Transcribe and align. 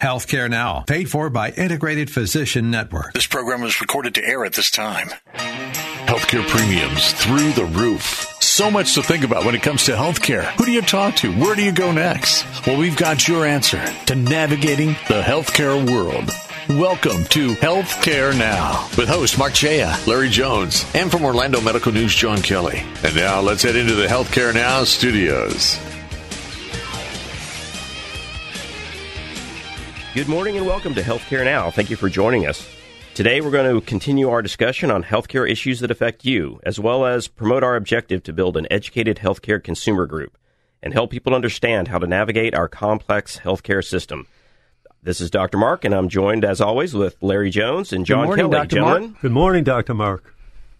Healthcare 0.00 0.48
Now, 0.48 0.84
paid 0.86 1.10
for 1.10 1.28
by 1.28 1.50
Integrated 1.50 2.08
Physician 2.08 2.70
Network. 2.70 3.14
This 3.14 3.26
program 3.26 3.62
was 3.62 3.80
recorded 3.80 4.14
to 4.14 4.24
air 4.24 4.44
at 4.44 4.52
this 4.52 4.70
time. 4.70 5.08
Healthcare 5.34 6.46
premiums 6.46 7.12
through 7.14 7.50
the 7.54 7.64
roof. 7.64 8.36
So 8.40 8.70
much 8.70 8.94
to 8.94 9.02
think 9.02 9.24
about 9.24 9.44
when 9.44 9.56
it 9.56 9.62
comes 9.62 9.86
to 9.86 9.92
healthcare. 9.96 10.44
Who 10.52 10.66
do 10.66 10.70
you 10.70 10.82
talk 10.82 11.16
to? 11.16 11.32
Where 11.34 11.56
do 11.56 11.64
you 11.64 11.72
go 11.72 11.90
next? 11.90 12.44
Well, 12.64 12.78
we've 12.78 12.96
got 12.96 13.26
your 13.26 13.44
answer 13.44 13.84
to 14.06 14.14
navigating 14.14 14.90
the 15.08 15.20
healthcare 15.20 15.84
world. 15.92 16.30
Welcome 16.78 17.24
to 17.30 17.54
Healthcare 17.54 18.38
Now 18.38 18.88
with 18.96 19.08
host 19.08 19.36
Mark 19.36 19.52
Chaya, 19.52 20.06
Larry 20.06 20.28
Jones, 20.28 20.86
and 20.94 21.10
from 21.10 21.24
Orlando 21.24 21.60
Medical 21.60 21.90
News, 21.90 22.14
John 22.14 22.40
Kelly. 22.40 22.84
And 23.02 23.16
now 23.16 23.40
let's 23.40 23.64
head 23.64 23.74
into 23.74 23.96
the 23.96 24.06
Healthcare 24.06 24.54
Now 24.54 24.84
studios. 24.84 25.80
Good 30.18 30.26
morning 30.26 30.56
and 30.56 30.66
welcome 30.66 30.96
to 30.96 31.00
Healthcare 31.00 31.44
Now. 31.44 31.70
Thank 31.70 31.90
you 31.90 31.96
for 31.96 32.08
joining 32.08 32.44
us. 32.44 32.68
Today 33.14 33.40
we're 33.40 33.52
going 33.52 33.72
to 33.72 33.86
continue 33.86 34.28
our 34.30 34.42
discussion 34.42 34.90
on 34.90 35.04
healthcare 35.04 35.48
issues 35.48 35.78
that 35.78 35.92
affect 35.92 36.24
you, 36.24 36.58
as 36.64 36.80
well 36.80 37.06
as 37.06 37.28
promote 37.28 37.62
our 37.62 37.76
objective 37.76 38.24
to 38.24 38.32
build 38.32 38.56
an 38.56 38.66
educated 38.68 39.18
healthcare 39.18 39.62
consumer 39.62 40.06
group 40.06 40.36
and 40.82 40.92
help 40.92 41.12
people 41.12 41.36
understand 41.36 41.86
how 41.86 42.00
to 42.00 42.06
navigate 42.08 42.52
our 42.52 42.66
complex 42.66 43.38
healthcare 43.38 43.84
system. 43.84 44.26
This 45.04 45.20
is 45.20 45.30
Dr. 45.30 45.56
Mark, 45.56 45.84
and 45.84 45.94
I'm 45.94 46.08
joined, 46.08 46.44
as 46.44 46.60
always, 46.60 46.94
with 46.94 47.16
Larry 47.22 47.50
Jones 47.50 47.92
and 47.92 48.04
John 48.04 48.22
Good 48.22 48.26
morning, 48.26 48.44
Kelly. 48.46 48.58
Dr. 48.58 48.74
Gentlemen, 48.74 49.10
Mark. 49.10 49.20
Good 49.22 49.32
morning, 49.32 49.62
Dr. 49.62 49.94
Mark. 49.94 50.34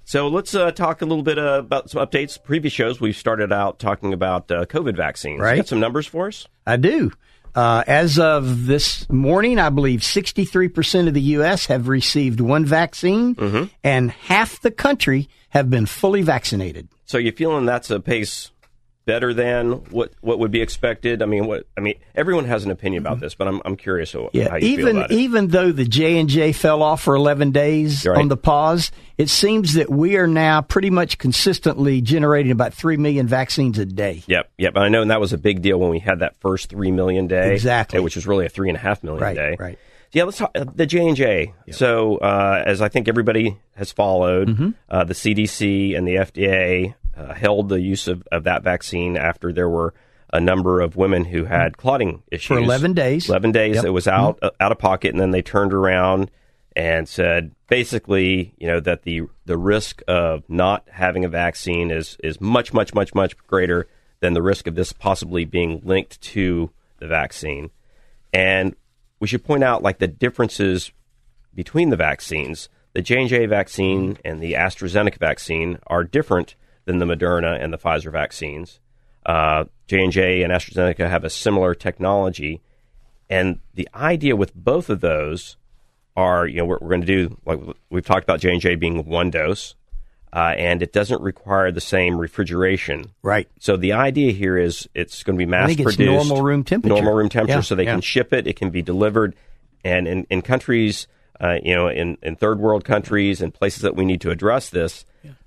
So 0.05 0.27
let's 0.27 0.52
uh, 0.52 0.73
talk 0.73 1.00
a 1.00 1.06
little 1.06 1.23
bit 1.23 1.39
uh, 1.39 1.61
about 1.61 1.91
some 1.91 2.05
updates. 2.05 2.42
Previous 2.42 2.75
shows, 2.75 3.00
we've 3.00 3.14
started 3.14 3.52
out 3.52 3.78
talking 3.78 4.12
about 4.12 4.50
uh, 4.50 4.64
COVID 4.64 4.97
vaccines. 4.97 5.41
Right. 5.41 5.52
You 5.52 5.62
got 5.62 5.69
some 5.69 5.78
numbers 5.78 6.08
for 6.08 6.27
us? 6.27 6.48
I 6.67 6.77
do. 6.77 7.12
Uh, 7.59 7.83
as 7.89 8.20
of 8.20 8.67
this 8.67 9.09
morning, 9.11 9.59
I 9.59 9.69
believe 9.69 9.98
63% 10.01 11.09
of 11.09 11.14
the 11.14 11.20
U.S. 11.39 11.67
have 11.67 11.89
received 11.89 12.41
one 12.41 12.64
vaccine, 12.64 13.34
Mm-hmm. 13.34 13.64
and 13.83 14.12
half 14.12 14.61
the 14.61 14.70
country 14.70 15.28
have 15.48 15.69
been 15.69 15.84
fully 15.86 16.23
vaccinated. 16.23 16.86
So 17.05 17.19
you're 17.19 17.33
feeling 17.33 17.67
that's 17.67 17.91
a 17.91 17.98
pace 17.98 18.53
better 19.09 19.33
than 19.34 19.73
what 19.91 20.12
what 20.20 20.39
would 20.39 20.51
be 20.53 20.61
expected? 20.61 21.23
I 21.23 21.27
mean, 21.27 21.47
what 21.47 21.64
I 21.77 21.81
mean, 21.81 21.95
everyone 22.14 22.45
has 22.45 22.64
an 22.64 22.70
opinion 22.70 23.03
about 23.03 23.19
this, 23.19 23.34
but 23.34 23.48
I'm 23.48 23.61
I'm 23.64 23.75
curious 23.77 24.12
how 24.12 24.28
Yeah, 24.33 24.56
even 24.59 24.98
about 24.98 25.11
it. 25.11 25.14
even 25.17 25.48
though 25.48 25.73
the 25.73 25.87
J 25.87 26.19
and 26.20 26.28
J 26.28 26.53
fell 26.53 26.83
off 26.83 27.03
for 27.03 27.17
11 27.17 27.51
days 27.51 28.06
Right. 28.06 28.19
on 28.19 28.29
the 28.29 28.36
pause, 28.36 28.92
it 29.17 29.31
seems 29.31 29.75
that 29.75 29.91
we 29.91 30.17
are 30.17 30.27
now 30.29 30.61
pretty 30.61 30.91
much 30.91 31.17
consistently 31.19 32.01
generating 32.03 32.53
about 32.53 32.75
three 32.75 32.98
million 32.98 33.27
vaccines 33.27 33.79
a 33.79 33.86
day. 33.86 34.23
Yep, 34.27 34.51
yep. 34.59 34.77
I 34.77 34.89
know, 34.91 35.01
and 35.03 35.11
that 35.11 35.20
was 35.20 35.33
a 35.33 35.39
big 35.39 35.62
deal 35.62 35.79
when 35.81 35.91
we 35.91 35.98
had 36.01 36.19
that 36.20 36.36
first 36.41 36.69
three 36.69 36.91
million 36.92 37.27
day, 37.27 37.55
Exactly. 37.55 37.98
which 38.01 38.14
was 38.14 38.27
really 38.27 38.45
a 38.47 38.51
three 38.51 38.69
and 38.69 38.77
a 38.77 38.81
half 38.81 39.03
million 39.03 39.23
Right, 39.25 39.34
day. 39.34 39.56
right. 39.59 39.79
Yeah, 40.11 40.25
let's 40.25 40.39
talk 40.39 40.53
the 40.55 40.86
J 40.86 41.06
and 41.06 41.17
J. 41.17 41.53
So, 41.70 42.17
uh, 42.17 42.62
as 42.64 42.81
I 42.81 42.89
think 42.89 43.09
everybody 43.09 43.59
has 43.77 43.92
followed, 43.92 44.48
Mm-hmm. 44.48 44.69
uh, 44.89 45.05
the 45.05 45.12
CDC 45.14 45.95
and 45.97 46.09
the 46.09 46.14
FDA 46.17 46.95
uh, 47.18 47.34
held 47.34 47.68
the 47.68 47.80
use 47.80 48.08
of, 48.08 48.23
of 48.30 48.45
that 48.45 48.62
vaccine 48.62 49.17
after 49.17 49.52
there 49.52 49.68
were 49.68 49.92
a 50.33 50.40
number 50.40 50.80
of 50.80 50.96
women 50.96 51.24
who 51.24 51.45
had 51.45 51.77
clotting 51.77 52.23
issues 52.30 52.46
For 52.48 52.58
11 52.58 52.92
days. 52.92 53.29
Eleven 53.29 53.52
days. 53.52 53.77
Yep. 53.77 53.79
Mm-hmm. 53.80 53.86
It 53.86 53.90
was 53.90 54.08
out 54.08 54.39
uh, 54.42 54.51
out 54.61 54.73
of 54.73 54.79
pocket, 54.79 55.12
and 55.12 55.20
then 55.20 55.30
they 55.30 55.42
turned 55.42 55.73
around 55.73 56.30
and 56.77 57.08
said 57.08 57.52
basically, 57.67 58.55
you 58.58 58.68
know, 58.68 58.80
that 58.80 59.02
the 59.02 59.23
the 59.46 59.56
risk 59.56 60.02
of 60.06 60.48
not 60.48 60.86
having 60.90 61.24
a 61.24 61.29
vaccine 61.29 61.90
is 61.90 62.17
is 62.23 62.40
much 62.40 62.73
much 62.73 62.95
much 62.95 63.14
much 63.14 63.36
greater 63.46 63.89
than 64.20 64.35
the 64.35 64.42
risk 64.42 64.67
of 64.67 64.74
this 64.74 64.92
possibly 64.92 65.45
being 65.45 65.80
linked 65.85 66.20
to 66.20 66.70
the 66.98 67.06
vaccine. 67.06 67.70
And 68.33 68.74
we 69.20 69.29
should 69.29 69.45
point 69.45 69.64
out 69.64 69.83
like 69.83 69.98
the 69.98 70.08
differences 70.08 70.92
between 71.55 71.90
the 71.90 71.96
vaccines. 71.96 72.68
The 72.95 73.02
J&J 73.02 73.46
vaccine 73.46 74.18
and 74.24 74.40
the 74.40 74.55
AstraZeneca 74.55 75.18
vaccine 75.18 75.79
are 75.86 76.02
different 76.02 76.56
than 76.88 76.98
the 76.98 77.04
Moderna 77.04 77.62
and 77.62 77.70
the 77.70 77.76
Pfizer 77.76 78.10
vaccines. 78.10 78.80
Uh, 79.26 79.64
J&J 79.88 80.42
and 80.42 80.50
AstraZeneca 80.50 81.08
have 81.08 81.22
a 81.22 81.28
similar 81.28 81.74
technology, 81.74 82.62
and 83.28 83.60
the 83.74 83.86
idea 83.94 84.34
with 84.34 84.54
both 84.54 84.88
of 84.88 85.00
those 85.02 85.58
are, 86.16 86.46
you 86.46 86.56
know, 86.56 86.64
we're, 86.64 86.78
we're 86.80 86.88
going 86.88 87.02
to 87.02 87.06
do 87.06 87.38
like 87.44 87.60
we've 87.90 88.06
talked 88.06 88.24
about 88.24 88.40
J&J 88.40 88.76
being 88.76 89.04
one 89.04 89.30
dose, 89.30 89.74
uh, 90.32 90.54
and 90.56 90.82
it 90.82 90.94
doesn't 90.94 91.20
require 91.20 91.70
the 91.70 91.80
same 91.82 92.16
refrigeration. 92.18 93.12
Right. 93.22 93.48
So 93.60 93.76
the 93.76 93.92
idea 93.92 94.32
here 94.32 94.56
is 94.56 94.88
it's 94.94 95.22
going 95.22 95.36
to 95.36 95.38
be 95.38 95.46
mass 95.46 95.74
produced, 95.74 95.98
normal 95.98 96.40
room 96.42 96.64
temperature. 96.64 96.94
normal 96.94 97.12
room 97.12 97.28
temperature, 97.28 97.58
Yeah, 97.58 97.60
so 97.60 97.74
they 97.74 97.84
yeah. 97.84 97.92
can 97.92 98.00
ship 98.00 98.32
it. 98.32 98.46
It 98.46 98.56
can 98.56 98.70
be 98.70 98.80
delivered, 98.80 99.36
and 99.84 100.08
in, 100.08 100.26
in 100.30 100.40
countries, 100.40 101.06
uh, 101.38 101.58
you 101.62 101.74
know, 101.74 101.88
in, 101.88 102.16
in 102.22 102.34
third 102.36 102.60
world 102.60 102.84
countries 102.84 103.42
and 103.42 103.52
places 103.52 103.82
that 103.82 103.94
we 103.94 104.06
need 104.06 104.22
to 104.22 104.30
address 104.30 104.70
this, 104.70 105.05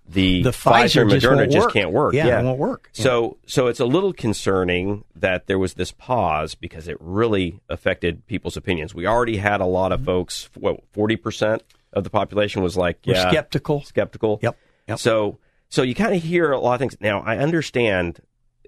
the, 0.08 0.44
The 0.44 0.50
Pfizer 0.50 1.06
Pfizer 1.06 1.10
just 1.10 1.26
Moderna 1.26 1.38
won't 1.38 1.52
just 1.52 1.70
can't 1.72 1.92
work. 1.92 2.14
Yeah, 2.14 2.40
it 2.40 2.44
won't 2.44 2.60
work. 2.60 2.90
So 2.92 3.38
so 3.46 3.68
it's 3.68 3.80
a 3.80 3.86
little 3.86 4.14
concerning 4.14 5.06
that 5.16 5.48
there 5.48 5.60
was 5.60 5.76
this 5.76 5.92
pause 5.92 6.56
because 6.56 6.88
it 6.88 6.98
really 7.00 7.62
affected 7.70 8.26
people's 8.28 8.58
opinions. 8.58 8.94
We 8.94 9.08
already 9.08 9.38
had 9.38 9.62
a 9.62 9.66
lot 9.66 9.92
of 9.92 10.00
mm-hmm. 10.00 10.08
folks. 10.08 10.50
What 10.56 10.82
forty 10.92 11.16
percent 11.16 11.64
of 11.94 12.04
the 12.04 12.10
population 12.10 12.62
was 12.62 12.76
like, 12.76 13.00
We're 13.06 13.16
skeptical. 13.16 13.84
skeptical. 13.84 14.40
Yep, 14.42 14.58
yep. 14.88 15.00
So 15.00 15.40
so 15.70 15.82
you 15.82 15.96
kind 15.96 16.16
of 16.16 16.22
hear 16.22 16.52
a 16.52 16.60
lot 16.60 16.74
of 16.74 16.80
things. 16.80 16.98
Now 17.00 17.22
I 17.22 17.38
understand 17.38 18.22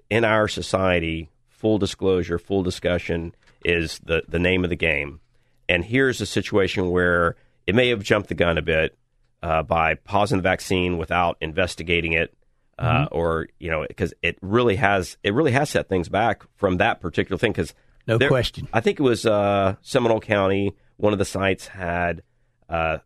in 0.08 0.24
our 0.24 0.48
society, 0.48 1.30
full 1.48 1.78
disclosure, 1.78 2.38
full 2.38 2.62
discussion 2.62 3.34
is 3.64 4.00
the 4.04 4.22
the 4.28 4.38
name 4.38 4.64
of 4.64 4.70
the 4.70 4.76
game. 4.76 5.20
And 5.68 5.84
here's 5.84 6.20
a 6.20 6.26
situation 6.26 6.90
where 6.90 7.36
it 7.66 7.74
may 7.74 7.88
have 7.88 8.02
jumped 8.02 8.28
the 8.28 8.34
gun 8.34 8.58
a 8.58 8.62
bit 8.62 8.96
uh, 9.44 9.62
by 9.62 9.94
pausing 9.94 10.38
the 10.38 10.42
vaccine 10.42 10.96
without 10.98 11.36
investigating 11.40 12.12
it, 12.14 12.34
uh, 12.78 13.04
Mm-hmm. 13.04 13.14
or 13.16 13.48
you 13.60 13.70
know, 13.70 13.84
because 13.86 14.12
it 14.22 14.36
really 14.42 14.76
has 14.76 15.16
it 15.22 15.34
really 15.34 15.52
has 15.52 15.68
set 15.70 15.88
things 15.88 16.08
back 16.08 16.42
from 16.56 16.78
that 16.78 17.00
particular 17.00 17.38
thing. 17.38 17.52
Because 17.52 17.74
No 18.08 18.18
question. 18.18 18.66
I 18.72 18.80
think 18.80 18.98
it 18.98 19.02
was 19.02 19.24
uh, 19.26 19.76
Seminole 19.82 20.20
County. 20.20 20.74
One 20.96 21.12
of 21.12 21.18
the 21.18 21.24
sites 21.24 21.66
had 21.68 22.22
uh, 22.68 22.98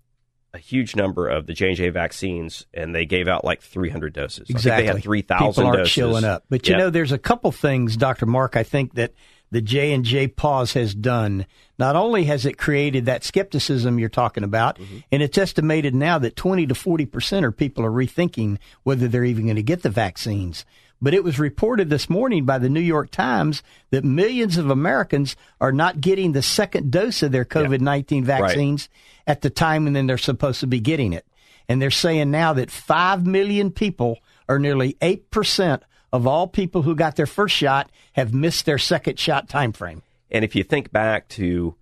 a 0.55 0.59
huge 0.59 0.95
number 0.97 1.29
of 1.29 1.47
the 1.47 1.53
J 1.55 1.69
and 1.69 1.77
J 1.77 1.89
vaccines, 1.91 2.67
and 2.73 2.95
they 2.95 3.05
gave 3.05 3.29
out 3.29 3.45
like 3.45 3.61
300 3.61 4.13
doses. 4.15 4.47
I 4.49 4.53
Exactly. 4.53 4.85
think 4.87 4.87
they 4.87 4.95
had 4.95 5.03
3,000 5.05 5.47
People 5.53 5.67
aren't 5.67 5.79
doses. 5.81 5.93
showing 5.93 6.25
up. 6.25 6.45
But 6.49 6.67
you 6.67 6.73
Yep. 6.73 6.79
know, 6.79 6.91
there's 6.91 7.13
a 7.13 7.19
couple 7.19 7.53
things, 7.53 7.97
Dr. 7.97 8.25
Mark, 8.27 8.57
I 8.57 8.63
think 8.63 8.95
that 8.95 9.13
the 9.51 9.61
J 9.63 9.93
and 9.93 10.05
J 10.05 10.29
pause 10.29 10.73
has 10.75 10.95
done. 10.95 11.47
Not 11.79 11.97
only 11.97 12.25
has 12.25 12.45
it 12.45 12.59
created 12.59 13.07
that 13.07 13.25
skepticism 13.25 13.99
you're 13.99 14.09
talking 14.09 14.45
about, 14.45 14.79
Mm-hmm. 14.79 14.99
and 15.13 15.23
it's 15.23 15.39
estimated 15.39 15.95
now 15.95 16.19
that 16.19 16.37
20 16.37 16.67
to 16.67 16.75
40 16.75 17.07
percent 17.07 17.47
of 17.47 17.57
people 17.57 17.85
are 17.85 17.91
rethinking 17.91 18.59
whether 18.83 19.09
they're 19.09 19.25
even 19.25 19.45
going 19.45 19.57
to 19.57 19.63
get 19.63 19.83
the 19.83 19.91
vaccines. 19.91 20.65
But 21.01 21.15
it 21.15 21.23
was 21.23 21.39
reported 21.39 21.91
this 21.91 22.11
morning 22.11 22.45
by 22.45 22.59
the 22.59 22.69
New 22.69 22.81
York 22.81 23.13
Times 23.13 23.63
that 23.91 24.05
millions 24.05 24.57
of 24.57 24.69
Americans 24.69 25.37
are 25.61 25.71
not 25.71 26.01
getting 26.01 26.33
the 26.33 26.43
second 26.43 26.91
dose 26.91 27.23
of 27.23 27.31
their 27.31 27.45
COVID 27.45 27.81
19 27.81 28.25
vaccines 28.25 28.89
at 29.27 29.43
the 29.43 29.51
time 29.51 29.85
when 29.85 30.07
they're 30.09 30.19
supposed 30.19 30.59
to 30.61 30.67
be 30.67 30.81
getting 30.81 31.13
it. 31.13 31.25
And 31.69 31.81
they're 31.81 31.91
saying 31.93 32.31
now 32.33 32.53
that 32.55 32.71
5 32.73 33.27
million 33.27 33.71
people, 33.71 34.19
or 34.49 34.59
nearly 34.59 34.95
8% 34.95 35.83
of 36.13 36.27
all 36.27 36.47
people 36.47 36.83
who 36.83 36.95
got 36.95 37.17
their 37.17 37.27
first 37.27 37.55
shot, 37.55 37.91
have 38.15 38.33
missed 38.35 38.67
their 38.67 38.79
second 38.79 39.19
shot 39.19 39.49
time 39.49 39.73
frame. 39.73 40.03
And 40.31 40.45
if 40.45 40.55
you 40.55 40.63
think 40.65 40.91
back 40.93 41.29
to 41.31 41.75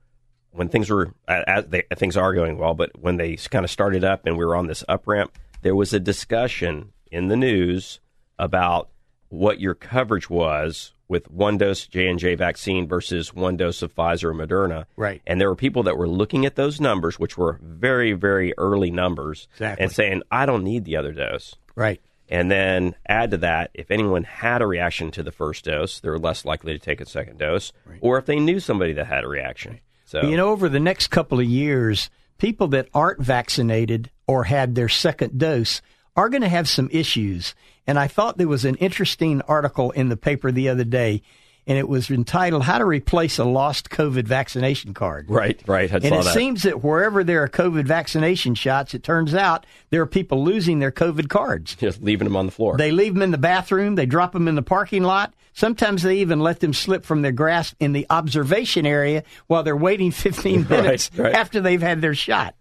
when 0.53 0.69
things 0.69 0.89
were, 0.89 1.13
as 1.29 1.67
they, 1.67 1.83
things 1.97 2.17
are 2.17 2.33
going 2.35 2.59
well, 2.59 2.75
but 2.75 2.99
when 2.99 3.17
they 3.19 3.37
kind 3.37 3.65
of 3.65 3.71
started 3.71 4.05
up 4.05 4.25
and 4.27 4.39
we 4.39 4.45
were 4.45 4.57
on 4.57 4.67
this 4.67 4.83
up 4.89 5.07
ramp, 5.07 5.37
there 5.63 5.75
was 5.75 5.93
a 5.93 6.01
discussion 6.01 6.93
in 7.11 7.29
the 7.29 7.37
news 7.37 8.01
about 8.39 8.89
what 9.29 9.61
your 9.61 9.75
coverage 9.75 10.31
was 10.31 10.93
with 11.09 11.31
one 11.31 11.57
dose 11.59 11.87
J 11.87 12.09
and 12.09 12.19
J 12.19 12.35
vaccine 12.37 12.89
versus 12.89 13.33
one 13.35 13.57
dose 13.57 13.83
of 13.83 13.95
Pfizer 13.95 14.25
or 14.25 14.35
Moderna. 14.35 14.87
Right. 14.97 15.21
And 15.27 15.41
there 15.41 15.49
were 15.49 15.57
people 15.57 15.83
that 15.85 15.97
were 15.97 16.09
looking 16.09 16.47
at 16.47 16.57
those 16.57 16.81
numbers, 16.81 17.19
which 17.19 17.37
were 17.37 17.59
very, 17.63 18.13
very 18.13 18.53
early 18.59 18.91
numbers, 18.91 19.47
Exactly. 19.55 19.83
and 19.85 19.93
saying, 19.93 20.23
"I 20.31 20.47
don't 20.47 20.65
need 20.65 20.85
the 20.85 20.97
other 20.97 21.13
dose." 21.13 21.55
Right. 21.75 22.01
And 22.29 22.51
then 22.51 22.95
add 23.07 23.31
to 23.31 23.37
that, 23.39 23.71
if 23.75 23.91
anyone 23.91 24.25
had 24.25 24.63
a 24.63 24.67
reaction 24.67 25.11
to 25.13 25.23
the 25.23 25.31
first 25.31 25.65
dose, 25.65 26.01
they're 26.01 26.19
less 26.19 26.45
likely 26.45 26.73
to 26.73 26.79
take 26.79 27.01
a 27.01 27.07
second 27.07 27.39
dose, 27.39 27.73
or 28.01 28.19
if 28.19 28.27
they 28.27 28.41
knew 28.41 28.59
somebody 28.59 28.93
that 28.95 29.07
had 29.07 29.25
a 29.25 29.29
reaction. 29.29 29.81
So 30.05 30.23
You 30.23 30.37
know, 30.37 30.49
over 30.51 30.69
the 30.69 30.81
next 30.81 31.09
couple 31.09 31.39
of 31.39 31.47
years, 31.47 32.11
people 32.39 32.69
that 32.69 32.89
aren't 32.93 33.21
vaccinated 33.21 34.11
or 34.27 34.45
had 34.45 34.75
their 34.75 34.89
second 34.89 35.39
dose 35.39 35.83
are 36.17 36.29
going 36.29 36.43
to 36.43 36.49
have 36.49 36.69
some 36.69 36.89
issues. 36.93 37.55
And 37.87 37.99
I 37.99 38.09
thought 38.09 38.39
there 38.39 38.49
was 38.49 38.65
an 38.65 38.77
interesting 38.77 39.43
article 39.43 39.91
in 39.93 40.09
the 40.09 40.17
paper 40.17 40.51
the 40.51 40.69
other 40.69 40.85
day, 40.85 41.23
and 41.67 41.77
it 41.79 41.89
was 41.89 42.11
entitled 42.11 42.63
"How 42.65 42.79
to 42.79 42.85
Replace 42.85 43.39
a 43.39 43.45
Lost 43.45 43.91
COVID 43.91 44.25
Vaccination 44.25 44.95
Card." 44.95 45.27
right, 45.29 45.61
right. 45.67 45.91
I 45.93 45.97
And 45.97 46.05
it 46.07 46.11
that. 46.25 46.35
seems 46.35 46.63
that 46.63 46.83
wherever 46.85 47.25
there 47.25 47.43
are 47.43 47.49
COVID 47.49 47.85
vaccination 47.87 48.55
shots, 48.55 48.95
it 48.95 49.03
turns 49.03 49.35
out 49.35 49.67
there 49.91 50.03
are 50.03 50.07
people 50.07 50.45
losing 50.45 50.79
their 50.79 50.93
COVID 50.93 51.29
cards. 51.29 51.75
just 51.81 52.03
leaving 52.03 52.27
them 52.27 52.37
on 52.37 52.47
the 52.47 52.53
floor. 52.53 52.77
They 52.77 52.91
leave 52.93 53.15
them 53.15 53.23
in 53.23 53.31
the 53.31 53.39
bathroom. 53.39 53.95
They 53.95 54.07
drop 54.07 54.33
them 54.33 54.49
in 54.49 54.55
the 54.55 54.63
parking 54.63 55.03
lot. 55.03 55.35
Sometimes 55.55 56.03
they 56.03 56.17
even 56.19 56.41
let 56.41 56.61
them 56.61 56.75
slip 56.75 57.05
from 57.05 57.23
their 57.23 57.33
grasp 57.33 57.77
in 57.81 57.93
the 57.95 58.07
observation 58.11 58.85
area 58.85 59.23
while 59.47 59.63
they're 59.63 59.77
waiting 59.77 60.11
15 60.13 60.61
Right, 60.63 60.71
minutes 60.71 61.11
right. 61.17 61.35
after 61.35 61.61
they've 61.61 61.81
had 61.83 62.01
their 62.03 62.15
shot. 62.15 62.55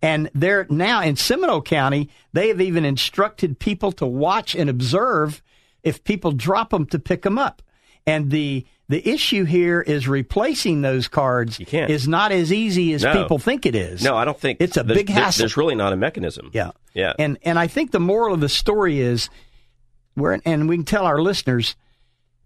And 0.00 0.30
they're 0.32 0.64
now 0.70 1.02
in 1.02 1.16
Seminole 1.16 1.62
County, 1.62 2.08
they 2.32 2.46
have 2.48 2.60
even 2.60 2.84
instructed 2.84 3.58
people 3.58 3.90
to 3.92 4.06
watch 4.06 4.54
and 4.54 4.70
observe 4.70 5.42
if 5.82 6.04
people 6.04 6.30
drop 6.30 6.70
them 6.70 6.86
to 6.86 7.00
pick 7.00 7.22
them 7.22 7.36
up. 7.38 7.60
And 8.08 8.30
the 8.30 8.64
the 8.88 9.06
issue 9.06 9.44
here 9.44 9.82
is 9.82 10.08
replacing 10.08 10.80
those 10.80 11.08
cards 11.08 11.60
You 11.60 11.66
can't. 11.66 11.90
is 11.90 12.08
not 12.08 12.32
as 12.32 12.50
easy 12.52 12.94
as 12.94 13.02
No. 13.04 13.12
people 13.12 13.38
think 13.38 13.66
it 13.66 13.74
is. 13.74 14.02
no, 14.02 14.16
I 14.16 14.24
don't 14.24 14.40
think 14.40 14.58
it's 14.60 14.78
a 14.78 14.82
there's- 14.82 14.98
big 14.98 15.10
hassle. 15.10 15.42
There's 15.42 15.56
really 15.58 15.74
not 15.74 15.92
a 15.92 15.96
mechanism. 15.96 16.50
Yeah. 16.54 16.70
yeah. 16.94 17.12
And 17.18 17.38
and 17.42 17.58
I 17.58 17.66
think 17.66 17.90
the 17.90 18.00
moral 18.00 18.32
of 18.34 18.40
the 18.40 18.48
story 18.48 19.00
is 19.00 19.28
where 20.14 20.40
and 20.46 20.68
we 20.68 20.76
can 20.76 20.84
tell 20.84 21.04
our 21.04 21.20
listeners 21.20 21.76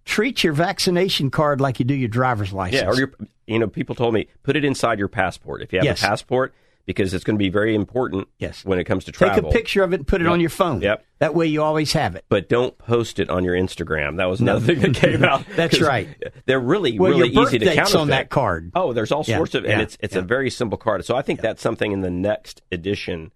treat 0.04 0.42
your 0.42 0.52
vaccination 0.52 1.30
card 1.30 1.60
like 1.60 1.78
you 1.78 1.84
do 1.84 1.94
your 1.94 2.08
driver's 2.08 2.52
license. 2.52 2.82
Yeah, 2.82 2.88
or 2.88 2.96
your, 2.96 3.12
you 3.46 3.58
know, 3.60 3.68
people 3.68 3.94
told 3.94 4.12
me 4.12 4.26
put 4.42 4.56
it 4.56 4.64
inside 4.64 4.98
your 4.98 5.06
passport 5.08 5.62
if 5.62 5.72
you 5.72 5.78
have 5.78 5.84
Yes. 5.84 6.02
a 6.02 6.06
passport 6.06 6.52
because 6.86 7.14
it's 7.14 7.24
going 7.24 7.36
to 7.36 7.38
be 7.38 7.48
very 7.48 7.74
important. 7.74 8.28
Yes. 8.38 8.64
when 8.64 8.78
it 8.78 8.84
comes 8.84 9.04
to 9.04 9.12
travel. 9.12 9.42
Take 9.42 9.50
a 9.50 9.52
picture 9.52 9.82
of 9.84 9.92
it 9.92 9.96
and 10.00 10.06
put 10.06 10.20
it 10.20 10.24
Yep. 10.24 10.32
on 10.32 10.40
your 10.40 10.50
phone. 10.50 10.80
Yep. 10.80 11.04
That 11.20 11.34
way 11.34 11.46
you 11.46 11.62
always 11.62 11.92
have 11.92 12.16
it. 12.16 12.24
but 12.28 12.48
don't 12.48 12.76
post 12.78 13.18
it 13.20 13.30
on 13.30 13.44
your 13.44 13.54
Instagram. 13.54 14.16
That 14.16 14.24
was 14.26 14.40
another 14.40 14.64
thing 14.66 14.80
that 14.80 14.94
came 14.94 15.22
out. 15.32 15.44
That's 15.54 15.80
right. 15.80 16.08
They're 16.46 16.58
really, 16.60 16.98
Well, 16.98 17.10
really 17.12 17.28
easy 17.28 17.58
to 17.60 17.66
counterfeit 17.74 18.00
on 18.00 18.08
that 18.08 18.28
card. 18.30 18.72
Oh, 18.74 18.92
there's 18.92 19.12
all 19.12 19.24
Yeah, 19.26 19.36
sorts 19.36 19.54
of, 19.54 19.64
and 19.64 19.72
yeah, 19.74 19.80
it's 19.82 19.96
it's 20.00 20.14
yeah. 20.14 20.20
a 20.20 20.24
very 20.24 20.50
simple 20.50 20.76
card. 20.78 21.04
So 21.04 21.14
I 21.16 21.22
think 21.22 21.40
that's 21.40 21.62
something 21.62 21.92
in 21.92 22.00
the 22.00 22.10
next 22.10 22.62
edition. 22.72 23.30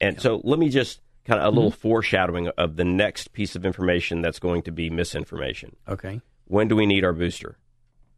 And 0.00 0.20
so 0.20 0.40
let 0.44 0.58
me 0.58 0.68
just 0.70 1.00
kind 1.26 1.40
of 1.40 1.46
a 1.46 1.50
little 1.54 1.70
Mm-hmm. 1.70 1.80
foreshadowing 1.80 2.48
of 2.56 2.76
the 2.76 2.84
next 2.84 3.32
piece 3.32 3.56
of 3.56 3.66
information 3.66 4.22
that's 4.22 4.38
going 4.38 4.62
to 4.62 4.70
be 4.72 4.88
misinformation. 4.90 5.76
Okay. 5.88 6.20
when 6.46 6.68
do 6.68 6.76
we 6.76 6.86
need 6.86 7.04
our 7.04 7.12
booster? 7.12 7.58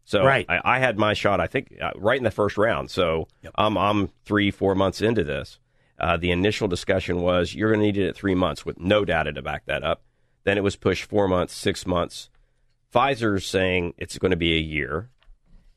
So 0.09 0.25
Right. 0.25 0.47
I, 0.49 0.61
I 0.65 0.79
had 0.79 0.97
my 0.99 1.13
shot, 1.13 1.39
I 1.39 1.47
think, 1.47 1.77
uh, 1.81 1.91
right 1.97 2.17
in 2.17 2.25
the 2.25 2.31
first 2.31 2.57
round. 2.57 2.91
So 2.91 3.29
I'm, 3.57 3.77
I'm 3.77 4.09
three, 4.25 4.51
four 4.51 4.75
months 4.75 5.03
into 5.03 5.23
this. 5.23 5.59
Uh, 6.01 6.17
the 6.17 6.31
initial 6.31 6.67
discussion 6.67 7.21
was 7.21 7.55
you're 7.55 7.71
going 7.71 7.81
to 7.81 7.87
need 7.87 7.99
it 7.99 8.09
at 8.09 8.17
three 8.17 8.35
months 8.35 8.65
with 8.65 8.79
no 8.81 9.05
data 9.05 9.33
to 9.35 9.43
back 9.43 9.67
that 9.67 9.85
up. 9.85 10.01
Then 10.45 10.57
it 10.57 10.63
was 10.65 10.77
pushed 10.77 11.05
four 11.05 11.29
months, 11.29 11.55
six 11.55 11.87
months. 11.87 12.31
Pfizer's 12.95 13.45
saying 13.47 13.93
it's 13.99 14.17
going 14.17 14.31
to 14.31 14.37
be 14.37 14.55
a 14.57 14.61
year. 14.61 15.11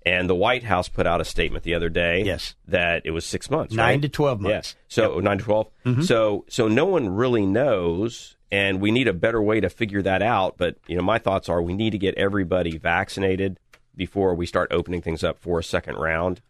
And 0.06 0.30
the 0.30 0.36
White 0.36 0.63
House 0.63 0.88
put 0.88 1.06
out 1.06 1.19
a 1.19 1.25
statement 1.25 1.63
the 1.66 1.75
other 1.75 1.89
day 1.89 2.24
Yes. 2.24 2.56
that 2.68 3.01
it 3.06 3.12
was 3.12 3.25
six 3.25 3.51
months. 3.51 3.74
Nine 3.74 3.95
right? 3.95 4.01
to 4.01 4.10
12 4.10 4.39
months. 4.42 4.75
Yeah. 4.75 4.81
So 4.88 5.19
nine 5.19 5.39
to 5.39 5.44
12 5.44 5.68
Mm-hmm. 5.86 6.01
So 6.04 6.45
so 6.48 6.68
no 6.69 6.86
one 6.86 7.10
really 7.10 7.45
knows, 7.45 8.36
and 8.51 8.80
we 8.81 8.92
need 8.92 9.07
a 9.07 9.13
better 9.13 9.42
way 9.42 9.60
to 9.60 9.69
figure 9.69 10.01
that 10.04 10.22
out. 10.24 10.57
But 10.57 10.78
you 10.88 10.95
know, 10.95 11.04
my 11.04 11.19
thoughts 11.19 11.50
are 11.50 11.62
we 11.62 11.74
need 11.74 11.89
to 11.92 11.98
get 12.00 12.16
everybody 12.16 12.78
vaccinated 12.80 13.60
before 13.95 14.33
we 14.35 14.45
start 14.45 14.71
opening 14.71 15.01
things 15.01 15.23
up 15.23 15.39
for 15.39 15.59
a 15.59 15.63
second 15.63 15.95
round. 15.95 16.41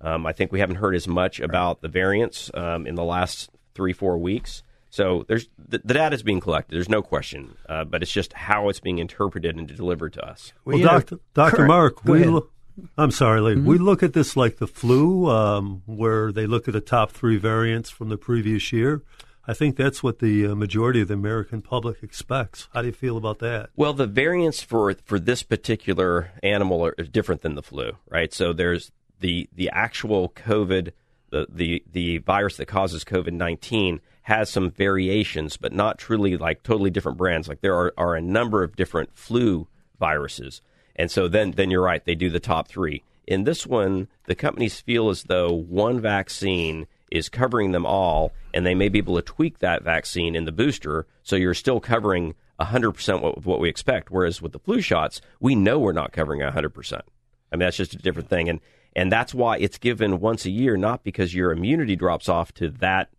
Um, 0.00 0.26
I 0.26 0.32
think 0.32 0.52
we 0.52 0.60
haven't 0.60 0.76
heard 0.76 0.94
as 0.94 1.08
much 1.08 1.40
about 1.40 1.80
the 1.80 1.88
variants 1.88 2.50
um, 2.54 2.86
in 2.86 2.94
the 2.94 3.04
last 3.04 3.50
three 3.74 3.92
four 3.92 4.18
weeks. 4.18 4.62
So 4.90 5.24
there's 5.26 5.48
the, 5.58 5.80
the 5.84 5.94
data 5.94 6.14
is 6.14 6.22
being 6.22 6.40
collected. 6.40 6.76
There's 6.76 6.88
no 6.88 7.02
question, 7.02 7.56
uh, 7.68 7.84
but 7.84 8.02
it's 8.02 8.12
just 8.12 8.32
how 8.32 8.68
it's 8.68 8.80
being 8.80 8.98
interpreted 8.98 9.56
and 9.56 9.66
delivered 9.66 10.12
to 10.12 10.24
us. 10.24 10.52
Well, 10.64 10.78
you 10.78 10.84
know, 10.84 10.92
Doctor 10.92 11.18
Doctor 11.34 11.66
Mark, 11.66 12.04
we 12.04 12.20
ahead. 12.20 12.32
look. 12.32 12.52
I'm 12.98 13.10
sorry, 13.10 13.40
Lee. 13.40 13.54
Mm-hmm. 13.54 13.66
We 13.66 13.78
look 13.78 14.02
at 14.02 14.12
this 14.12 14.36
like 14.36 14.58
the 14.58 14.66
flu, 14.66 15.28
um, 15.30 15.82
where 15.86 16.32
they 16.32 16.46
look 16.46 16.68
at 16.68 16.74
the 16.74 16.80
top 16.80 17.12
three 17.12 17.36
variants 17.36 17.90
from 17.90 18.08
the 18.08 18.16
previous 18.16 18.72
year. 18.72 19.02
I 19.46 19.52
think 19.52 19.76
that's 19.76 20.02
what 20.02 20.20
the 20.20 20.46
uh, 20.46 20.54
majority 20.54 21.02
of 21.02 21.08
the 21.08 21.14
American 21.14 21.60
public 21.60 22.02
expects. 22.02 22.68
How 22.72 22.80
do 22.80 22.86
you 22.86 22.94
feel 22.94 23.16
about 23.18 23.40
that? 23.40 23.70
Well, 23.76 23.92
the 23.92 24.06
variants 24.06 24.62
for 24.62 24.94
for 25.04 25.18
this 25.20 25.42
particular 25.42 26.32
animal 26.42 26.84
are 26.84 26.92
different 26.92 27.42
than 27.42 27.54
the 27.54 27.62
flu, 27.62 27.92
right? 28.08 28.32
So 28.32 28.52
there's 28.52 28.90
the 29.20 29.48
the 29.54 29.68
actual 29.70 30.30
COVID, 30.30 30.92
the 31.30 31.46
the 31.48 31.84
the 31.90 32.18
virus 32.18 32.56
that 32.56 32.66
causes 32.66 33.04
COVID 33.04 33.32
nineteen 33.32 34.00
has 34.22 34.48
some 34.48 34.70
variations, 34.70 35.58
but 35.58 35.72
not 35.72 35.98
truly 35.98 36.38
like 36.38 36.62
totally 36.62 36.90
different 36.90 37.18
brands. 37.18 37.46
Like 37.46 37.60
there 37.60 37.76
are, 37.76 37.92
are 37.98 38.14
a 38.14 38.22
number 38.22 38.62
of 38.62 38.76
different 38.76 39.14
flu 39.14 39.68
viruses, 40.00 40.62
and 40.96 41.10
so 41.10 41.28
then 41.28 41.50
then 41.50 41.70
you're 41.70 41.82
right, 41.82 42.04
they 42.04 42.14
do 42.14 42.30
the 42.30 42.40
top 42.40 42.68
three. 42.68 43.02
In 43.26 43.44
this 43.44 43.66
one, 43.66 44.08
the 44.26 44.34
companies 44.34 44.80
feel 44.80 45.08
as 45.10 45.24
though 45.24 45.52
one 45.52 46.00
vaccine 46.00 46.86
is 47.14 47.28
covering 47.28 47.72
them 47.72 47.86
all, 47.86 48.32
and 48.52 48.66
they 48.66 48.74
may 48.74 48.88
be 48.88 48.98
able 48.98 49.16
to 49.16 49.22
tweak 49.22 49.60
that 49.60 49.82
vaccine 49.82 50.34
in 50.34 50.44
the 50.44 50.52
booster, 50.52 51.06
so 51.22 51.36
you're 51.36 51.54
still 51.54 51.80
covering 51.80 52.34
100% 52.60 53.22
what, 53.22 53.38
of 53.38 53.46
what 53.46 53.60
we 53.60 53.68
expect. 53.68 54.10
Whereas 54.10 54.42
with 54.42 54.52
the 54.52 54.58
flu 54.58 54.80
shots, 54.80 55.20
we 55.40 55.54
know 55.54 55.78
we're 55.78 55.92
not 55.92 56.12
covering 56.12 56.40
100%. 56.40 56.92
I 56.94 57.56
mean, 57.56 57.60
that's 57.60 57.76
just 57.76 57.94
a 57.94 57.98
different 57.98 58.28
thing. 58.28 58.48
And, 58.48 58.60
and 58.96 59.10
that's 59.10 59.32
why 59.32 59.58
it's 59.58 59.78
given 59.78 60.20
once 60.20 60.44
a 60.44 60.50
year, 60.50 60.76
not 60.76 61.04
because 61.04 61.34
your 61.34 61.52
immunity 61.52 61.96
drops 61.96 62.28
off 62.28 62.52
to 62.54 62.68
that 62.80 63.10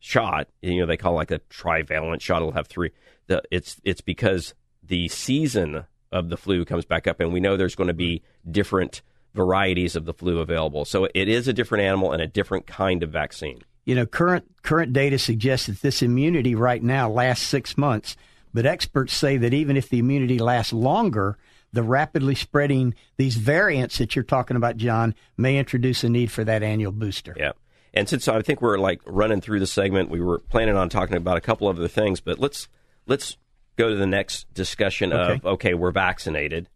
shot. 0.00 0.48
You 0.60 0.80
know, 0.80 0.86
they 0.86 0.96
call 0.96 1.12
it 1.12 1.16
like 1.16 1.30
a 1.30 1.38
trivalent 1.48 2.22
shot. 2.22 2.38
It'll 2.38 2.52
have 2.52 2.66
three. 2.66 2.90
The, 3.28 3.42
it's, 3.50 3.80
it's 3.84 4.00
because 4.00 4.54
the 4.82 5.08
season 5.08 5.84
of 6.10 6.28
the 6.28 6.36
flu 6.36 6.64
comes 6.64 6.84
back 6.84 7.06
up, 7.06 7.20
and 7.20 7.32
we 7.32 7.40
know 7.40 7.56
there's 7.56 7.74
going 7.74 7.88
to 7.88 7.94
be 7.94 8.22
different 8.50 9.02
varieties 9.34 9.96
of 9.96 10.04
the 10.04 10.14
flu 10.14 10.38
available. 10.38 10.84
So 10.84 11.08
it 11.14 11.28
is 11.28 11.48
a 11.48 11.52
different 11.52 11.84
animal 11.84 12.12
and 12.12 12.22
a 12.22 12.26
different 12.26 12.66
kind 12.66 13.02
of 13.02 13.10
vaccine. 13.10 13.60
You 13.84 13.94
know, 13.94 14.06
current 14.06 14.44
current 14.62 14.92
data 14.92 15.18
suggests 15.18 15.66
that 15.66 15.82
this 15.82 16.00
immunity 16.02 16.54
right 16.54 16.82
now 16.82 17.10
lasts 17.10 17.46
six 17.46 17.76
months, 17.76 18.16
but 18.54 18.64
experts 18.64 19.14
say 19.14 19.36
that 19.36 19.52
even 19.52 19.76
if 19.76 19.90
the 19.90 19.98
immunity 19.98 20.38
lasts 20.38 20.72
longer, 20.72 21.36
the 21.72 21.82
rapidly 21.82 22.34
spreading 22.34 22.94
these 23.18 23.36
variants 23.36 23.98
that 23.98 24.16
you're 24.16 24.22
talking 24.22 24.56
about, 24.56 24.76
John, 24.76 25.14
may 25.36 25.58
introduce 25.58 26.04
a 26.04 26.08
need 26.08 26.30
for 26.30 26.44
that 26.44 26.62
annual 26.62 26.92
booster. 26.92 27.34
Yeah. 27.36 27.52
And 27.92 28.08
since 28.08 28.26
I 28.26 28.40
think 28.42 28.62
we're 28.62 28.78
like 28.78 29.00
running 29.04 29.40
through 29.40 29.60
the 29.60 29.66
segment, 29.66 30.08
we 30.08 30.20
were 30.20 30.38
planning 30.38 30.76
on 30.76 30.88
talking 30.88 31.16
about 31.16 31.36
a 31.36 31.40
couple 31.40 31.68
of 31.68 31.78
other 31.78 31.88
things, 31.88 32.20
but 32.20 32.38
let's 32.38 32.68
let's 33.06 33.36
go 33.76 33.90
to 33.90 33.96
the 33.96 34.06
next 34.06 34.52
discussion 34.54 35.12
of 35.12 35.30
Okay. 35.30 35.48
okay, 35.48 35.74
we're 35.74 35.90
vaccinated. 35.90 36.68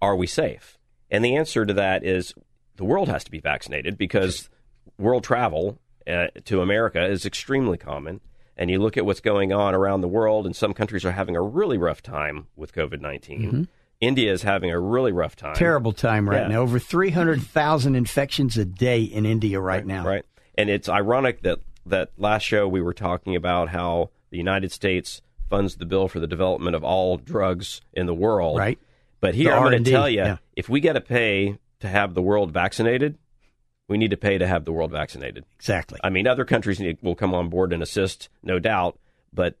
Are 0.00 0.14
we 0.14 0.26
safe? 0.26 0.78
And 1.12 1.24
the 1.24 1.36
answer 1.36 1.64
to 1.64 1.74
that 1.74 2.02
is 2.04 2.34
the 2.76 2.84
world 2.84 3.08
has 3.08 3.22
to 3.22 3.30
be 3.30 3.38
vaccinated 3.38 3.96
because 3.96 4.48
world 4.98 5.22
travel 5.22 5.78
uh, 6.06 6.28
to 6.46 6.60
America 6.62 7.04
is 7.06 7.24
extremely 7.24 7.78
common. 7.78 8.20
And 8.56 8.70
you 8.70 8.80
look 8.80 8.96
at 8.96 9.06
what's 9.06 9.20
going 9.20 9.52
on 9.52 9.74
around 9.74 10.00
the 10.00 10.08
world, 10.08 10.44
and 10.46 10.54
some 10.56 10.74
countries 10.74 11.04
are 11.04 11.12
having 11.12 11.36
a 11.36 11.42
really 11.42 11.78
rough 11.78 12.02
time 12.02 12.48
with 12.56 12.72
COVID 12.74 13.00
19. 13.00 13.68
India 14.00 14.32
is 14.32 14.42
having 14.42 14.70
a 14.70 14.80
really 14.80 15.12
rough 15.12 15.36
time. 15.36 15.54
Terrible 15.54 15.92
time 15.92 16.28
right 16.28 16.42
Yeah. 16.42 16.48
now. 16.48 16.60
Over 16.62 16.78
300,000 16.78 17.94
infections 17.94 18.58
a 18.58 18.64
day 18.64 19.02
in 19.02 19.24
India 19.24 19.60
right, 19.60 19.86
now. 19.86 20.04
Right. 20.04 20.24
And 20.56 20.68
it's 20.68 20.88
ironic 20.88 21.42
that 21.42 21.60
that 21.86 22.10
last 22.16 22.42
show 22.42 22.66
we 22.68 22.80
were 22.80 22.94
talking 22.94 23.34
about 23.36 23.68
how 23.68 24.10
the 24.30 24.38
United 24.38 24.70
States 24.72 25.20
funds 25.50 25.76
the 25.76 25.86
bill 25.86 26.08
for 26.08 26.20
the 26.20 26.26
development 26.26 26.76
of 26.76 26.84
all 26.84 27.16
drugs 27.16 27.80
in 27.92 28.06
the 28.06 28.14
world. 28.14 28.58
Right. 28.58 28.78
But 29.22 29.36
here 29.36 29.52
I'm 29.52 29.62
going 29.62 29.84
to 29.84 29.90
tell 29.90 30.08
you, 30.08 30.18
yeah. 30.18 30.36
if 30.56 30.68
we 30.68 30.80
got 30.80 30.94
to 30.94 31.00
pay 31.00 31.56
to 31.78 31.88
have 31.88 32.12
the 32.12 32.20
world 32.20 32.50
vaccinated, 32.50 33.18
we 33.88 33.96
need 33.96 34.10
to 34.10 34.16
pay 34.16 34.36
to 34.36 34.46
have 34.48 34.64
the 34.64 34.72
world 34.72 34.90
vaccinated. 34.90 35.44
Exactly. 35.54 36.00
I 36.02 36.10
mean, 36.10 36.26
other 36.26 36.44
countries 36.44 36.80
need, 36.80 36.98
will 37.02 37.14
come 37.14 37.32
on 37.32 37.48
board 37.48 37.72
and 37.72 37.84
assist, 37.84 38.28
no 38.42 38.58
doubt. 38.58 38.98
But 39.32 39.56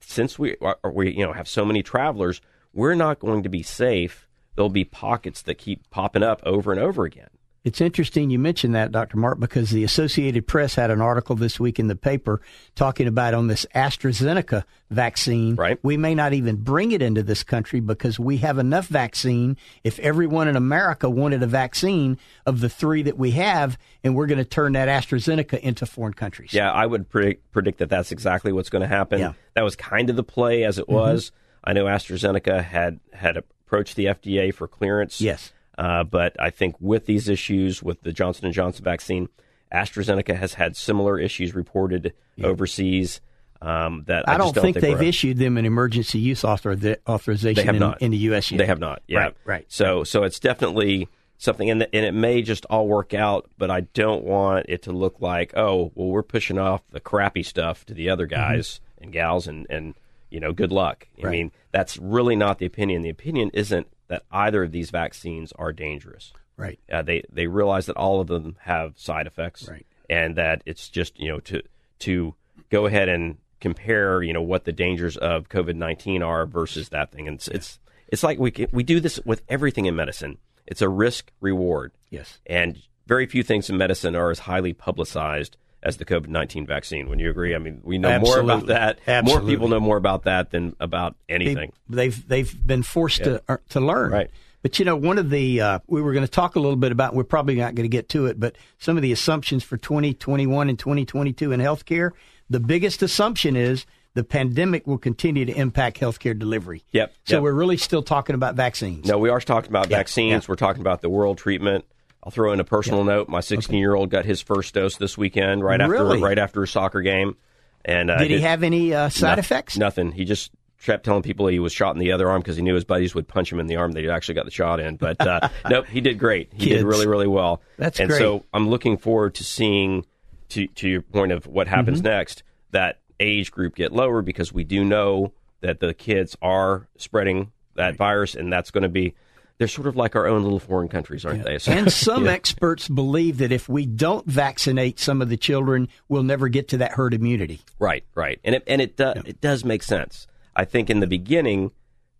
since 0.00 0.36
we 0.36 0.56
are, 0.60 0.78
we 0.92 1.12
you 1.12 1.24
know 1.24 1.32
have 1.32 1.46
so 1.46 1.64
many 1.64 1.80
travelers, 1.80 2.40
we're 2.72 2.96
not 2.96 3.20
going 3.20 3.44
to 3.44 3.48
be 3.48 3.62
safe. 3.62 4.26
There'll 4.56 4.68
be 4.68 4.84
pockets 4.84 5.42
that 5.42 5.58
keep 5.58 5.88
popping 5.90 6.24
up 6.24 6.42
over 6.44 6.72
and 6.72 6.80
over 6.80 7.04
again. 7.04 7.30
It's 7.64 7.80
interesting 7.80 8.28
you 8.28 8.38
mentioned 8.38 8.74
that, 8.74 8.92
Dr. 8.92 9.16
Mark, 9.16 9.40
because 9.40 9.70
the 9.70 9.84
Associated 9.84 10.46
Press 10.46 10.74
had 10.74 10.90
an 10.90 11.00
article 11.00 11.34
this 11.34 11.58
week 11.58 11.78
in 11.78 11.88
the 11.88 11.96
paper 11.96 12.42
talking 12.74 13.06
about 13.06 13.32
on 13.32 13.46
this 13.46 13.64
AstraZeneca 13.74 14.64
vaccine. 14.90 15.54
Right. 15.54 15.78
We 15.82 15.96
may 15.96 16.14
not 16.14 16.34
even 16.34 16.56
bring 16.56 16.92
it 16.92 17.00
into 17.00 17.22
this 17.22 17.42
country 17.42 17.80
because 17.80 18.18
we 18.18 18.36
have 18.38 18.58
enough 18.58 18.88
vaccine. 18.88 19.56
If 19.82 19.98
everyone 20.00 20.46
in 20.46 20.56
America 20.56 21.08
wanted 21.08 21.42
a 21.42 21.46
vaccine 21.46 22.18
of 22.44 22.60
the 22.60 22.68
three 22.68 23.02
that 23.04 23.16
we 23.16 23.30
have, 23.30 23.78
and 24.04 24.14
we're 24.14 24.26
going 24.26 24.38
to 24.38 24.44
turn 24.44 24.74
that 24.74 24.88
AstraZeneca 24.88 25.58
into 25.60 25.86
foreign 25.86 26.12
countries. 26.12 26.52
Yeah, 26.52 26.70
I 26.70 26.84
would 26.84 27.08
predict, 27.08 27.50
predict 27.50 27.78
that 27.78 27.88
that's 27.88 28.12
exactly 28.12 28.52
what's 28.52 28.68
going 28.68 28.82
to 28.82 28.88
happen. 28.88 29.20
Yeah. 29.20 29.32
That 29.54 29.62
was 29.62 29.74
kind 29.74 30.10
of 30.10 30.16
the 30.16 30.22
play 30.22 30.64
as 30.64 30.78
it 30.78 30.82
mm-hmm. 30.82 30.92
was. 30.92 31.32
I 31.64 31.72
know 31.72 31.86
AstraZeneca 31.86 32.62
had 32.62 33.00
had 33.14 33.38
approached 33.38 33.96
the 33.96 34.04
FDA 34.04 34.52
for 34.52 34.68
clearance. 34.68 35.18
Yes. 35.18 35.50
Uh, 35.76 36.04
but 36.04 36.40
I 36.40 36.50
think 36.50 36.76
with 36.80 37.06
these 37.06 37.28
issues 37.28 37.82
with 37.82 38.02
the 38.02 38.12
Johnson 38.12 38.46
and 38.46 38.54
Johnson 38.54 38.84
vaccine, 38.84 39.28
AstraZeneca 39.72 40.36
has 40.36 40.54
had 40.54 40.76
similar 40.76 41.18
issues 41.18 41.54
reported 41.54 42.14
yeah. 42.36 42.46
overseas. 42.46 43.20
Um, 43.60 44.04
that 44.08 44.28
I, 44.28 44.34
I 44.34 44.38
don't, 44.38 44.54
don't, 44.54 44.62
think, 44.62 44.78
think 44.78 44.98
they've 44.98 45.08
issued 45.08 45.38
them 45.38 45.56
an 45.56 45.64
emergency 45.64 46.18
use 46.18 46.44
author- 46.44 46.98
authorization 47.08 47.66
they 47.66 47.78
have 47.78 47.96
in, 48.00 48.04
in 48.04 48.10
the 48.10 48.18
U.S. 48.18 48.50
yet. 48.50 48.58
They 48.58 48.66
have 48.66 48.78
not. 48.78 49.02
Yeah, 49.06 49.18
right. 49.18 49.36
right. 49.46 49.64
So, 49.68 50.04
so 50.04 50.24
it's 50.24 50.38
definitely 50.38 51.08
something, 51.38 51.70
and, 51.70 51.82
and 51.82 52.04
it 52.04 52.12
may 52.12 52.42
just 52.42 52.66
all 52.66 52.86
work 52.86 53.14
out. 53.14 53.48
But 53.56 53.70
I 53.70 53.80
don't 53.80 54.22
want 54.22 54.66
it 54.68 54.82
to 54.82 54.92
look 54.92 55.20
like, 55.20 55.56
oh, 55.56 55.92
well, 55.94 56.08
we're 56.08 56.22
pushing 56.22 56.58
off 56.58 56.82
the 56.90 57.00
crappy 57.00 57.42
stuff 57.42 57.86
to 57.86 57.94
the 57.94 58.10
other 58.10 58.26
mm-hmm. 58.26 58.34
guys 58.34 58.68
mm-hmm. 58.68 59.04
and 59.04 59.12
gals, 59.12 59.46
and 59.46 59.66
and 59.70 59.94
you 60.28 60.40
know, 60.40 60.52
good 60.52 60.72
luck. 60.72 61.08
I 61.24 61.28
mean, 61.30 61.52
that's 61.70 61.96
really 61.96 62.36
not 62.36 62.58
the 62.58 62.66
opinion. 62.66 63.00
The 63.00 63.08
opinion 63.08 63.50
isn't 63.54 63.86
that 64.08 64.22
either 64.30 64.62
of 64.64 64.72
these 64.72 64.90
vaccines 64.90 65.52
are 65.52 65.72
dangerous. 65.72 66.32
Right. 66.56 66.78
Uh, 66.90 67.02
they 67.02 67.24
they 67.32 67.46
realize 67.46 67.86
that 67.86 67.96
all 67.96 68.20
of 68.20 68.28
them 68.28 68.56
have 68.60 68.98
side 68.98 69.26
effects. 69.26 69.68
Right. 69.68 69.86
And 70.08 70.36
that 70.36 70.62
it's 70.66 70.88
just 70.88 71.18
you 71.18 71.28
know 71.28 71.40
to 71.40 71.62
to 72.00 72.34
go 72.70 72.86
ahead 72.86 73.08
and 73.08 73.38
compare, 73.60 74.22
you 74.22 74.32
know, 74.32 74.42
what 74.42 74.64
the 74.64 74.72
dangers 74.72 75.16
of 75.16 75.48
COVID 75.48 75.74
nineteen 75.76 76.22
are 76.22 76.46
versus 76.46 76.90
that 76.90 77.10
thing. 77.12 77.26
And 77.26 77.36
it's 77.36 77.48
yeah. 77.48 77.54
it's, 77.54 77.78
it's 78.08 78.22
like 78.22 78.38
we 78.38 78.52
we 78.72 78.82
do 78.82 79.00
this 79.00 79.18
with 79.24 79.42
everything 79.48 79.86
in 79.86 79.96
medicine. 79.96 80.38
It's 80.66 80.82
a 80.82 80.88
risk 80.88 81.32
reward. 81.40 81.92
Yes. 82.10 82.38
And 82.46 82.80
very 83.06 83.26
few 83.26 83.42
things 83.42 83.68
in 83.68 83.76
medicine 83.76 84.16
are 84.16 84.30
as 84.30 84.40
highly 84.40 84.72
publicized 84.72 85.56
as 85.84 85.98
the 85.98 86.04
COVID 86.04 86.28
nineteen 86.28 86.66
vaccine. 86.66 87.08
When 87.08 87.18
you 87.18 87.30
agree, 87.30 87.54
I 87.54 87.58
mean, 87.58 87.80
we 87.84 87.98
know 87.98 88.08
Absolutely. 88.08 88.46
more 88.46 88.56
about 88.56 88.66
that. 88.68 88.98
Absolutely. 89.06 89.46
More 89.46 89.54
people 89.54 89.68
know 89.68 89.80
more 89.80 89.96
about 89.96 90.24
that 90.24 90.50
than 90.50 90.74
about 90.80 91.14
anything. 91.28 91.72
They, 91.88 92.06
have 92.06 92.26
they've 92.26 92.66
been 92.66 92.82
forced 92.82 93.20
yeah. 93.20 93.24
to 93.24 93.42
uh, 93.48 93.56
to 93.70 93.80
learn. 93.80 94.10
Right. 94.10 94.30
But 94.62 94.78
you 94.78 94.86
know, 94.86 94.96
one 94.96 95.18
of 95.18 95.28
the 95.28 95.60
uh, 95.60 95.78
we 95.86 96.00
were 96.00 96.14
going 96.14 96.24
to 96.24 96.30
talk 96.30 96.56
a 96.56 96.60
little 96.60 96.76
bit 96.76 96.90
about. 96.90 97.14
We're 97.14 97.24
probably 97.24 97.54
not 97.54 97.74
going 97.74 97.84
to 97.84 97.94
get 97.94 98.08
to 98.10 98.26
it, 98.26 98.40
but 98.40 98.56
some 98.78 98.96
of 98.96 99.02
the 99.02 99.12
assumptions 99.12 99.62
for 99.62 99.76
2021 99.76 100.70
and 100.70 100.78
2022 100.78 101.52
in 101.52 101.60
healthcare. 101.60 102.12
The 102.48 102.60
biggest 102.60 103.02
assumption 103.02 103.56
is 103.56 103.84
the 104.14 104.24
pandemic 104.24 104.86
will 104.86 104.98
continue 104.98 105.44
to 105.44 105.52
impact 105.52 105.98
healthcare 106.00 106.38
delivery. 106.38 106.82
Yep. 106.92 107.14
So 107.24 107.36
yep. 107.36 107.42
we're 107.42 107.52
really 107.52 107.76
still 107.76 108.02
talking 108.02 108.34
about 108.34 108.54
vaccines. 108.54 109.06
No, 109.06 109.18
we 109.18 109.28
are 109.28 109.40
talking 109.40 109.70
about 109.70 109.88
vaccines. 109.88 110.48
We're 110.48 110.54
talking 110.54 110.80
about 110.80 111.02
the 111.02 111.10
world 111.10 111.36
treatment. 111.36 111.84
I'll 112.24 112.30
throw 112.30 112.52
in 112.52 112.60
a 112.60 112.64
personal 112.64 113.04
note. 113.04 113.28
My 113.28 113.40
16 113.40 113.78
year 113.78 113.94
old 113.94 114.08
got 114.10 114.24
his 114.24 114.40
first 114.40 114.72
dose 114.74 114.96
this 114.96 115.18
weekend, 115.18 115.62
right 115.62 115.80
after 115.80 115.92
really? 115.92 116.20
right 116.22 116.38
after 116.38 116.62
a 116.62 116.68
soccer 116.68 117.02
game. 117.02 117.36
And 117.84 118.10
uh, 118.10 118.16
did 118.18 118.30
he 118.30 118.40
have 118.40 118.62
any 118.62 118.94
uh, 118.94 119.10
side 119.10 119.36
no, 119.36 119.40
effects? 119.40 119.76
Nothing. 119.76 120.10
He 120.10 120.24
just 120.24 120.50
kept 120.82 121.04
telling 121.04 121.22
people 121.22 121.46
he 121.48 121.58
was 121.58 121.72
shot 121.72 121.94
in 121.94 121.98
the 122.00 122.12
other 122.12 122.30
arm 122.30 122.40
because 122.40 122.56
he 122.56 122.62
knew 122.62 122.74
his 122.74 122.84
buddies 122.84 123.14
would 123.14 123.28
punch 123.28 123.52
him 123.52 123.60
in 123.60 123.66
the 123.66 123.76
arm 123.76 123.92
that 123.92 124.00
he 124.00 124.08
actually 124.08 124.34
got 124.36 124.46
the 124.46 124.50
shot 124.50 124.80
in. 124.80 124.96
But 124.96 125.20
uh, 125.20 125.48
nope, 125.68 125.86
he 125.86 126.00
did 126.00 126.18
great. 126.18 126.50
He 126.52 126.66
Kids. 126.66 126.80
did 126.80 126.84
really, 126.86 127.06
really 127.06 127.26
well. 127.26 127.60
That's 127.76 127.98
great. 127.98 128.04
and 128.04 128.10
great. 128.10 128.18
so 128.18 128.44
I'm 128.54 128.68
looking 128.70 128.96
forward 128.96 129.34
to 129.36 129.44
seeing, 129.44 130.06
to 130.50 130.66
to 130.66 130.88
your 130.88 131.02
point 131.02 131.32
of 131.32 131.46
what 131.46 131.68
happens 131.68 131.98
Mm-hmm. 131.98 132.08
next, 132.08 132.42
that 132.70 133.00
age 133.20 133.50
group 133.50 133.76
get 133.76 133.92
lower 133.92 134.22
because 134.22 134.50
we 134.52 134.64
do 134.64 134.82
know 134.82 135.32
that 135.60 135.80
the 135.80 135.92
kids 135.92 136.36
are 136.40 136.88
spreading 136.96 137.52
that 137.76 137.96
virus, 137.96 138.34
and 138.34 138.50
that's 138.52 138.70
going 138.70 138.82
to 138.82 138.88
be. 138.88 139.14
They're 139.58 139.68
sort 139.68 139.86
of 139.86 139.94
like 139.94 140.16
our 140.16 140.26
own 140.26 140.42
little 140.42 140.58
foreign 140.58 140.88
countries, 140.88 141.24
aren't 141.24 141.44
they? 141.44 141.58
So, 141.58 141.70
and 141.70 141.92
some 141.92 142.24
yeah. 142.26 142.32
experts 142.32 142.88
believe 142.88 143.38
that 143.38 143.52
if 143.52 143.68
we 143.68 143.86
don't 143.86 144.26
vaccinate 144.26 144.98
some 144.98 145.22
of 145.22 145.28
the 145.28 145.36
children, 145.36 145.88
we'll 146.08 146.24
never 146.24 146.48
get 146.48 146.68
to 146.68 146.78
that 146.78 146.92
herd 146.92 147.14
immunity. 147.14 147.60
Right, 147.78 148.04
right, 148.14 148.40
and 148.42 148.56
it 148.56 148.64
and 148.66 148.82
it 148.82 149.00
uh, 149.00 149.14
it 149.24 149.40
does 149.40 149.64
make 149.64 149.82
sense. 149.84 150.26
I 150.56 150.64
think 150.64 150.90
in 150.90 151.00
the 151.00 151.06
beginning, 151.06 151.70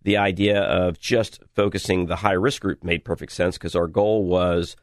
the 0.03 0.17
idea 0.17 0.61
of 0.61 0.99
just 0.99 1.41
focusing 1.55 2.05
the 2.05 2.17
high 2.17 2.33
risk 2.33 2.61
group 2.61 2.83
made 2.83 3.03
perfect 3.03 3.31
sense 3.31 3.57
because 3.57 3.75
our 3.75 3.87
goal 3.87 4.25
was 4.25 4.75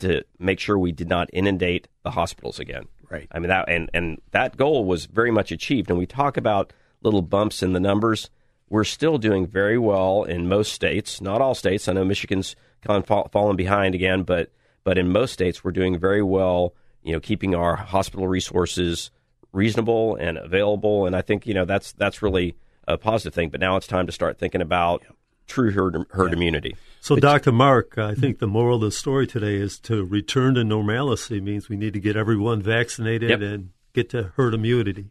to 0.00 0.24
make 0.38 0.58
sure 0.58 0.78
we 0.78 0.92
did 0.92 1.08
not 1.08 1.28
inundate 1.32 1.86
the 2.02 2.10
hospitals 2.10 2.58
again. 2.58 2.86
Right. 3.10 3.28
I 3.30 3.38
mean 3.38 3.48
that 3.48 3.68
and 3.68 3.90
and 3.92 4.20
that 4.30 4.56
goal 4.56 4.84
was 4.84 5.06
very 5.06 5.30
much 5.30 5.52
achieved. 5.52 5.90
And 5.90 5.98
we 5.98 6.06
talk 6.06 6.36
about 6.36 6.72
little 7.02 7.22
bumps 7.22 7.62
in 7.62 7.72
the 7.72 7.80
numbers. 7.80 8.30
We're 8.70 8.84
still 8.84 9.18
doing 9.18 9.46
very 9.46 9.76
well 9.76 10.22
in 10.22 10.48
most 10.48 10.72
states, 10.72 11.20
not 11.20 11.42
all 11.42 11.54
states. 11.54 11.88
I 11.88 11.92
know 11.92 12.04
Michigan's 12.04 12.56
kind 12.82 13.02
of 13.02 13.30
fallen 13.32 13.56
behind 13.56 13.94
again, 13.94 14.22
but 14.22 14.50
but 14.84 14.96
in 14.96 15.10
most 15.10 15.32
states 15.32 15.62
we're 15.62 15.72
doing 15.72 15.98
very 15.98 16.22
well. 16.22 16.74
You 17.02 17.12
know, 17.12 17.20
keeping 17.20 17.54
our 17.54 17.76
hospital 17.76 18.28
resources 18.28 19.10
reasonable 19.52 20.14
and 20.16 20.38
available, 20.38 21.06
and 21.06 21.16
I 21.16 21.22
think 21.22 21.46
you 21.46 21.54
know 21.54 21.64
that's 21.64 21.92
that's 21.92 22.22
really 22.22 22.54
a 22.86 22.96
positive 22.96 23.34
thing. 23.34 23.50
But 23.50 23.60
now 23.60 23.76
it's 23.76 23.86
time 23.86 24.06
to 24.06 24.12
start 24.12 24.38
thinking 24.38 24.62
about 24.62 25.04
true 25.50 25.72
herd, 25.72 26.06
herd 26.10 26.30
yeah. 26.30 26.36
immunity. 26.36 26.76
So, 27.00 27.16
but, 27.16 27.22
Dr. 27.22 27.52
Mark, 27.52 27.98
I 27.98 28.14
think 28.14 28.38
the 28.38 28.46
moral 28.46 28.76
of 28.76 28.82
the 28.82 28.90
story 28.92 29.26
today 29.26 29.56
is 29.56 29.78
to 29.80 30.04
return 30.04 30.54
to 30.54 30.64
normalcy 30.64 31.40
means 31.40 31.68
we 31.68 31.76
need 31.76 31.92
to 31.94 32.00
get 32.00 32.16
everyone 32.16 32.62
vaccinated 32.62 33.30
yep. 33.30 33.40
and 33.40 33.70
get 33.92 34.10
to 34.10 34.32
herd 34.36 34.54
immunity. 34.54 35.06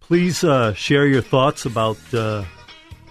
Please 0.00 0.44
uh, 0.44 0.74
share 0.74 1.06
your 1.06 1.22
thoughts 1.22 1.64
about 1.64 1.96
uh, 2.12 2.44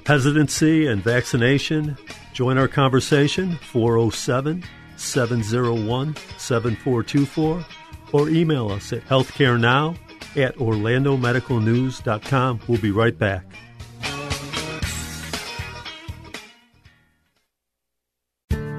hesitancy 0.05 0.87
and 0.87 1.03
vaccination. 1.03 1.97
Join 2.33 2.57
our 2.57 2.67
conversation 2.67 3.55
407 3.57 4.63
701 4.97 6.15
7424 6.37 7.65
or 8.13 8.29
email 8.29 8.69
us 8.69 8.93
at 8.93 9.03
healthcarenow 9.05 9.97
at 10.35 10.55
orlandomedicalnews.com. 10.55 12.59
We'll 12.67 12.81
be 12.81 12.91
right 12.91 13.17
back. 13.17 13.45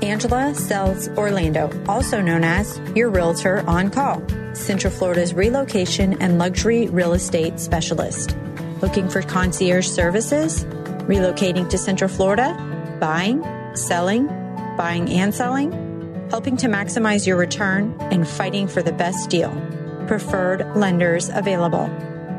Angela 0.03 0.55
Sells 0.55 1.09
Orlando, 1.11 1.71
also 1.89 2.21
known 2.21 2.45
as 2.45 2.79
your 2.95 3.09
realtor 3.09 3.67
on 3.69 3.91
call, 3.91 4.23
Central 4.55 4.93
Florida's 4.93 5.33
relocation 5.33 6.21
and 6.21 6.39
luxury 6.39 6.89
real 6.89 7.13
estate 7.13 7.59
specialist. 7.59 8.37
Looking 8.83 9.09
for 9.09 9.23
concierge 9.23 9.87
services? 9.87 10.67
Relocating 11.07 11.69
to 11.71 11.79
Central 11.79 12.09
Florida? 12.09 12.55
Buying? 13.01 13.45
Selling? 13.75 14.29
Buying 14.77 15.11
and 15.11 15.35
selling? 15.35 15.73
Helping 16.31 16.57
to 16.59 16.69
maximize 16.69 17.27
your 17.27 17.37
return 17.37 17.97
and 18.13 18.27
fighting 18.27 18.69
for 18.69 18.83
the 18.83 18.93
best 18.93 19.29
deal. 19.29 19.51
Preferred 20.07 20.65
lenders 20.77 21.29
available. 21.29 21.91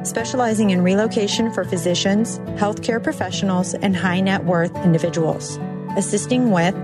Specializing 0.03 0.70
in 0.70 0.82
relocation 0.82 1.51
for 1.51 1.65
physicians, 1.65 2.39
healthcare 2.58 3.03
professionals, 3.03 3.74
and 3.74 3.96
high 3.96 4.22
net 4.22 4.46
worth 4.46 4.75
individuals. 4.77 5.60
Assisting 5.98 6.51
with 6.51 6.75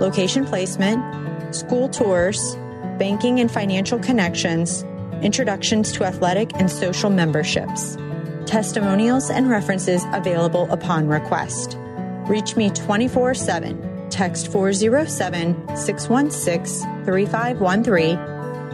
location 0.00 0.46
placement, 0.46 1.54
school 1.54 1.90
tours, 1.90 2.56
banking 2.98 3.38
and 3.38 3.50
financial 3.50 3.98
connections, 3.98 4.82
introductions 5.22 5.92
to 5.92 6.04
athletic 6.04 6.54
and 6.54 6.70
social 6.70 7.10
memberships, 7.10 7.96
testimonials 8.48 9.30
and 9.30 9.48
references 9.50 10.02
available 10.12 10.66
upon 10.70 11.06
request. 11.06 11.76
Reach 12.26 12.56
me 12.56 12.70
24 12.70 13.34
7. 13.34 14.08
Text 14.10 14.50
407 14.50 15.76
616 15.76 17.04
3513 17.04 18.18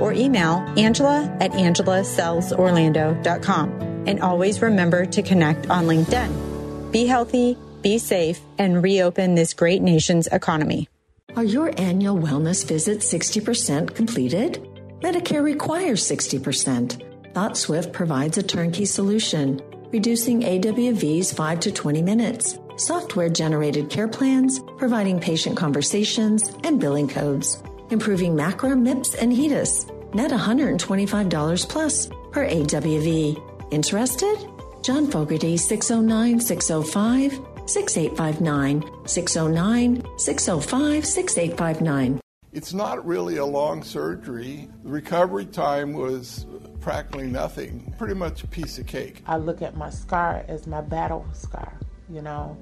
or 0.01 0.13
email 0.13 0.65
Angela 0.77 1.37
at 1.41 1.51
angelasellsorlando.com. 1.53 3.71
And 4.07 4.21
always 4.21 4.61
remember 4.63 5.07
to 5.07 5.23
connect 5.23 5.71
on 5.71 5.87
LinkedIn. 5.87 6.93
Be 6.93 7.07
healthy, 7.07 7.57
be 7.83 7.99
safe, 7.99 8.41
and 8.59 8.83
reopen 8.83 9.35
this 9.35 9.55
great 9.55 9.83
nation's 9.83 10.27
economy. 10.29 10.89
Are 11.37 11.45
your 11.45 11.73
annual 11.79 12.17
wellness 12.17 12.65
visits 12.65 13.13
60% 13.13 13.95
completed? 13.95 14.63
Medicare 15.01 15.43
requires 15.43 16.03
60%. 16.03 17.14
ThoughtSwift 17.35 17.93
provides 17.93 18.39
a 18.39 18.45
turnkey 18.45 18.85
solution, 18.85 19.61
reducing 19.91 20.43
AWVs 20.43 21.35
5 21.35 21.61
to 21.61 21.73
20 21.73 22.01
minutes, 22.01 22.61
software 22.77 23.29
generated 23.29 23.91
care 23.91 24.07
plans, 24.07 24.61
providing 24.79 25.19
patient 25.19 25.57
conversations 25.57 26.55
and 26.63 26.81
billing 26.81 27.09
codes, 27.09 27.61
improving 27.91 28.37
MACRA, 28.37 28.79
MIPS, 28.79 29.17
and 29.17 29.33
HEDIS. 29.33 29.87
Net 30.15 30.31
$125 30.31 31.69
plus 31.69 32.07
per 32.31 32.47
AWV. 32.47 33.73
Interested? 33.73 34.37
John 34.83 35.11
Fogerty 35.11 35.57
609 35.57 36.39
605 36.39 37.41
6859 37.67 39.09
609 39.09 40.19
605 40.19 41.05
6859. 41.05 42.24
It's 42.55 42.73
not 42.73 43.05
really 43.05 43.37
a 43.39 43.45
long 43.45 43.83
surgery. 43.83 44.71
The 44.85 44.91
recovery 44.91 45.45
time 45.47 45.93
was 45.93 46.47
practically 46.81 47.27
nothing, 47.27 47.93
pretty 47.99 48.15
much 48.15 48.45
a 48.45 48.47
piece 48.47 48.79
of 48.79 48.87
cake. 48.87 49.25
I 49.27 49.39
look 49.39 49.61
at 49.61 49.77
my 49.77 49.91
scar 49.91 50.45
as 50.47 50.69
my 50.69 50.81
battle 50.81 51.27
scar. 51.33 51.77
You 52.09 52.23
know, 52.23 52.57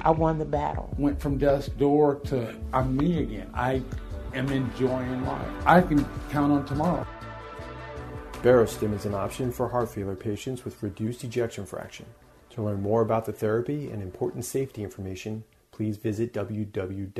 I 0.00 0.10
won 0.10 0.36
the 0.36 0.44
battle. 0.44 0.94
Went 0.98 1.18
from 1.18 1.38
death's 1.38 1.68
door 1.68 2.16
to 2.26 2.54
I'm 2.74 2.94
me 2.94 3.22
again. 3.22 3.50
I 3.54 3.82
am 4.34 4.50
enjoying 4.50 5.24
life. 5.24 5.48
I 5.64 5.80
can 5.80 6.06
count 6.30 6.52
on 6.52 6.66
tomorrow. 6.66 7.06
Barostim 8.42 8.94
is 8.94 9.06
an 9.06 9.14
option 9.14 9.50
for 9.52 9.70
heart 9.70 9.88
failure 9.88 10.16
patients 10.16 10.66
with 10.66 10.82
reduced 10.82 11.24
ejection 11.24 11.64
fraction. 11.64 12.04
To 12.50 12.62
learn 12.62 12.82
more 12.82 13.00
about 13.00 13.24
the 13.24 13.32
therapy 13.32 13.88
and 13.90 14.02
important 14.02 14.44
safety 14.44 14.82
information, 14.82 15.44
please 15.70 15.96
visit 15.96 16.34
www.cvrx.com. 16.34 17.10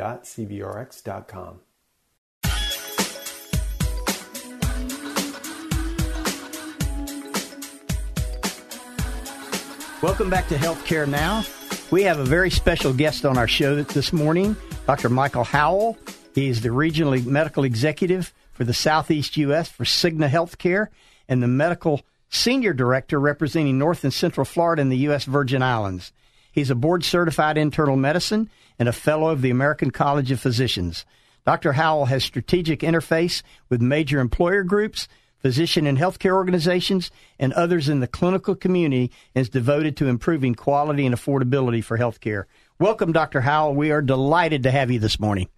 Welcome 10.03 10.31
back 10.31 10.49
to 10.49 10.55
Healthcare 10.57 11.07
Now. 11.07 11.45
We 11.91 12.05
have 12.05 12.19
a 12.19 12.25
very 12.25 12.49
special 12.49 12.95
guest 12.95 13.27
on 13.27 13.37
our 13.37 13.47
show 13.47 13.83
this 13.83 14.15
morning, 14.15 14.57
Dr. 14.87 15.11
Michael 15.11 15.45
Howell. 15.45 15.99
He 16.35 16.49
is 16.49 16.63
the 16.63 16.73
regional 16.73 17.21
medical 17.21 17.65
executive 17.65 18.33
for 18.55 18.65
the 18.65 18.73
Southeast 18.73 19.37
U.S. 19.37 19.69
for 19.69 19.85
Cigna 19.85 20.31
Healthcare 20.31 20.87
and 21.29 21.43
the 21.43 21.49
medical 21.49 22.01
senior 22.31 22.73
director 22.73 23.21
representing 23.21 23.77
North 23.77 24.03
and 24.03 24.13
Central 24.13 24.47
Florida 24.47 24.81
and 24.81 24.91
the 24.91 24.97
U.S. 24.97 25.27
Virgin 25.27 25.63
Islands. 25.63 26.13
He's 26.51 26.71
a 26.71 26.75
board 26.75 27.05
certified 27.05 27.59
internal 27.59 27.97
medicine 27.97 28.49
and 28.79 28.89
a 28.89 28.93
fellow 28.93 29.29
of 29.29 29.43
the 29.43 29.51
American 29.51 29.91
College 29.91 30.31
of 30.31 30.41
Physicians. 30.41 31.05
Dr. 31.45 31.75
Howell 31.75 32.07
has 32.07 32.25
strategic 32.25 32.81
interface 32.81 33.43
with 33.69 33.83
major 33.83 34.21
employer 34.21 34.63
groups 34.63 35.09
physician 35.41 35.87
and 35.87 35.99
healthcare 35.99 36.33
organizations, 36.35 37.11
and 37.39 37.53
others 37.55 37.89
in 37.89 38.01
the 38.01 38.07
clinical 38.07 38.55
community 38.55 39.11
is 39.35 39.49
devoted 39.49 39.97
to 39.97 40.07
improving 40.09 40.55
quality 40.55 41.05
and 41.07 41.15
affordability 41.15 41.83
for 41.83 41.99
healthcare. 41.99 42.45
Welcome, 42.79 43.13
Dr. 43.13 43.41
Howell. 43.41 43.75
We 43.75 43.91
are 43.91 44.03
delighted 44.03 44.63
to 44.63 44.71
have 44.71 44.91
you 44.91 44.99
this 44.99 45.19
morning. 45.19 45.49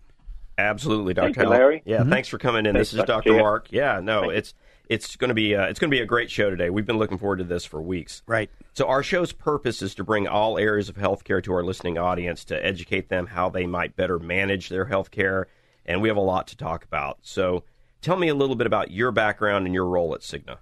Absolutely, 0.58 1.14
Dr. 1.14 1.26
Thank 1.26 1.36
you, 1.36 1.42
Howell. 1.44 1.50
Larry. 1.52 1.82
Yeah, 1.84 1.98
Mhm. 2.02 2.10
thanks 2.10 2.28
for 2.28 2.38
coming 2.38 2.66
in. 2.66 2.74
Thanks, 2.74 2.90
this 2.90 3.00
is 3.00 3.04
Dr. 3.06 3.30
Dr. 3.30 3.38
Mark. 3.40 3.68
Yeah, 3.70 4.00
no, 4.02 4.22
Thank 4.22 4.32
it's 4.34 4.54
it's 4.88 5.16
going 5.16 5.28
to 5.28 5.34
be 5.34 5.54
uh, 5.56 5.66
it's 5.66 5.78
going 5.80 5.90
to 5.90 5.96
be 5.96 6.02
a 6.02 6.06
great 6.06 6.30
show 6.30 6.50
today. 6.50 6.68
We've 6.68 6.84
been 6.84 6.98
looking 6.98 7.16
forward 7.16 7.38
to 7.38 7.44
this 7.44 7.64
for 7.64 7.80
weeks. 7.80 8.22
Right. 8.26 8.50
So 8.74 8.86
our 8.86 9.02
show's 9.02 9.32
purpose 9.32 9.80
is 9.80 9.94
to 9.94 10.04
bring 10.04 10.28
all 10.28 10.58
areas 10.58 10.88
of 10.90 10.96
healthcare 10.96 11.42
to 11.44 11.52
our 11.54 11.62
listening 11.64 11.96
audience 11.96 12.44
to 12.46 12.64
educate 12.64 13.08
them 13.08 13.26
how 13.28 13.48
they 13.48 13.64
might 13.66 13.96
better 13.96 14.18
manage 14.18 14.68
their 14.68 14.84
healthcare, 14.86 15.44
and 15.86 16.02
we 16.02 16.08
have 16.08 16.18
a 16.18 16.20
lot 16.22 16.48
to 16.48 16.56
talk 16.56 16.84
about. 16.84 17.18
So 17.22 17.64
tell 18.02 18.16
me 18.16 18.28
a 18.28 18.34
little 18.34 18.56
bit 18.56 18.66
about 18.66 18.90
your 18.90 19.10
background 19.12 19.66
and 19.66 19.74
your 19.74 19.86
role 19.86 20.14
at 20.14 20.20
Cigna. 20.20 20.58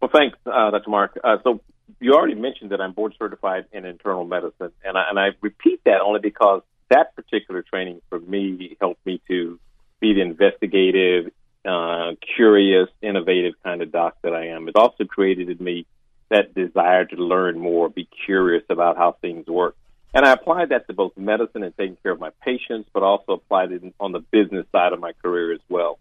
Well, 0.00 0.10
thanks, 0.14 0.38
uh, 0.46 0.70
Dr. 0.70 0.90
Mark. 0.90 1.18
Uh, 1.24 1.38
so 1.42 1.60
you 2.00 2.14
already 2.14 2.34
mentioned 2.34 2.70
that 2.70 2.80
I'm 2.80 2.92
board 2.92 3.14
certified 3.18 3.64
in 3.72 3.84
internal 3.84 4.24
medicine, 4.24 4.70
and 4.84 4.96
I, 4.96 5.04
and 5.10 5.18
I 5.18 5.28
repeat 5.40 5.80
that 5.84 6.00
only 6.04 6.20
because 6.20 6.62
that 6.90 7.16
particular 7.16 7.62
training 7.62 8.00
for 8.08 8.20
me 8.20 8.76
helped 8.80 9.04
me 9.04 9.20
to 9.28 9.58
be 10.00 10.14
the 10.14 10.20
investigative, 10.20 11.32
uh, 11.64 12.12
curious, 12.36 12.88
innovative 13.02 13.54
kind 13.64 13.82
of 13.82 13.90
doc 13.90 14.16
that 14.22 14.34
I 14.34 14.48
am. 14.48 14.68
It 14.68 14.76
also 14.76 15.04
created 15.04 15.48
in 15.48 15.64
me 15.64 15.86
that 16.28 16.54
desire 16.54 17.04
to 17.06 17.16
learn 17.16 17.58
more, 17.58 17.88
be 17.88 18.08
curious 18.26 18.64
about 18.68 18.96
how 18.96 19.16
things 19.20 19.46
work. 19.46 19.76
And 20.16 20.24
I 20.24 20.32
applied 20.32 20.70
that 20.70 20.86
to 20.86 20.94
both 20.94 21.14
medicine 21.18 21.62
and 21.62 21.76
taking 21.76 21.98
care 22.02 22.12
of 22.12 22.18
my 22.18 22.30
patients, 22.42 22.88
but 22.94 23.02
also 23.02 23.32
applied 23.32 23.70
it 23.72 23.82
on 24.00 24.12
the 24.12 24.20
business 24.20 24.64
side 24.72 24.94
of 24.94 24.98
my 24.98 25.12
career 25.12 25.52
as 25.52 25.60
well. 25.68 25.98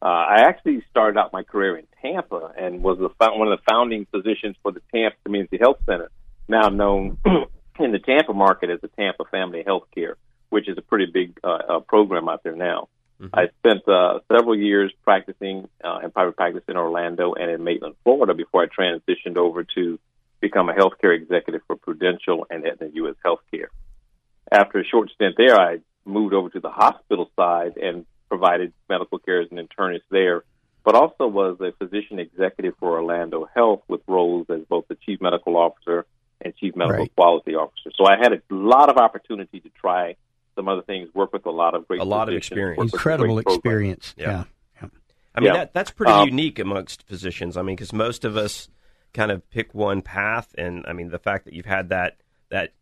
Uh, 0.00 0.04
I 0.04 0.42
actually 0.46 0.84
started 0.92 1.18
out 1.18 1.32
my 1.32 1.42
career 1.42 1.76
in 1.76 1.84
Tampa 2.00 2.52
and 2.56 2.84
was 2.84 2.98
the, 2.98 3.08
one 3.18 3.50
of 3.50 3.58
the 3.58 3.64
founding 3.68 4.06
physicians 4.12 4.54
for 4.62 4.70
the 4.70 4.80
Tampa 4.94 5.16
Community 5.24 5.58
Health 5.60 5.78
Center, 5.86 6.08
now 6.46 6.68
known 6.68 7.18
in 7.80 7.90
the 7.90 7.98
Tampa 7.98 8.32
market 8.32 8.70
as 8.70 8.80
the 8.80 8.86
Tampa 8.86 9.24
Family 9.24 9.64
Health 9.66 9.88
Care, 9.92 10.16
which 10.50 10.68
is 10.68 10.78
a 10.78 10.82
pretty 10.82 11.06
big 11.12 11.36
uh, 11.42 11.48
uh, 11.48 11.80
program 11.80 12.28
out 12.28 12.44
there 12.44 12.54
now. 12.54 12.88
I 13.34 13.48
spent 13.58 13.88
uh, 13.88 14.20
several 14.32 14.56
years 14.56 14.92
practicing 15.02 15.68
uh, 15.82 15.98
in 16.04 16.12
private 16.12 16.36
practice 16.36 16.62
in 16.68 16.76
Orlando 16.76 17.34
and 17.34 17.50
in 17.50 17.64
Maitland, 17.64 17.96
Florida, 18.04 18.34
before 18.34 18.62
I 18.62 18.66
transitioned 18.66 19.36
over 19.36 19.64
to 19.74 19.98
become 20.40 20.68
a 20.68 20.72
healthcare 20.74 21.14
executive 21.14 21.62
for 21.66 21.76
Prudential 21.76 22.46
and 22.50 22.64
Aetna 22.66 22.88
U.S. 22.94 23.14
Healthcare. 23.24 23.66
After 24.50 24.78
a 24.78 24.84
short 24.84 25.10
stint 25.14 25.34
there, 25.36 25.58
I 25.58 25.78
moved 26.04 26.34
over 26.34 26.48
to 26.50 26.60
the 26.60 26.70
hospital 26.70 27.30
side 27.36 27.76
and 27.76 28.06
provided 28.28 28.72
medical 28.88 29.18
care 29.18 29.40
as 29.42 29.48
an 29.50 29.58
internist 29.58 30.02
there, 30.10 30.44
but 30.84 30.94
also 30.94 31.26
was 31.26 31.58
a 31.60 31.72
physician 31.72 32.18
executive 32.18 32.74
for 32.78 32.92
Orlando 32.98 33.48
Health 33.54 33.82
with 33.88 34.00
roles 34.06 34.46
as 34.50 34.60
both 34.68 34.86
the 34.88 34.96
chief 35.04 35.20
medical 35.20 35.56
officer 35.56 36.06
and 36.40 36.54
chief 36.56 36.76
medical 36.76 37.00
Right. 37.00 37.16
quality 37.16 37.54
officer. 37.56 37.90
So 37.96 38.06
I 38.06 38.16
had 38.16 38.32
a 38.32 38.40
lot 38.50 38.88
of 38.88 38.96
opportunity 38.96 39.60
to 39.60 39.68
try 39.70 40.14
some 40.54 40.68
other 40.68 40.82
things, 40.82 41.08
work 41.14 41.32
with 41.32 41.46
a 41.46 41.50
lot 41.50 41.74
of 41.74 41.86
great 41.88 42.00
A 42.00 42.04
lot 42.04 42.28
of 42.28 42.34
experience. 42.34 42.78
work 42.78 42.84
with 42.84 42.90
some 42.92 42.98
Incredible 42.98 43.38
experience. 43.38 44.14
Yeah. 44.16 44.44
Yeah. 44.80 44.88
I 45.34 45.40
mean, 45.40 45.46
Yeah. 45.48 45.52
that 45.58 45.72
that's 45.74 45.90
pretty 45.90 46.12
Um, 46.12 46.28
unique 46.28 46.58
amongst 46.58 47.02
physicians. 47.06 47.56
I 47.56 47.62
mean, 47.62 47.76
because 47.76 47.92
most 47.92 48.24
of 48.24 48.36
us 48.36 48.68
kind 49.14 49.30
of 49.30 49.48
pick 49.50 49.74
one 49.74 50.02
path, 50.02 50.54
and 50.56 50.84
I 50.86 50.92
mean, 50.92 51.10
the 51.10 51.18
fact 51.18 51.44
that 51.44 51.54
you've 51.54 51.66
had 51.66 51.88
that 51.90 52.16
that 52.50 52.72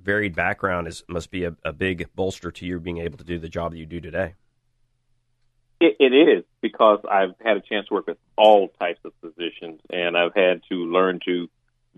varied 0.00 0.34
background 0.34 0.86
is 0.86 1.02
must 1.08 1.30
be 1.30 1.44
a, 1.44 1.56
a 1.64 1.72
big 1.72 2.08
bolster 2.14 2.50
to 2.52 2.66
you 2.66 2.78
being 2.78 2.98
able 2.98 3.18
to 3.18 3.24
do 3.24 3.38
the 3.38 3.48
job 3.48 3.72
that 3.72 3.78
you 3.78 3.86
do 3.86 4.00
today. 4.00 4.34
It, 5.80 5.96
it 6.00 6.12
is 6.12 6.44
because 6.60 7.00
I've 7.08 7.34
had 7.40 7.56
a 7.56 7.60
chance 7.60 7.86
to 7.88 7.94
work 7.94 8.06
with 8.08 8.18
all 8.36 8.68
types 8.80 9.00
of 9.04 9.12
physicians, 9.20 9.80
and 9.90 10.16
I've 10.16 10.34
had 10.34 10.62
to 10.70 10.74
learn 10.74 11.20
to 11.24 11.48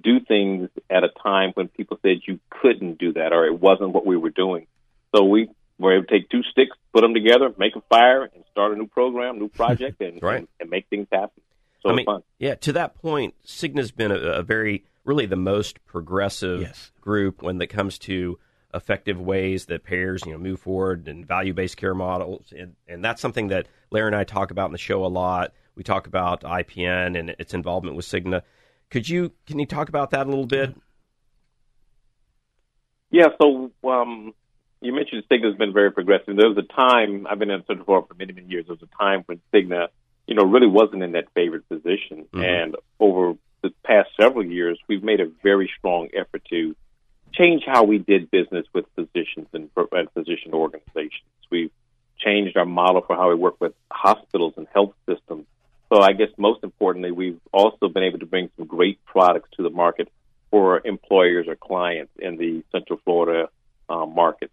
do 0.02 0.20
things 0.20 0.68
at 0.88 1.04
a 1.04 1.08
time 1.22 1.52
when 1.54 1.68
people 1.68 1.98
said 2.02 2.18
you 2.26 2.40
couldn't 2.48 2.98
do 2.98 3.12
that 3.14 3.32
or 3.32 3.46
it 3.46 3.58
wasn't 3.58 3.90
what 3.90 4.06
we 4.06 4.16
were 4.16 4.30
doing. 4.30 4.66
So 5.14 5.24
we 5.24 5.48
were 5.78 5.96
able 5.96 6.06
to 6.06 6.10
take 6.10 6.28
two 6.30 6.42
sticks, 6.42 6.76
put 6.92 7.00
them 7.02 7.14
together, 7.14 7.52
make 7.58 7.74
a 7.76 7.80
fire, 7.88 8.24
and 8.24 8.44
start 8.50 8.72
a 8.72 8.76
new 8.76 8.86
program, 8.86 9.38
new 9.38 9.48
project, 9.48 10.00
and, 10.02 10.22
Right. 10.22 10.38
and, 10.38 10.48
and 10.60 10.70
make 10.70 10.86
things 10.88 11.06
happen. 11.10 11.42
So 11.82 11.90
I 11.90 11.94
mean, 11.94 12.06
fun. 12.06 12.22
yeah. 12.38 12.54
To 12.56 12.72
that 12.74 12.94
point, 12.94 13.34
Cigna's 13.46 13.90
been 13.90 14.10
a, 14.10 14.16
a 14.16 14.42
very, 14.42 14.84
really 15.04 15.26
the 15.26 15.36
most 15.36 15.84
progressive 15.86 16.92
group 17.00 17.42
when 17.42 17.60
it 17.60 17.68
comes 17.68 17.98
to 18.00 18.38
effective 18.72 19.20
ways 19.20 19.66
that 19.66 19.82
payers, 19.84 20.22
you 20.24 20.32
know, 20.32 20.38
move 20.38 20.60
forward 20.60 21.08
and 21.08 21.26
value-based 21.26 21.76
care 21.76 21.94
models, 21.94 22.52
and 22.56 22.74
and 22.86 23.04
that's 23.04 23.20
something 23.20 23.48
that 23.48 23.66
Larry 23.90 24.08
and 24.08 24.16
I 24.16 24.24
talk 24.24 24.50
about 24.50 24.66
in 24.66 24.72
the 24.72 24.78
show 24.78 25.04
a 25.04 25.08
lot. 25.08 25.52
We 25.74 25.82
talk 25.82 26.06
about 26.06 26.42
IPN 26.42 27.18
and 27.18 27.30
its 27.38 27.54
involvement 27.54 27.96
with 27.96 28.04
Cigna. 28.04 28.42
Could 28.90 29.08
you 29.08 29.32
can 29.46 29.58
you 29.58 29.66
talk 29.66 29.88
about 29.88 30.10
that 30.10 30.26
a 30.26 30.30
little 30.30 30.46
bit? 30.46 30.74
Yeah, 33.10 33.28
so 33.40 33.72
um, 33.84 34.34
you 34.80 34.92
mentioned 34.92 35.24
Cigna's 35.30 35.56
been 35.56 35.72
very 35.72 35.90
progressive. 35.90 36.36
There 36.36 36.48
was 36.48 36.58
a 36.58 36.74
time 36.74 37.26
I've 37.28 37.38
been 37.38 37.50
in 37.50 37.64
Central 37.66 37.84
Florida 37.84 38.06
for 38.08 38.14
many, 38.14 38.32
many 38.32 38.46
years. 38.46 38.66
There 38.66 38.76
was 38.80 38.88
a 38.88 39.02
time 39.02 39.24
when 39.26 39.40
Cigna, 39.52 39.88
you 40.30 40.36
know, 40.36 40.44
really 40.44 40.68
wasn't 40.68 41.02
in 41.02 41.12
that 41.12 41.28
favored 41.34 41.68
position, 41.68 42.24
Mhm. 42.32 42.42
and 42.44 42.76
over 43.00 43.36
the 43.62 43.70
past 43.84 44.08
several 44.18 44.46
years, 44.46 44.78
we've 44.88 45.02
made 45.02 45.20
a 45.20 45.26
very 45.42 45.68
strong 45.76 46.08
effort 46.14 46.42
to 46.50 46.74
change 47.32 47.64
how 47.66 47.82
we 47.84 47.98
did 47.98 48.30
business 48.30 48.64
with 48.72 48.86
physicians 48.94 49.48
and, 49.52 49.68
and 49.92 50.10
physician 50.12 50.54
organizations. 50.54 51.28
We've 51.50 51.72
changed 52.18 52.56
our 52.56 52.64
model 52.64 53.02
for 53.02 53.16
how 53.16 53.28
we 53.28 53.34
work 53.34 53.60
with 53.60 53.74
hospitals 53.90 54.54
and 54.56 54.66
health 54.72 54.94
systems. 55.06 55.46
So 55.92 56.00
I 56.00 56.12
guess 56.12 56.28
most 56.38 56.62
importantly, 56.62 57.10
we've 57.10 57.40
also 57.52 57.88
been 57.88 58.04
able 58.04 58.20
to 58.20 58.26
bring 58.26 58.50
some 58.56 58.66
great 58.66 59.04
products 59.04 59.50
to 59.56 59.62
the 59.62 59.70
market 59.70 60.08
for 60.50 60.80
employers 60.84 61.46
or 61.48 61.56
clients 61.56 62.12
in 62.18 62.36
the 62.36 62.62
Central 62.72 63.00
Florida 63.04 63.48
uh, 63.88 64.06
market. 64.06 64.50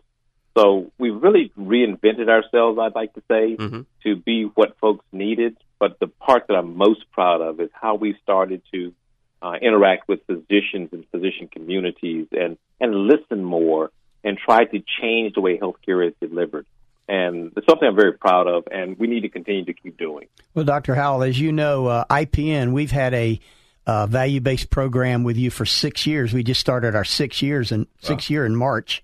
So 0.57 0.91
we've 0.97 1.15
really 1.21 1.51
reinvented 1.57 2.29
ourselves, 2.29 2.79
I'd 2.79 2.95
like 2.95 3.13
to 3.13 3.21
say, 3.27 3.55
Mm-hmm. 3.55 3.81
to 4.03 4.15
be 4.15 4.43
what 4.45 4.77
folks 4.79 5.05
needed. 5.11 5.55
But 5.79 5.99
the 5.99 6.07
part 6.07 6.47
that 6.47 6.55
I'm 6.55 6.75
most 6.75 7.09
proud 7.11 7.41
of 7.41 7.59
is 7.59 7.69
how 7.73 7.95
we 7.95 8.17
started 8.23 8.61
to 8.73 8.93
uh, 9.41 9.53
interact 9.61 10.07
with 10.07 10.25
physicians 10.25 10.89
and 10.91 11.05
physician 11.11 11.47
communities 11.47 12.27
and, 12.31 12.57
and 12.79 12.93
listen 12.93 13.43
more 13.43 13.91
and 14.23 14.37
try 14.37 14.65
to 14.65 14.83
change 15.01 15.35
the 15.35 15.41
way 15.41 15.57
healthcare 15.57 16.07
is 16.07 16.13
delivered. 16.19 16.65
And 17.07 17.53
it's 17.55 17.65
something 17.67 17.87
I'm 17.87 17.95
very 17.95 18.13
proud 18.13 18.47
of, 18.47 18.65
and 18.69 18.99
we 18.99 19.07
need 19.07 19.21
to 19.21 19.29
continue 19.29 19.63
to 19.65 19.73
keep 19.73 19.97
doing. 19.97 20.27
Well, 20.53 20.65
Dr. 20.65 20.95
Howell, 20.95 21.23
as 21.23 21.39
you 21.39 21.53
know, 21.53 21.87
uh, 21.87 22.05
IPN, 22.09 22.73
we've 22.73 22.91
had 22.91 23.13
a 23.13 23.39
uh, 23.85 24.05
value 24.07 24.41
based 24.41 24.69
program 24.69 25.23
with 25.23 25.37
you 25.37 25.49
for 25.49 25.65
six 25.65 26.05
years. 26.05 26.33
We 26.33 26.43
just 26.43 26.59
started 26.59 26.95
our 26.95 27.05
six 27.05 27.41
years 27.41 27.71
and 27.71 27.87
six 28.01 28.29
year 28.29 28.45
in 28.45 28.55
March. 28.55 29.01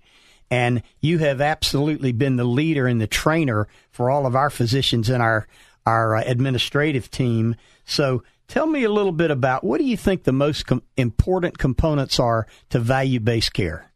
And 0.50 0.82
you 1.00 1.18
have 1.18 1.40
absolutely 1.40 2.12
been 2.12 2.36
the 2.36 2.44
leader 2.44 2.86
and 2.86 3.00
the 3.00 3.06
trainer 3.06 3.66
for 3.90 4.10
all 4.10 4.26
of 4.26 4.36
our 4.36 4.50
physicians 4.50 5.08
and 5.08 5.22
our 5.22 5.48
our 5.86 6.16
uh, 6.16 6.22
administrative 6.26 7.10
team. 7.10 7.56
So 7.84 8.22
tell 8.48 8.66
me 8.66 8.84
a 8.84 8.90
little 8.90 9.12
bit 9.12 9.30
about 9.30 9.64
what 9.64 9.78
do 9.78 9.84
you 9.84 9.96
think 9.96 10.24
the 10.24 10.32
most 10.32 10.66
com- 10.66 10.82
important 10.96 11.58
components 11.58 12.18
are 12.18 12.46
to 12.70 12.78
value 12.78 13.20
based 13.20 13.52
care? 13.52 13.90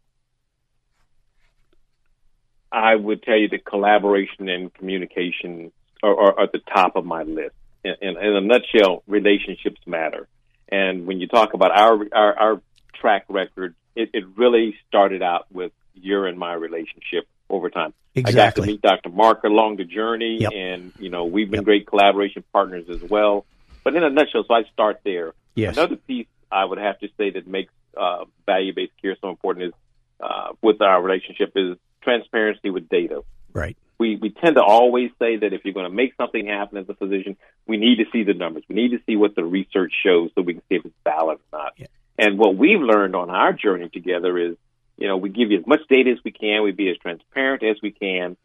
I 2.71 2.97
would 2.97 3.23
tell 3.23 3.37
you 3.37 3.49
that 3.49 3.65
collaboration 3.65 4.49
and 4.49 4.73
communication 4.75 5.73
are, 6.03 6.15
are, 6.15 6.43
at 6.43 6.53
the 6.53 6.61
top 6.75 6.97
of 6.97 7.05
my 7.05 7.23
list. 7.23 7.55
In, 7.85 7.95
in, 8.03 8.17
in 8.19 8.37
a 8.37 8.41
nutshell, 8.41 9.03
relationships 9.07 9.81
matter. 9.87 10.29
And 10.69 11.07
when 11.07 11.21
you 11.21 11.29
talk 11.29 11.55
about 11.55 11.71
our 11.71 11.99
our, 12.13 12.39
our 12.39 12.63
track 12.95 13.25
record, 13.29 13.75
it, 13.95 14.11
it 14.13 14.25
really 14.37 14.77
started 14.87 15.23
out 15.23 15.47
with 15.51 15.73
your 15.95 16.27
and 16.27 16.39
my 16.39 16.53
relationship 16.53 17.27
over 17.51 17.71
time. 17.71 17.95
Exactly. 18.15 18.41
I 18.41 18.45
got 18.47 18.55
to 18.57 18.63
meet 18.63 18.83
Dr. 18.83 19.09
Mark 19.11 19.45
along 19.45 19.77
the 19.77 19.85
journey, 19.85 20.39
Yep. 20.41 20.53
and 20.55 20.93
you 20.99 21.09
know 21.11 21.25
we've 21.27 21.51
been 21.51 21.65
great 21.65 21.87
collaboration 21.87 22.45
partners 22.53 22.89
as 22.89 23.03
well. 23.03 23.47
But 23.85 23.95
in 23.97 24.03
a 24.03 24.11
nutshell, 24.11 24.45
so 24.47 24.55
I 24.55 24.65
start 24.73 25.01
there. 25.05 25.35
Yes. 25.55 25.77
Another 25.77 25.97
piece 25.97 26.27
I 26.51 26.65
would 26.65 26.79
have 26.79 26.99
to 27.01 27.09
say 27.17 27.31
that 27.31 27.47
makes 27.47 27.73
uh, 27.97 28.25
value-based 28.47 28.93
care 29.01 29.17
so 29.21 29.31
important 29.31 29.67
is 29.67 29.73
uh, 30.21 30.53
with 30.63 30.81
our 30.83 31.03
relationship 31.03 31.53
is 31.57 31.77
transparency 32.03 32.71
with 32.71 32.89
data. 32.89 33.23
Right. 33.53 33.77
We 33.99 34.17
we 34.17 34.31
tend 34.31 34.57
to 34.57 34.63
always 34.63 35.11
say 35.19 35.37
that 35.39 35.53
if 35.53 35.65
you're 35.65 35.75
going 35.75 35.89
to 35.91 35.95
make 35.95 36.15
something 36.17 36.47
happen 36.47 36.79
as 36.79 36.89
a 36.89 36.95
physician, 36.95 37.37
we 37.67 37.77
need 37.77 37.97
to 37.97 38.05
see 38.13 38.23
the 38.25 38.35
numbers. 38.35 38.63
We 38.69 38.75
need 38.77 38.91
to 38.91 39.01
see 39.07 39.17
what 39.17 39.35
the 39.35 39.45
research 39.45 39.93
shows 40.05 40.31
so 40.35 40.43
we 40.43 40.55
can 40.55 40.63
see 40.69 40.77
if 40.77 40.85
it's 40.85 40.95
valid 41.05 41.39
or 41.53 41.59
not. 41.59 41.73
And 42.19 42.39
what 42.39 42.57
we've 42.57 42.81
learned 42.81 43.15
on 43.15 43.31
our 43.31 43.53
journey 43.53 43.89
together 43.89 44.37
is, 44.39 44.57
you 44.99 45.07
know, 45.07 45.17
we 45.17 45.31
give 45.31 45.51
you 45.51 45.59
as 45.61 45.67
much 45.67 45.81
data 45.89 46.11
as 46.11 46.19
we 46.25 46.33
can, 46.33 46.63
we 46.63 46.73
be 46.73 46.91
as 46.91 46.99
transparent 46.99 47.63
as 47.63 47.77
we 47.83 47.93
can. 47.93 48.37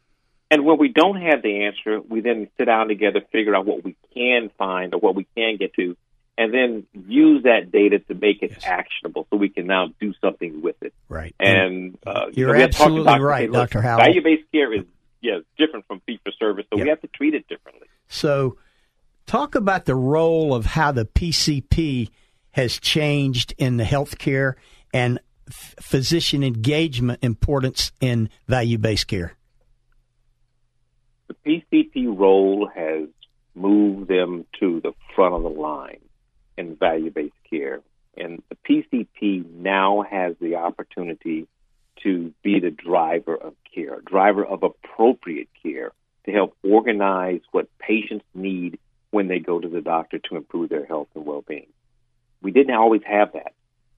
And 0.52 0.66
when 0.66 0.78
we 0.78 0.90
don't 0.90 1.20
have 1.20 1.42
the 1.42 1.66
answer, 1.66 2.00
we 2.00 2.22
then 2.22 2.48
sit 2.58 2.66
down 2.66 2.88
together, 2.88 3.22
figure 3.32 3.56
out 3.56 3.66
what 3.66 3.84
we 3.84 3.96
can 4.14 4.52
find 4.58 4.94
or 4.94 5.00
what 5.00 5.16
we 5.16 5.26
can 5.36 5.58
get 5.58 5.74
to, 5.74 5.98
and 6.38 6.54
then 6.54 6.86
use 6.94 7.44
that 7.44 7.72
data 7.72 8.00
to 8.00 8.14
make 8.14 8.44
it 8.44 8.52
yes. 8.52 8.64
actionable 8.64 9.26
so 9.32 9.38
we 9.38 9.50
can 9.50 9.66
now 9.66 9.88
do 10.00 10.14
something 10.22 10.62
with 10.62 10.76
it. 10.82 10.94
Right. 11.10 11.34
And 11.40 11.98
uh, 12.06 12.28
you're 12.34 12.56
absolutely 12.56 13.20
right, 13.20 13.52
Dr. 13.52 13.82
Howell. 13.82 13.98
Value 13.98 14.22
based 14.22 14.52
care 14.52 14.72
is 14.74 14.86
yeah, 15.22 15.40
different 15.58 15.88
from 15.88 16.02
fee 16.02 16.20
for 16.24 16.32
service, 16.34 16.66
so 16.70 16.78
yep. 16.78 16.86
we 16.86 16.90
have 16.90 17.02
to 17.02 17.08
treat 17.08 17.34
it 17.34 17.48
differently. 17.48 17.88
So, 18.08 18.58
talk 19.26 19.56
about 19.56 19.86
the 19.86 19.96
role 19.96 20.54
of 20.54 20.66
how 20.66 20.92
the 20.92 21.06
PCP 21.06 22.10
has 22.52 22.78
changed 22.78 23.56
in 23.58 23.78
the 23.78 23.86
healthcare 23.86 24.56
and 24.94 25.20
physician 25.50 26.44
engagement 26.44 27.20
importance 27.22 27.92
in 28.00 28.30
value 28.48 28.78
based 28.78 29.08
care. 29.08 29.34
The 31.28 31.36
PCP 31.74 32.18
role 32.18 32.70
has 32.74 33.08
moved 33.56 34.08
them 34.08 34.46
to 34.60 34.80
the 34.82 34.94
front 35.16 35.36
of 35.36 35.44
the 35.44 35.50
line 35.50 36.02
in 36.58 36.76
value 36.76 37.12
based 37.12 37.34
care. 37.50 37.82
And 38.16 38.44
the 38.50 38.58
PCP 38.68 39.50
now 39.50 40.04
has 40.10 40.36
the 40.40 40.56
opportunity 40.56 41.48
to 42.04 42.34
be 42.44 42.60
the 42.60 42.70
driver 42.70 43.36
of 43.36 43.56
care, 43.74 44.02
driver 44.02 44.46
of 44.46 44.64
appropriate 44.64 45.50
care 45.62 45.92
to 46.26 46.32
help 46.32 46.56
organize 46.64 47.42
what 47.52 47.68
patients 47.80 48.26
need 48.34 48.80
when 49.12 49.28
they 49.28 49.40
go 49.40 49.60
to 49.60 49.68
the 49.68 49.82
doctor 49.82 50.20
to 50.20 50.36
improve 50.36 50.70
their 50.70 50.86
health 50.86 51.08
and 51.16 51.26
well 51.26 51.44
being. 51.48 51.68
We 52.42 52.52
didn't 52.52 52.76
always 52.76 53.02
have 53.06 53.34
that. 53.34 53.54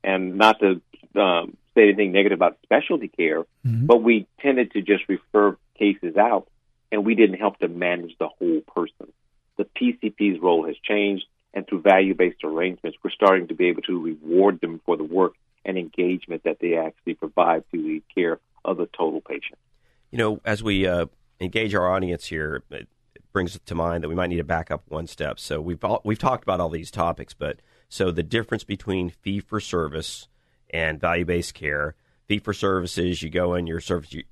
And 0.05 0.35
not 0.35 0.59
to 0.59 0.81
um, 1.19 1.57
say 1.75 1.83
anything 1.83 2.11
negative 2.11 2.37
about 2.37 2.57
specialty 2.63 3.07
care, 3.07 3.41
mm-hmm. 3.65 3.85
but 3.85 4.03
we 4.03 4.27
tended 4.39 4.71
to 4.71 4.81
just 4.81 5.03
refer 5.09 5.57
cases 5.77 6.15
out 6.15 6.47
and 6.91 7.05
we 7.05 7.15
didn't 7.15 7.39
help 7.39 7.59
to 7.59 7.67
manage 7.67 8.15
the 8.19 8.27
whole 8.27 8.61
person. 8.73 9.11
The 9.57 9.65
PCP's 9.65 10.41
role 10.41 10.65
has 10.67 10.75
changed, 10.83 11.25
and 11.53 11.67
through 11.67 11.81
value 11.81 12.13
based 12.13 12.43
arrangements, 12.43 12.97
we're 13.03 13.11
starting 13.11 13.47
to 13.47 13.53
be 13.53 13.67
able 13.67 13.81
to 13.83 14.01
reward 14.01 14.61
them 14.61 14.81
for 14.85 14.95
the 14.95 15.03
work 15.03 15.33
and 15.65 15.77
engagement 15.77 16.43
that 16.43 16.59
they 16.59 16.77
actually 16.77 17.15
provide 17.15 17.63
to 17.71 17.81
the 17.81 18.03
care 18.13 18.39
of 18.63 18.77
the 18.77 18.87
total 18.97 19.21
patient. 19.21 19.57
You 20.11 20.17
know, 20.19 20.41
as 20.45 20.61
we 20.61 20.85
uh, 20.87 21.07
engage 21.39 21.73
our 21.73 21.89
audience 21.91 22.27
here, 22.27 22.63
it 22.69 22.87
brings 23.33 23.59
to 23.59 23.75
mind 23.75 24.03
that 24.03 24.09
we 24.09 24.15
might 24.15 24.27
need 24.27 24.37
to 24.37 24.43
back 24.43 24.71
up 24.71 24.83
one 24.87 25.07
step. 25.07 25.39
So 25.39 25.59
we've 25.59 25.83
all, 25.83 26.01
we've 26.05 26.19
talked 26.19 26.43
about 26.43 26.59
all 26.59 26.69
these 26.69 26.91
topics, 26.91 27.33
but 27.33 27.59
so 27.89 28.11
the 28.11 28.23
difference 28.23 28.63
between 28.63 29.09
fee 29.09 29.39
for 29.39 29.59
service 29.59 30.27
and 30.69 30.99
value 30.99 31.25
based 31.25 31.53
care. 31.53 31.95
fee 32.27 32.39
for 32.39 32.53
services, 32.53 33.21
you 33.21 33.29
go 33.29 33.53
in 33.53 33.67
your 33.67 33.79
service. 33.79 34.13
You, 34.13 34.23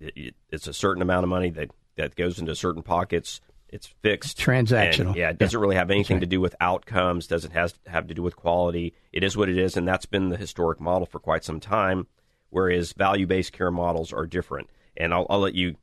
it's 0.49 0.67
a 0.67 0.73
certain 0.73 1.01
amount 1.01 1.23
of 1.23 1.29
money 1.29 1.49
that 1.51 1.71
that 1.95 2.15
goes 2.15 2.39
into 2.39 2.55
certain 2.55 2.83
pockets. 2.83 3.39
It's 3.69 3.87
fixed, 3.87 4.37
transactional. 4.37 5.07
And, 5.07 5.15
yeah, 5.15 5.29
it 5.29 5.39
doesn't 5.39 5.57
yeah. 5.57 5.61
really 5.61 5.75
have 5.75 5.89
anything 5.89 6.17
right. 6.17 6.21
to 6.21 6.27
do 6.27 6.39
with 6.39 6.55
outcomes. 6.59 7.27
Doesn't 7.27 7.51
has 7.51 7.73
have 7.87 8.07
to 8.07 8.13
do 8.13 8.21
with 8.21 8.35
quality. 8.35 8.93
It 9.11 9.23
is 9.23 9.35
what 9.35 9.49
it 9.49 9.57
is, 9.57 9.77
and 9.77 9.87
that's 9.87 10.05
been 10.05 10.29
the 10.29 10.37
historic 10.37 10.79
model 10.79 11.05
for 11.05 11.19
quite 11.19 11.43
some 11.43 11.59
time. 11.59 12.07
Whereas 12.49 12.93
value 12.93 13.25
based 13.25 13.53
care 13.53 13.71
models 13.71 14.13
are 14.13 14.27
different. 14.27 14.69
And 14.95 15.13
I'll, 15.13 15.25
I'll 15.29 15.39
let 15.39 15.55
you. 15.55 15.75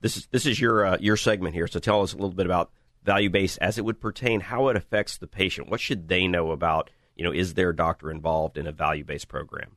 This 0.00 0.16
is 0.16 0.26
this 0.26 0.46
is 0.46 0.60
your 0.60 0.84
uh, 0.84 0.96
your 1.00 1.16
segment 1.16 1.54
here. 1.54 1.66
So 1.66 1.78
tell 1.80 2.02
us 2.02 2.12
a 2.12 2.16
little 2.16 2.34
bit 2.34 2.46
about 2.46 2.70
value 3.04 3.30
based 3.30 3.58
as 3.62 3.78
it 3.78 3.84
would 3.84 4.00
pertain, 4.00 4.40
how 4.40 4.68
it 4.68 4.76
affects 4.76 5.16
the 5.16 5.26
patient. 5.26 5.70
What 5.70 5.80
should 5.80 6.08
they 6.08 6.26
know 6.26 6.50
about? 6.50 6.90
You 7.20 7.26
know, 7.26 7.32
is 7.32 7.52
their 7.52 7.74
doctor 7.74 8.10
involved 8.10 8.56
in 8.56 8.66
a 8.66 8.72
value 8.72 9.04
based 9.04 9.28
program? 9.28 9.76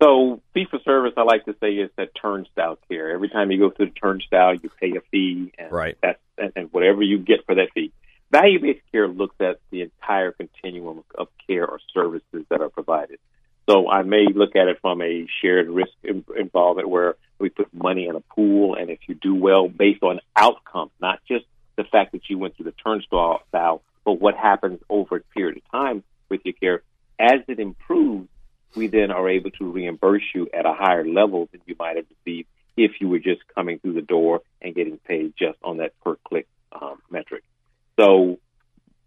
So 0.00 0.40
fee 0.54 0.68
for 0.70 0.78
service, 0.84 1.14
I 1.16 1.22
like 1.22 1.46
to 1.46 1.56
say, 1.60 1.72
is 1.72 1.90
that 1.96 2.10
turnstile 2.14 2.78
care. 2.88 3.10
Every 3.10 3.28
time 3.28 3.50
you 3.50 3.58
go 3.58 3.70
through 3.70 3.86
the 3.86 3.92
turnstile, 4.00 4.54
you 4.54 4.70
pay 4.80 4.92
a 4.96 5.00
fee, 5.10 5.52
and 5.58 5.72
right. 5.72 5.98
that's 6.00 6.20
and, 6.38 6.52
and 6.54 6.72
whatever 6.72 7.02
you 7.02 7.18
get 7.18 7.44
for 7.44 7.56
that 7.56 7.70
fee. 7.74 7.90
Value 8.30 8.60
based 8.60 8.82
care 8.92 9.08
looks 9.08 9.34
at 9.40 9.58
the 9.72 9.82
entire 9.82 10.30
continuum 10.30 11.02
of 11.16 11.26
care 11.48 11.66
or 11.66 11.80
services 11.92 12.44
that 12.50 12.60
are 12.60 12.68
provided. 12.68 13.18
So 13.68 13.90
I 13.90 14.04
may 14.04 14.26
look 14.32 14.54
at 14.54 14.68
it 14.68 14.78
from 14.80 15.02
a 15.02 15.26
shared 15.42 15.68
risk 15.68 15.90
involvement 16.04 16.88
where 16.88 17.16
we 17.40 17.48
put 17.48 17.74
money 17.74 18.06
in 18.06 18.14
a 18.14 18.20
pool, 18.20 18.76
and 18.76 18.90
if 18.90 19.00
you 19.08 19.16
do 19.16 19.34
well 19.34 19.66
based 19.66 20.04
on 20.04 20.20
outcome, 20.36 20.92
not 21.00 21.18
just 21.26 21.46
the 21.74 21.82
fact 21.82 22.12
that 22.12 22.30
you 22.30 22.38
went 22.38 22.54
through 22.54 22.66
the 22.66 22.74
turnstile, 22.84 23.42
but 24.08 24.22
what 24.22 24.38
happens 24.38 24.80
over 24.88 25.16
a 25.16 25.20
period 25.20 25.58
of 25.58 25.70
time 25.70 26.02
with 26.30 26.40
your 26.42 26.54
care. 26.54 26.82
As 27.20 27.42
it 27.46 27.60
improves, 27.60 28.26
we 28.74 28.86
then 28.86 29.10
are 29.10 29.28
able 29.28 29.50
to 29.50 29.70
reimburse 29.70 30.22
you 30.34 30.48
at 30.54 30.64
a 30.64 30.72
higher 30.72 31.06
level 31.06 31.46
than 31.52 31.60
you 31.66 31.76
might 31.78 31.96
have 31.96 32.06
received 32.24 32.48
if 32.78 32.92
you 33.02 33.10
were 33.10 33.18
just 33.18 33.42
coming 33.54 33.78
through 33.80 33.92
the 33.92 34.00
door 34.00 34.40
and 34.62 34.74
getting 34.74 34.96
paid 34.96 35.34
just 35.38 35.58
on 35.62 35.76
that 35.76 35.92
per 36.02 36.16
click 36.26 36.48
um, 36.72 37.02
metric. 37.10 37.44
So 38.00 38.38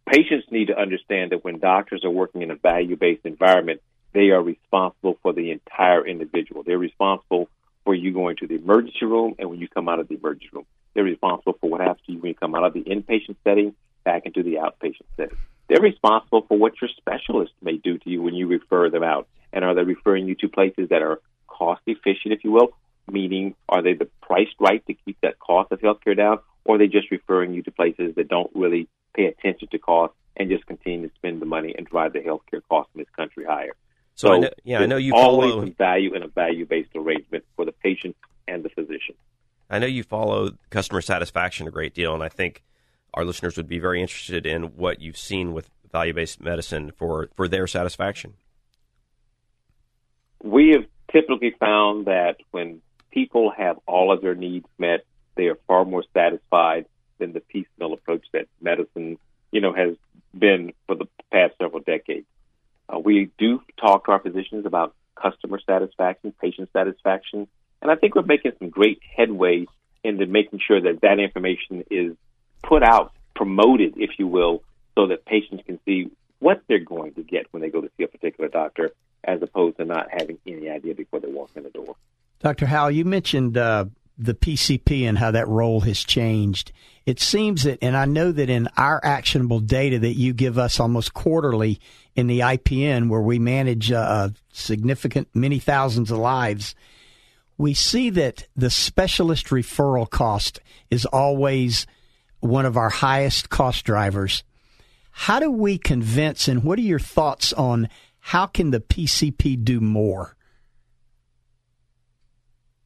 patients 0.07 0.45
need 0.51 0.67
to 0.67 0.79
understand 0.79 1.31
that 1.31 1.43
when 1.43 1.57
doctors 1.57 2.05
are 2.05 2.11
working 2.11 2.43
in 2.43 2.51
a 2.51 2.55
value 2.55 2.95
based 2.95 3.25
environment, 3.25 3.81
they 4.13 4.29
are 4.29 4.43
responsible 4.43 5.17
for 5.23 5.33
the 5.33 5.49
entire 5.49 6.05
individual. 6.05 6.61
They're 6.61 6.77
responsible 6.77 7.49
for 7.85 7.95
you 7.95 8.13
going 8.13 8.35
to 8.35 8.45
the 8.45 8.53
emergency 8.53 9.05
room 9.05 9.33
and 9.39 9.49
when 9.49 9.59
you 9.59 9.67
come 9.67 9.89
out 9.89 9.99
of 9.99 10.09
the 10.09 10.17
emergency 10.17 10.49
room. 10.53 10.67
They're 10.93 11.03
responsible 11.03 11.57
for 11.59 11.71
what 11.71 11.81
happens 11.81 12.05
to 12.05 12.11
you 12.11 12.19
when 12.19 12.29
you 12.29 12.35
come 12.35 12.53
out 12.53 12.65
of 12.65 12.73
the 12.73 12.83
inpatient 12.83 13.37
setting 13.43 13.73
back 14.03 14.25
into 14.25 14.43
the 14.43 14.55
outpatient 14.55 15.05
setting. 15.17 15.37
They're 15.67 15.81
responsible 15.81 16.45
for 16.47 16.57
what 16.57 16.73
your 16.81 16.89
specialist 16.97 17.53
may 17.61 17.77
do 17.77 17.97
to 17.97 18.09
you 18.09 18.21
when 18.21 18.33
you 18.33 18.47
refer 18.47 18.89
them 18.89 19.03
out. 19.03 19.27
And 19.53 19.63
are 19.63 19.73
they 19.73 19.83
referring 19.83 20.27
you 20.27 20.35
to 20.35 20.49
places 20.49 20.89
that 20.89 21.01
are 21.01 21.21
cost 21.47 21.81
efficient, 21.85 22.33
if 22.33 22.43
you 22.43 22.51
will? 22.51 22.73
Meaning, 23.09 23.55
are 23.69 23.81
they 23.81 23.93
the 23.93 24.09
priced 24.21 24.55
right 24.59 24.85
to 24.87 24.93
keep 24.93 25.17
that 25.21 25.39
cost 25.39 25.71
of 25.71 25.79
healthcare 25.79 26.15
down? 26.15 26.39
Or 26.65 26.75
are 26.75 26.77
they 26.77 26.87
just 26.87 27.09
referring 27.11 27.53
you 27.53 27.63
to 27.63 27.71
places 27.71 28.15
that 28.15 28.27
don't 28.27 28.51
really 28.53 28.87
pay 29.15 29.25
attention 29.25 29.67
to 29.71 29.79
cost 29.79 30.13
and 30.37 30.49
just 30.49 30.65
continue 30.65 31.07
to 31.07 31.15
spend 31.15 31.41
the 31.41 31.45
money 31.45 31.73
and 31.77 31.87
drive 31.87 32.13
the 32.13 32.19
healthcare 32.19 32.61
cost 32.69 32.89
in 32.93 32.99
this 32.99 33.09
country 33.15 33.45
higher? 33.45 33.73
So, 34.15 34.27
so 34.27 34.33
I 34.33 34.37
know, 34.39 34.49
yeah, 34.63 34.79
I 34.79 34.85
know 34.85 34.97
you 34.97 35.15
always 35.15 35.51
follow 35.51 35.65
value 35.77 36.13
in 36.15 36.23
a 36.23 36.27
value 36.27 36.65
based 36.65 36.95
arrangement 36.95 37.43
for 37.55 37.65
the 37.65 37.71
patient 37.71 38.15
and 38.47 38.63
the 38.63 38.69
physician. 38.69 39.15
I 39.69 39.79
know 39.79 39.87
you 39.87 40.03
follow 40.03 40.51
customer 40.69 41.01
satisfaction 41.01 41.67
a 41.67 41.71
great 41.71 41.93
deal, 41.93 42.13
and 42.13 42.21
I 42.21 42.29
think 42.29 42.61
our 43.13 43.25
listeners 43.25 43.57
would 43.57 43.67
be 43.67 43.79
very 43.79 44.01
interested 44.01 44.45
in 44.45 44.75
what 44.77 45.01
you've 45.01 45.17
seen 45.17 45.53
with 45.53 45.69
value 45.91 46.13
based 46.13 46.41
medicine 46.41 46.91
for, 46.97 47.29
for 47.35 47.47
their 47.47 47.67
satisfaction. 47.67 48.33
We 50.43 50.69
have 50.69 50.85
typically 51.11 51.53
found 51.59 52.05
that 52.05 52.37
when 52.51 52.81
people 53.11 53.51
have 53.55 53.77
all 53.85 54.11
of 54.11 54.21
their 54.21 54.35
needs 54.35 54.65
met, 54.79 55.05
they 55.35 55.47
are 55.47 55.57
far 55.67 55.85
more 55.85 56.03
satisfied 56.13 56.85
than 57.19 57.33
the 57.33 57.41
piecemeal 57.41 57.93
approach 57.93 58.25
that 58.33 58.47
medicine, 58.61 59.17
you 59.51 59.61
know, 59.61 59.73
has 59.73 59.95
been 60.37 60.73
for 60.87 60.95
the 60.95 61.07
past 61.31 61.53
several 61.61 61.81
decades. 61.81 62.25
Uh, 62.89 62.99
we 62.99 63.29
do 63.37 63.61
talk 63.79 64.05
to 64.05 64.11
our 64.11 64.19
physicians 64.19 64.65
about 64.65 64.95
customer 65.15 65.59
satisfaction, 65.65 66.33
patient 66.41 66.69
satisfaction, 66.73 67.47
and 67.81 67.91
I 67.91 67.95
think 67.95 68.15
we're 68.15 68.23
making 68.23 68.53
some 68.59 68.69
great 68.69 68.99
headway 69.15 69.65
into 70.03 70.25
making 70.25 70.59
sure 70.65 70.81
that 70.81 71.01
that 71.01 71.19
information 71.19 71.83
is 71.91 72.15
put 72.63 72.83
out, 72.83 73.13
promoted, 73.35 73.93
if 73.97 74.11
you 74.17 74.27
will, 74.27 74.63
so 74.95 75.07
that 75.07 75.25
patients 75.25 75.63
can 75.65 75.79
see 75.85 76.11
what 76.39 76.61
they're 76.67 76.79
going 76.79 77.13
to 77.13 77.23
get 77.23 77.45
when 77.51 77.61
they 77.61 77.69
go 77.69 77.81
to 77.81 77.89
see 77.97 78.03
a 78.03 78.07
particular 78.07 78.49
doctor, 78.49 78.91
as 79.23 79.41
opposed 79.41 79.77
to 79.77 79.85
not 79.85 80.07
having 80.11 80.37
any 80.47 80.69
idea 80.69 80.95
before 80.95 81.19
they 81.19 81.27
walk 81.27 81.51
in 81.55 81.63
the 81.63 81.69
door. 81.69 81.95
Dr. 82.39 82.65
Howell, 82.65 82.91
you 82.91 83.05
mentioned 83.05 83.57
uh, 83.57 83.85
the 84.17 84.33
PCP 84.33 85.03
and 85.03 85.17
how 85.17 85.31
that 85.31 85.47
role 85.47 85.81
has 85.81 86.03
changed. 86.03 86.71
It 87.05 87.19
seems 87.19 87.63
that, 87.63 87.79
and 87.81 87.95
I 87.95 88.05
know 88.05 88.31
that 88.31 88.49
in 88.49 88.67
our 88.77 88.99
actionable 89.03 89.59
data 89.59 89.99
that 89.99 90.13
you 90.13 90.33
give 90.33 90.57
us 90.57 90.79
almost 90.79 91.13
quarterly 91.13 91.79
in 92.15 92.27
the 92.27 92.39
IPN, 92.39 93.09
where 93.09 93.21
we 93.21 93.39
manage 93.39 93.91
uh, 93.91 94.29
significant 94.51 95.27
many 95.33 95.59
thousands 95.59 96.11
of 96.11 96.17
lives, 96.17 96.75
we 97.57 97.73
see 97.73 98.09
that 98.11 98.47
the 98.55 98.69
specialist 98.69 99.47
referral 99.47 100.09
cost 100.09 100.59
is 100.89 101.05
always 101.05 101.85
one 102.41 102.65
of 102.65 102.75
our 102.75 102.89
highest 102.89 103.49
cost 103.49 103.85
drivers. 103.85 104.43
How 105.11 105.39
do 105.39 105.49
we 105.49 105.77
convince, 105.77 106.47
and 106.47 106.63
what 106.63 106.77
are 106.79 106.83
your 106.83 106.99
thoughts 106.99 107.53
on 107.53 107.89
how 108.19 108.45
can 108.45 108.71
the 108.71 108.79
PCP 108.79 109.63
do 109.63 109.79
more? 109.79 110.35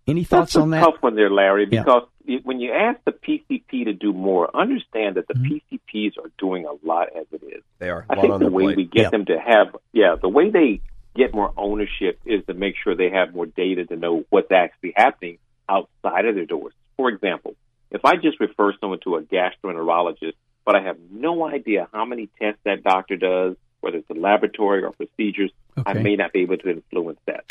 Any 0.08 0.24
thoughts 0.24 0.54
That's 0.54 0.62
on 0.62 0.70
that? 0.72 0.82
Tough 0.82 1.02
one 1.02 1.16
there, 1.16 1.32
Larry. 1.32 1.66
Because 1.66 2.04
yeah. 2.26 2.40
when 2.44 2.60
you 2.60 2.72
ask 2.72 3.00
the 3.06 3.12
PCP 3.12 3.86
to 3.86 3.94
do 3.94 4.14
more, 4.14 4.56
understand 4.56 5.16
that 5.16 5.28
the 5.28 5.34
mm-hmm. 5.34 5.76
PCPs 5.76 6.18
are 6.24 6.30
doing 6.38 6.66
a 6.66 6.88
lot 6.88 7.10
as 7.16 7.26
it 7.32 7.44
is. 7.44 7.64
They 7.80 7.90
are. 7.90 8.06
I 8.10 8.22
think 8.22 8.40
the 8.40 8.50
way 8.50 8.66
plate. 8.66 8.78
we 8.78 8.86
get 8.86 9.12
them 9.12 9.26
to 9.26 9.40
have, 9.40 9.76
yeah, 9.94 10.16
the 10.22 10.30
way 10.30 10.52
they 10.52 10.82
get 11.16 11.34
more 11.34 11.52
ownership 11.58 12.20
is 12.26 12.46
to 12.46 12.54
make 12.54 12.76
sure 12.84 12.96
they 12.96 13.10
have 13.10 13.34
more 13.34 13.46
data 13.46 13.86
to 13.86 13.96
know 13.96 14.26
what's 14.30 14.52
actually 14.52 14.94
happening 14.96 15.40
outside 15.68 16.26
of 16.26 16.36
their 16.36 16.46
doors. 16.46 16.74
For 16.98 17.10
example, 17.10 17.56
if 17.96 18.06
I 18.06 18.16
just 18.16 18.40
refer 18.40 18.74
someone 18.80 19.00
to 19.04 19.16
a 19.16 19.22
gastroenterologist, 19.24 20.34
but 20.66 20.76
I 20.76 20.82
have 20.82 20.98
no 21.12 21.48
idea 21.48 21.88
how 21.92 22.06
many 22.06 22.30
tests 22.40 22.62
that 22.66 22.84
doctor 22.84 23.18
does 23.18 23.56
whether 23.86 23.98
it's 23.98 24.10
a 24.10 24.16
laboratory 24.16 24.84
or 24.84 24.92
procedures, 24.92 25.52
I 25.86 25.94
may 25.94 26.16
not 26.16 26.34
be 26.34 26.40
able 26.42 26.58
to 26.58 26.70
influence 26.72 27.20
that. 27.28 27.46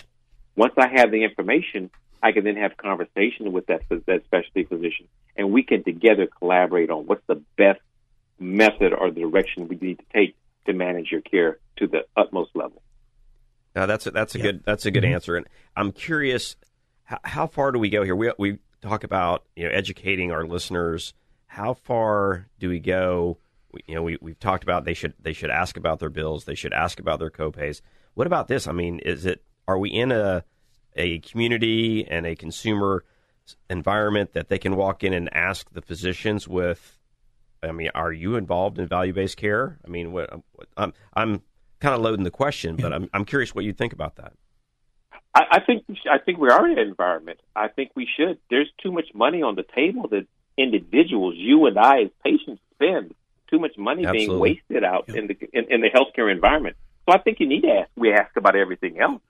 Once 0.57 0.75
I 0.77 0.89
have 0.89 1.13
the 1.13 1.23
information, 1.23 1.91
I 2.21 2.33
can 2.33 2.43
then 2.43 2.57
have 2.57 2.77
conversation 2.77 3.53
with 3.53 3.67
that 3.67 3.83
that 4.07 4.25
specialty 4.25 4.65
physician, 4.65 5.07
and 5.37 5.53
we 5.53 5.63
can 5.63 5.85
together 5.85 6.27
collaborate 6.27 6.91
on 6.91 7.07
what's 7.07 7.25
the 7.29 7.41
best 7.57 7.81
method 8.41 8.93
or 8.93 9.11
direction 9.11 9.69
we 9.69 9.77
need 9.77 10.01
to 10.01 10.05
take 10.13 10.35
to 10.67 10.73
manage 10.73 11.13
your 11.13 11.21
care 11.21 11.59
to 11.77 11.87
the 11.87 12.01
utmost 12.17 12.51
level. 12.57 12.83
Now 13.77 13.87
that's 13.87 14.09
a, 14.09 14.11
that's 14.11 14.35
a 14.35 14.39
good 14.39 14.65
that's 14.65 14.87
a 14.87 14.91
good 14.91 15.05
Mhm. 15.05 15.15
answer, 15.15 15.37
and 15.37 15.47
I'm 15.77 15.93
curious 15.93 16.57
how, 17.05 17.19
how 17.23 17.47
far 17.47 17.71
do 17.71 17.79
we 17.79 17.91
go 17.91 18.03
here? 18.03 18.17
We 18.17 18.33
we 18.39 18.59
talk 18.85 19.05
about 19.05 19.45
you 19.57 19.65
know 19.65 19.71
educating 19.71 20.33
our 20.33 20.45
listeners. 20.47 21.15
How 21.47 21.75
far 21.75 22.49
do 22.59 22.69
we 22.69 22.81
go? 22.81 23.39
We, 23.73 23.81
you 23.87 23.95
know, 23.95 24.03
we 24.03 24.19
we've 24.21 24.39
talked 24.39 24.63
about 24.63 24.85
they 24.85 24.95
should 24.95 25.15
they 25.21 25.33
should 25.33 25.51
ask 25.51 25.77
about 25.77 25.99
their 25.99 26.11
bills. 26.11 26.45
They 26.45 26.55
should 26.55 26.73
ask 26.73 27.01
about 27.01 27.19
their 27.19 27.31
copays. 27.31 27.81
What 28.15 28.27
about 28.27 28.49
this? 28.49 28.67
I 28.67 28.73
mean, 28.73 28.99
is 29.01 29.27
it 29.27 29.43
are 29.67 29.79
we 29.79 29.91
in 29.91 30.13
a 30.13 30.45
a 30.97 31.19
community 31.21 32.07
and 32.07 32.27
a 32.27 32.37
consumer 32.37 33.05
environment 33.69 34.33
that 34.33 34.49
they 34.49 34.59
can 34.59 34.77
walk 34.77 35.05
in 35.05 35.13
and 35.13 35.35
ask 35.35 35.71
the 35.71 35.83
physicians 35.83 36.47
with 36.49 36.99
I 37.63 37.73
mean, 37.73 37.91
are 37.95 38.13
you 38.13 38.37
involved 38.37 38.79
in 38.79 38.87
value 38.87 39.13
based 39.13 39.37
care? 39.37 39.79
I 39.85 39.89
mean, 39.89 40.13
what, 40.13 40.31
I'm 40.77 40.93
I'm 41.15 41.43
kind 41.81 41.95
of 41.95 42.01
loading 42.01 42.25
the 42.25 42.31
question, 42.31 42.77
but 42.77 42.93
I'm 42.93 43.09
I'm 43.13 43.25
curious 43.25 43.55
what 43.55 43.65
you 43.65 43.73
think 43.73 43.93
about 43.93 44.17
that. 44.17 44.35
I, 45.35 45.43
I 45.53 45.61
think 45.61 45.85
we 45.89 45.99
I 46.11 46.19
think 46.19 46.39
we 46.39 46.49
are 46.51 46.67
in 46.69 46.79
an 46.79 46.87
environment. 46.87 47.41
I 47.57 47.69
think 47.69 47.91
we 47.95 48.09
should. 48.17 48.39
There's 48.51 48.71
too 48.83 48.93
much 48.93 49.07
money 49.15 49.43
on 49.43 49.55
the 49.57 49.65
table 49.75 50.09
that 50.09 50.27
individuals, 50.57 51.35
you 51.37 51.67
and 51.67 51.79
I, 51.79 52.03
as 52.03 52.11
patients, 52.25 52.61
spend. 52.75 53.15
Too 53.51 53.59
much 53.59 53.77
money 53.77 54.05
being 54.11 54.39
wasted 54.39 54.85
out 54.85 55.09
in 55.09 55.27
the 55.29 55.37
in, 55.53 55.67
in 55.71 55.81
the 55.81 55.91
healthcare 55.91 56.33
environment. 56.33 56.77
So 57.07 57.15
I 57.15 57.19
think 57.19 57.39
you 57.41 57.47
need 57.47 57.63
to 57.63 57.69
ask. 57.69 57.91
We 57.97 58.13
ask 58.13 58.35
about 58.37 58.57
everything 58.57 58.99
else. 59.01 59.21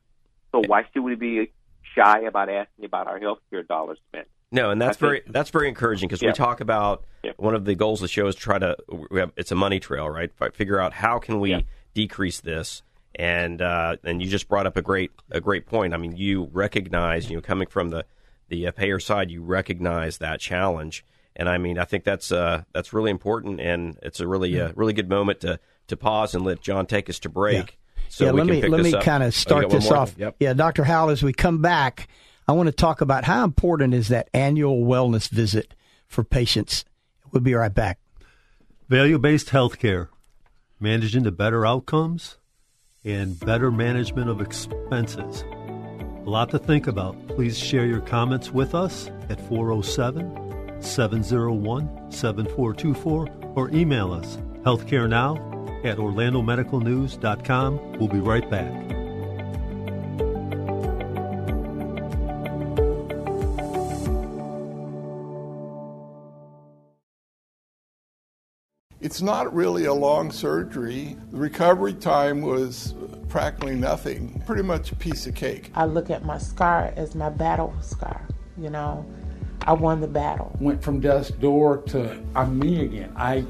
So 0.52 0.62
why 0.66 0.84
should 0.92 1.02
we 1.02 1.14
be 1.16 1.50
shy 1.94 2.20
about 2.20 2.48
asking 2.48 2.84
about 2.84 3.06
our 3.08 3.18
healthcare 3.18 3.66
dollars 3.66 3.98
spent? 4.08 4.28
No, 4.52 4.70
and 4.70 4.80
that's 4.80 4.98
I 4.98 5.00
very 5.00 5.20
think- 5.20 5.32
that's 5.32 5.50
very 5.50 5.68
encouraging 5.68 6.08
because 6.08 6.22
Yeah. 6.22 6.28
we 6.28 6.34
talk 6.34 6.60
about 6.60 7.04
one 7.36 7.54
of 7.54 7.64
the 7.64 7.74
goals 7.74 8.00
of 8.00 8.04
the 8.04 8.08
show 8.12 8.26
is 8.28 8.36
try 8.36 8.58
to 8.58 8.76
we 9.10 9.18
have, 9.20 9.32
it's 9.36 9.50
a 9.50 9.56
money 9.56 9.80
trail, 9.80 10.08
right? 10.08 10.30
Figure 10.54 10.78
out 10.80 10.92
how 10.92 11.18
can 11.18 11.40
we 11.40 11.66
decrease 11.92 12.40
this, 12.40 12.82
and 13.14 13.62
uh, 13.62 13.96
and 14.04 14.22
you 14.22 14.28
just 14.28 14.48
brought 14.48 14.66
up 14.66 14.76
a 14.76 14.82
great 14.82 15.10
a 15.30 15.40
great 15.40 15.66
point. 15.66 15.94
I 15.94 15.96
mean, 15.96 16.16
you 16.16 16.48
recognize 16.52 17.30
you 17.30 17.36
know 17.36 17.42
coming 17.42 17.68
from 17.68 17.90
the 17.90 18.04
the 18.48 18.66
uh, 18.66 18.72
payer 18.72 19.00
side, 19.00 19.30
you 19.30 19.42
recognize 19.42 20.18
that 20.18 20.40
challenge, 20.40 21.04
and 21.36 21.48
I 21.48 21.58
mean 21.58 21.78
I 21.78 21.84
think 21.84 22.04
that's 22.04 22.32
uh, 22.32 22.64
that's 22.72 22.92
really 22.92 23.10
important, 23.10 23.60
and 23.60 23.98
it's 24.02 24.20
a 24.20 24.26
really 24.26 24.60
uh, 24.60 24.72
really 24.74 24.92
good 24.92 25.08
moment 25.08 25.40
to 25.40 25.60
to 25.88 25.96
pause 25.96 26.34
and 26.34 26.44
let 26.44 26.60
John 26.60 26.86
take 26.86 27.08
us 27.08 27.18
to 27.20 27.28
break. 27.28 27.78
So 28.08 28.26
yeah, 28.26 28.32
we 28.32 28.40
let 28.40 28.46
can 28.46 28.54
me 28.56 28.60
pick 28.62 28.70
let 28.70 28.80
me 28.82 28.92
kind 29.00 29.22
Oh, 29.22 29.26
of 29.28 29.34
start 29.34 29.62
got 29.62 29.70
one 29.70 29.80
this 29.80 29.90
off. 29.90 30.14
Yep. 30.18 30.36
Yeah, 30.40 30.52
Dr. 30.54 30.84
Howell, 30.84 31.10
as 31.10 31.22
we 31.22 31.32
come 31.32 31.62
back, 31.62 32.08
I 32.46 32.52
want 32.52 32.66
to 32.68 32.72
talk 32.72 33.00
about 33.00 33.24
how 33.24 33.44
important 33.44 33.94
is 33.94 34.08
that 34.08 34.28
annual 34.34 34.84
wellness 34.84 35.28
visit 35.28 35.74
for 36.06 36.22
patients. 36.22 36.84
We'll 37.32 37.42
be 37.42 37.54
right 37.54 37.74
back. 37.74 37.98
Value 38.88 39.18
based 39.18 39.48
healthcare, 39.48 40.08
managing 40.78 41.24
to 41.24 41.32
better 41.32 41.66
outcomes 41.66 42.36
and 43.04 43.38
better 43.40 43.70
management 43.70 44.30
of 44.30 44.40
expenses. 44.40 45.44
A 46.26 46.30
lot 46.30 46.50
to 46.50 46.58
think 46.58 46.86
about. 46.86 47.16
Please 47.28 47.58
share 47.58 47.86
your 47.86 48.00
comments 48.00 48.50
with 48.50 48.74
us 48.74 49.10
at 49.28 49.40
407 49.48 50.80
701 50.80 52.10
7424 52.10 53.28
or 53.54 53.70
email 53.70 54.12
us 54.12 54.38
healthcarenow 54.64 55.84
at 55.84 55.98
orlandomedicalnews.com. 55.98 57.98
We'll 57.98 58.08
be 58.08 58.20
right 58.20 58.48
back. 58.50 59.03
It's 69.04 69.20
not 69.20 69.54
really 69.54 69.84
a 69.84 69.92
long 69.92 70.32
surgery. 70.32 71.18
The 71.30 71.36
recovery 71.36 71.92
time 71.92 72.40
was 72.40 72.94
practically 73.28 73.74
nothing, 73.74 74.42
pretty 74.46 74.62
much 74.62 74.92
a 74.92 74.96
piece 74.96 75.26
of 75.26 75.34
cake. 75.34 75.70
I 75.74 75.84
look 75.84 76.08
at 76.08 76.24
my 76.24 76.38
scar 76.38 76.90
as 76.96 77.14
my 77.14 77.28
battle 77.28 77.74
scar. 77.82 78.26
You 78.56 78.70
know, 78.70 79.04
I 79.60 79.74
won 79.74 80.00
the 80.00 80.08
battle. 80.08 80.56
Went 80.58 80.82
from 80.82 81.00
death's 81.00 81.28
door 81.28 81.82
to 81.88 82.18
I'm 82.34 82.58
me 82.58 82.84
again. 82.84 83.12
I 83.14 83.44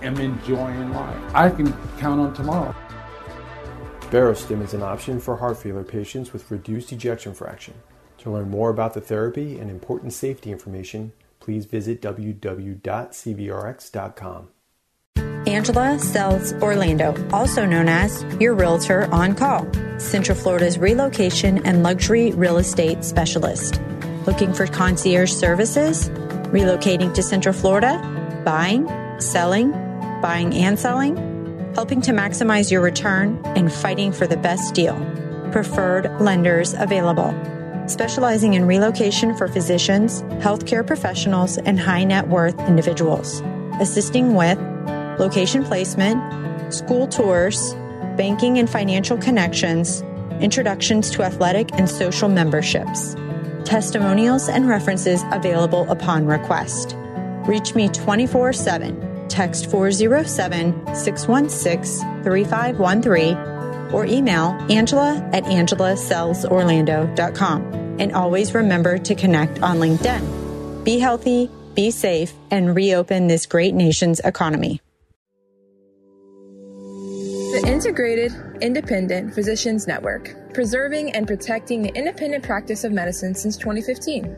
am 0.00 0.16
enjoying 0.16 0.92
life. 0.92 1.34
I 1.34 1.50
can 1.50 1.72
count 1.98 2.20
on 2.20 2.32
tomorrow. 2.32 2.72
Barostim 4.12 4.62
is 4.62 4.74
an 4.74 4.82
option 4.82 5.18
for 5.18 5.36
heart 5.36 5.58
failure 5.58 5.82
patients 5.82 6.32
with 6.32 6.48
reduced 6.52 6.92
ejection 6.92 7.34
fraction. 7.34 7.74
To 8.18 8.30
learn 8.30 8.48
more 8.48 8.70
about 8.70 8.94
the 8.94 9.00
therapy 9.00 9.58
and 9.58 9.72
important 9.72 10.12
safety 10.12 10.52
information, 10.52 11.10
please 11.40 11.66
visit 11.66 12.00
www.cvrx.com. 12.00 12.78
Angela 15.50 15.98
Sells 15.98 16.52
Orlando, 16.62 17.12
also 17.32 17.66
known 17.66 17.88
as 17.88 18.24
your 18.38 18.54
realtor 18.54 19.12
on 19.12 19.34
call, 19.34 19.66
Central 19.98 20.38
Florida's 20.38 20.78
relocation 20.78 21.66
and 21.66 21.82
luxury 21.82 22.30
real 22.32 22.58
estate 22.58 23.04
specialist. 23.04 23.80
Looking 24.26 24.54
for 24.54 24.68
concierge 24.68 25.32
services? 25.32 26.08
Relocating 26.50 27.12
to 27.14 27.22
Central 27.24 27.52
Florida? 27.52 27.98
Buying, 28.44 28.88
selling, 29.20 29.72
buying 30.22 30.54
and 30.54 30.78
selling? 30.78 31.16
Helping 31.74 32.00
to 32.02 32.12
maximize 32.12 32.70
your 32.70 32.80
return 32.80 33.40
and 33.44 33.72
fighting 33.72 34.12
for 34.12 34.28
the 34.28 34.36
best 34.36 34.72
deal. 34.72 34.94
Preferred 35.50 36.20
lenders 36.20 36.74
available. 36.74 37.34
Specializing 37.88 38.54
in 38.54 38.66
relocation 38.66 39.36
for 39.36 39.48
physicians, 39.48 40.22
healthcare 40.44 40.86
professionals, 40.86 41.58
and 41.58 41.80
high 41.80 42.04
net 42.04 42.28
worth 42.28 42.58
individuals. 42.68 43.42
Assisting 43.80 44.34
with 44.34 44.58
location 45.20 45.62
placement, 45.62 46.74
school 46.74 47.06
tours, 47.06 47.74
banking 48.16 48.58
and 48.58 48.68
financial 48.68 49.16
connections, 49.16 50.02
introductions 50.40 51.10
to 51.10 51.22
athletic 51.22 51.72
and 51.74 51.88
social 51.88 52.28
memberships, 52.28 53.14
testimonials 53.64 54.48
and 54.48 54.66
references 54.66 55.22
available 55.30 55.88
upon 55.90 56.26
request. 56.26 56.96
Reach 57.46 57.74
me 57.74 57.88
24 57.88 58.52
7. 58.52 59.28
Text 59.28 59.70
407 59.70 60.94
616 60.94 62.22
3513 62.24 63.50
or 63.92 64.06
email 64.06 64.56
Angela 64.70 65.28
at 65.32 65.44
angelasellsorlando.com. 65.44 67.62
And 68.00 68.12
always 68.12 68.54
remember 68.54 68.98
to 68.98 69.14
connect 69.14 69.62
on 69.62 69.78
LinkedIn. 69.78 70.84
Be 70.84 70.98
healthy, 70.98 71.50
be 71.74 71.90
safe, 71.90 72.32
and 72.50 72.74
reopen 72.74 73.26
this 73.26 73.44
great 73.46 73.74
nation's 73.74 74.20
economy. 74.20 74.80
The 77.50 77.64
Integrated 77.66 78.32
Independent 78.60 79.34
Physicians 79.34 79.88
Network, 79.88 80.36
preserving 80.54 81.16
and 81.16 81.26
protecting 81.26 81.82
the 81.82 81.92
independent 81.96 82.44
practice 82.44 82.84
of 82.84 82.92
medicine 82.92 83.34
since 83.34 83.56
2015. 83.56 84.36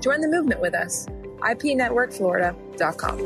Join 0.00 0.20
the 0.20 0.28
movement 0.28 0.60
with 0.60 0.72
us. 0.72 1.06
IPNetworkFlorida.com. 1.40 3.18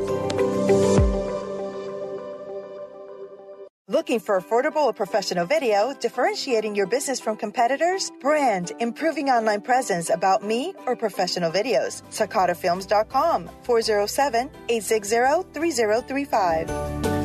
Looking 3.87 4.19
for 4.19 4.41
affordable 4.41 4.85
or 4.85 4.93
professional 4.93 5.45
video, 5.45 5.93
differentiating 5.93 6.75
your 6.75 6.87
business 6.87 7.19
from 7.19 7.37
competitors? 7.37 8.11
Brand, 8.21 8.71
improving 8.79 9.29
online 9.29 9.61
presence 9.61 10.09
about 10.09 10.43
me 10.43 10.73
or 10.87 10.95
professional 10.95 11.51
videos. 11.51 12.01
SakataFilms.com 12.09 13.47
407 13.61 14.49
860 14.69 15.53
3035. 15.53 17.18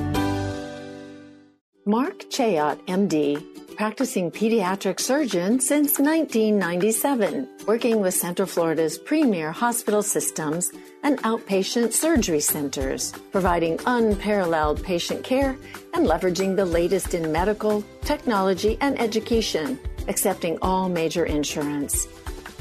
Mark 1.87 2.21
Chayot, 2.31 2.79
MD, 2.87 3.77
practicing 3.77 4.31
pediatric 4.31 4.99
surgeon 4.99 5.61
since 5.61 5.99
1997, 5.99 7.47
working 7.67 8.01
with 8.01 8.15
Central 8.15 8.49
Florida's 8.49 8.97
premier 8.97 9.53
hospital 9.53 10.03
systems 10.03 10.73
and 11.03 11.19
outpatient 11.25 11.93
surgery 11.93 12.41
centers, 12.41 13.13
providing 13.33 13.79
unparalleled 13.85 14.83
patient 14.83 15.23
care 15.23 15.59
and 15.93 16.07
leveraging 16.07 16.57
the 16.57 16.65
latest 16.65 17.13
in 17.13 17.31
medical, 17.31 17.85
technology, 18.01 18.79
and 18.81 18.99
education, 18.99 19.79
accepting 20.09 20.59
all 20.63 20.89
major 20.89 21.27
insurance. 21.27 22.07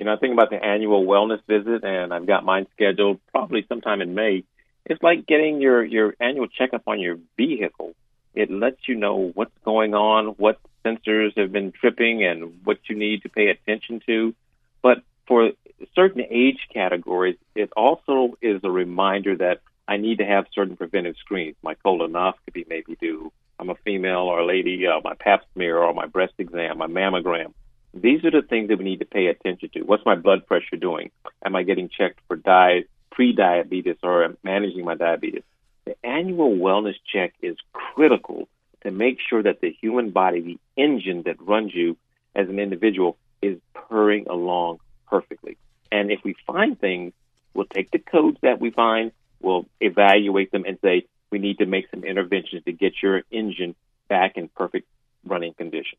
You 0.00 0.06
know, 0.06 0.12
I 0.12 0.16
think 0.16 0.32
about 0.32 0.50
the 0.50 0.56
annual 0.56 1.06
wellness 1.06 1.40
visit, 1.46 1.84
and 1.84 2.12
I've 2.12 2.26
got 2.26 2.44
mine 2.44 2.66
scheduled 2.72 3.20
probably 3.30 3.64
sometime 3.68 4.00
in 4.00 4.16
May. 4.16 4.42
It's 4.84 5.00
like 5.00 5.28
getting 5.28 5.60
your, 5.60 5.84
your 5.84 6.16
annual 6.18 6.48
checkup 6.48 6.82
on 6.88 6.98
your 6.98 7.20
vehicle. 7.36 7.94
It 8.34 8.50
lets 8.50 8.88
you 8.88 8.96
know 8.96 9.30
what's 9.32 9.56
going 9.64 9.94
on, 9.94 10.34
what 10.38 10.58
sensors 10.84 11.38
have 11.38 11.52
been 11.52 11.70
tripping, 11.70 12.24
and 12.24 12.62
what 12.64 12.78
you 12.88 12.96
need 12.96 13.22
to 13.22 13.28
pay 13.28 13.46
attention 13.46 14.02
to. 14.06 14.34
But 14.82 15.02
for 15.28 15.52
certain 15.94 16.22
age 16.30 16.58
categories, 16.72 17.36
it 17.54 17.70
also 17.76 18.36
is 18.42 18.60
a 18.64 18.70
reminder 18.70 19.36
that 19.36 19.60
I 19.86 19.96
need 19.96 20.18
to 20.18 20.24
have 20.24 20.46
certain 20.54 20.76
preventive 20.76 21.16
screens. 21.18 21.56
My 21.62 21.74
colonoscopy 21.74 22.68
may 22.68 22.82
be 22.86 22.96
due. 22.96 23.32
I'm 23.58 23.70
a 23.70 23.74
female 23.74 24.20
or 24.20 24.40
a 24.40 24.46
lady, 24.46 24.86
uh, 24.86 25.00
my 25.02 25.14
pap 25.14 25.42
smear 25.54 25.78
or 25.78 25.94
my 25.94 26.06
breast 26.06 26.34
exam, 26.38 26.78
my 26.78 26.86
mammogram. 26.86 27.54
These 27.94 28.24
are 28.24 28.30
the 28.30 28.42
things 28.42 28.68
that 28.68 28.78
we 28.78 28.84
need 28.84 29.00
to 29.00 29.06
pay 29.06 29.26
attention 29.26 29.70
to. 29.74 29.80
What's 29.80 30.04
my 30.04 30.14
blood 30.14 30.46
pressure 30.46 30.76
doing? 30.76 31.10
Am 31.44 31.56
I 31.56 31.62
getting 31.62 31.88
checked 31.88 32.20
for 32.28 32.36
diet, 32.36 32.88
pre-diabetes 33.10 33.96
or 34.02 34.36
managing 34.44 34.84
my 34.84 34.94
diabetes? 34.94 35.42
The 35.86 35.96
annual 36.04 36.50
wellness 36.50 36.96
check 37.10 37.32
is 37.40 37.56
critical 37.72 38.46
to 38.82 38.90
make 38.90 39.18
sure 39.28 39.42
that 39.42 39.60
the 39.60 39.74
human 39.80 40.10
body, 40.10 40.40
the 40.40 40.82
engine 40.82 41.22
that 41.24 41.40
runs 41.40 41.74
you 41.74 41.96
as 42.34 42.48
an 42.48 42.58
individual, 42.58 43.16
is 43.40 43.58
purring 43.74 44.26
along 44.28 44.78
perfectly. 45.08 45.56
And 45.90 46.10
if 46.10 46.20
we 46.24 46.34
find 46.46 46.78
things, 46.78 47.12
we'll 47.54 47.66
take 47.66 47.90
the 47.90 47.98
codes 47.98 48.38
that 48.42 48.60
we 48.60 48.70
find, 48.70 49.12
we'll 49.40 49.66
evaluate 49.80 50.52
them 50.52 50.64
and 50.66 50.78
say, 50.82 51.06
we 51.30 51.38
need 51.38 51.58
to 51.58 51.66
make 51.66 51.90
some 51.90 52.04
interventions 52.04 52.64
to 52.64 52.72
get 52.72 52.94
your 53.02 53.22
engine 53.30 53.74
back 54.08 54.36
in 54.36 54.48
perfect 54.48 54.88
running 55.24 55.54
condition. 55.54 55.98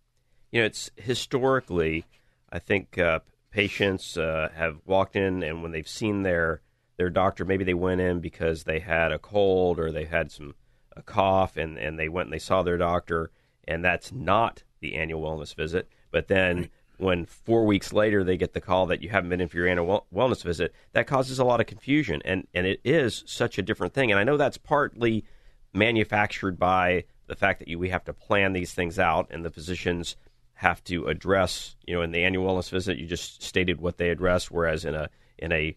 You 0.51 0.61
know, 0.61 0.65
it's 0.65 0.89
historically, 0.95 2.05
I 2.51 2.59
think 2.59 2.97
uh, 2.97 3.19
patients 3.51 4.17
uh, 4.17 4.49
have 4.55 4.77
walked 4.85 5.15
in 5.15 5.43
and 5.43 5.61
when 5.61 5.71
they've 5.71 5.87
seen 5.87 6.23
their 6.23 6.61
their 6.97 7.09
doctor. 7.09 7.45
Maybe 7.45 7.63
they 7.63 7.73
went 7.73 8.01
in 8.01 8.19
because 8.19 8.63
they 8.63 8.79
had 8.79 9.11
a 9.11 9.19
cold 9.19 9.79
or 9.79 9.91
they 9.91 10.05
had 10.05 10.31
some 10.31 10.55
a 10.95 11.01
cough, 11.01 11.55
and 11.55 11.77
and 11.77 11.97
they 11.97 12.09
went 12.09 12.27
and 12.27 12.33
they 12.33 12.39
saw 12.39 12.61
their 12.61 12.77
doctor, 12.77 13.31
and 13.67 13.83
that's 13.83 14.11
not 14.11 14.63
the 14.81 14.95
annual 14.95 15.21
wellness 15.21 15.55
visit. 15.55 15.87
But 16.11 16.27
then 16.27 16.69
when 16.99 17.25
four 17.25 17.65
weeks 17.65 17.93
later 17.93 18.23
they 18.23 18.37
get 18.37 18.53
the 18.53 18.61
call 18.61 18.85
that 18.87 19.01
you 19.01 19.09
haven't 19.09 19.29
been 19.29 19.41
in 19.41 19.47
for 19.47 19.57
your 19.57 19.67
annual 19.67 20.05
wellness 20.13 20.43
visit, 20.43 20.73
that 20.91 21.07
causes 21.07 21.39
a 21.39 21.45
lot 21.45 21.61
of 21.61 21.65
confusion, 21.65 22.21
and 22.25 22.47
and 22.53 22.67
it 22.67 22.81
is 22.83 23.23
such 23.25 23.57
a 23.57 23.61
different 23.61 23.93
thing. 23.93 24.11
And 24.11 24.19
I 24.19 24.23
know 24.23 24.37
that's 24.37 24.57
partly 24.57 25.25
manufactured 25.73 26.59
by 26.59 27.05
the 27.27 27.35
fact 27.35 27.59
that 27.59 27.67
you, 27.67 27.79
we 27.79 27.89
have 27.89 28.03
to 28.05 28.13
plan 28.13 28.53
these 28.53 28.73
things 28.73 28.99
out, 28.99 29.27
and 29.31 29.45
the 29.45 29.49
physicians 29.49 30.17
have 30.55 30.83
to 30.83 31.07
address, 31.07 31.77
you 31.87 31.95
know, 31.95 32.01
in 32.01 32.11
the 32.11 32.23
annual 32.23 32.53
wellness 32.53 32.69
visit, 32.69 32.97
you 32.97 33.07
just 33.07 33.41
stated 33.41 33.79
what 33.79 33.97
they 33.97 34.09
address, 34.09 34.51
whereas 34.51 34.83
in 34.83 34.93
a 34.93 35.09
in 35.37 35.53
a 35.53 35.75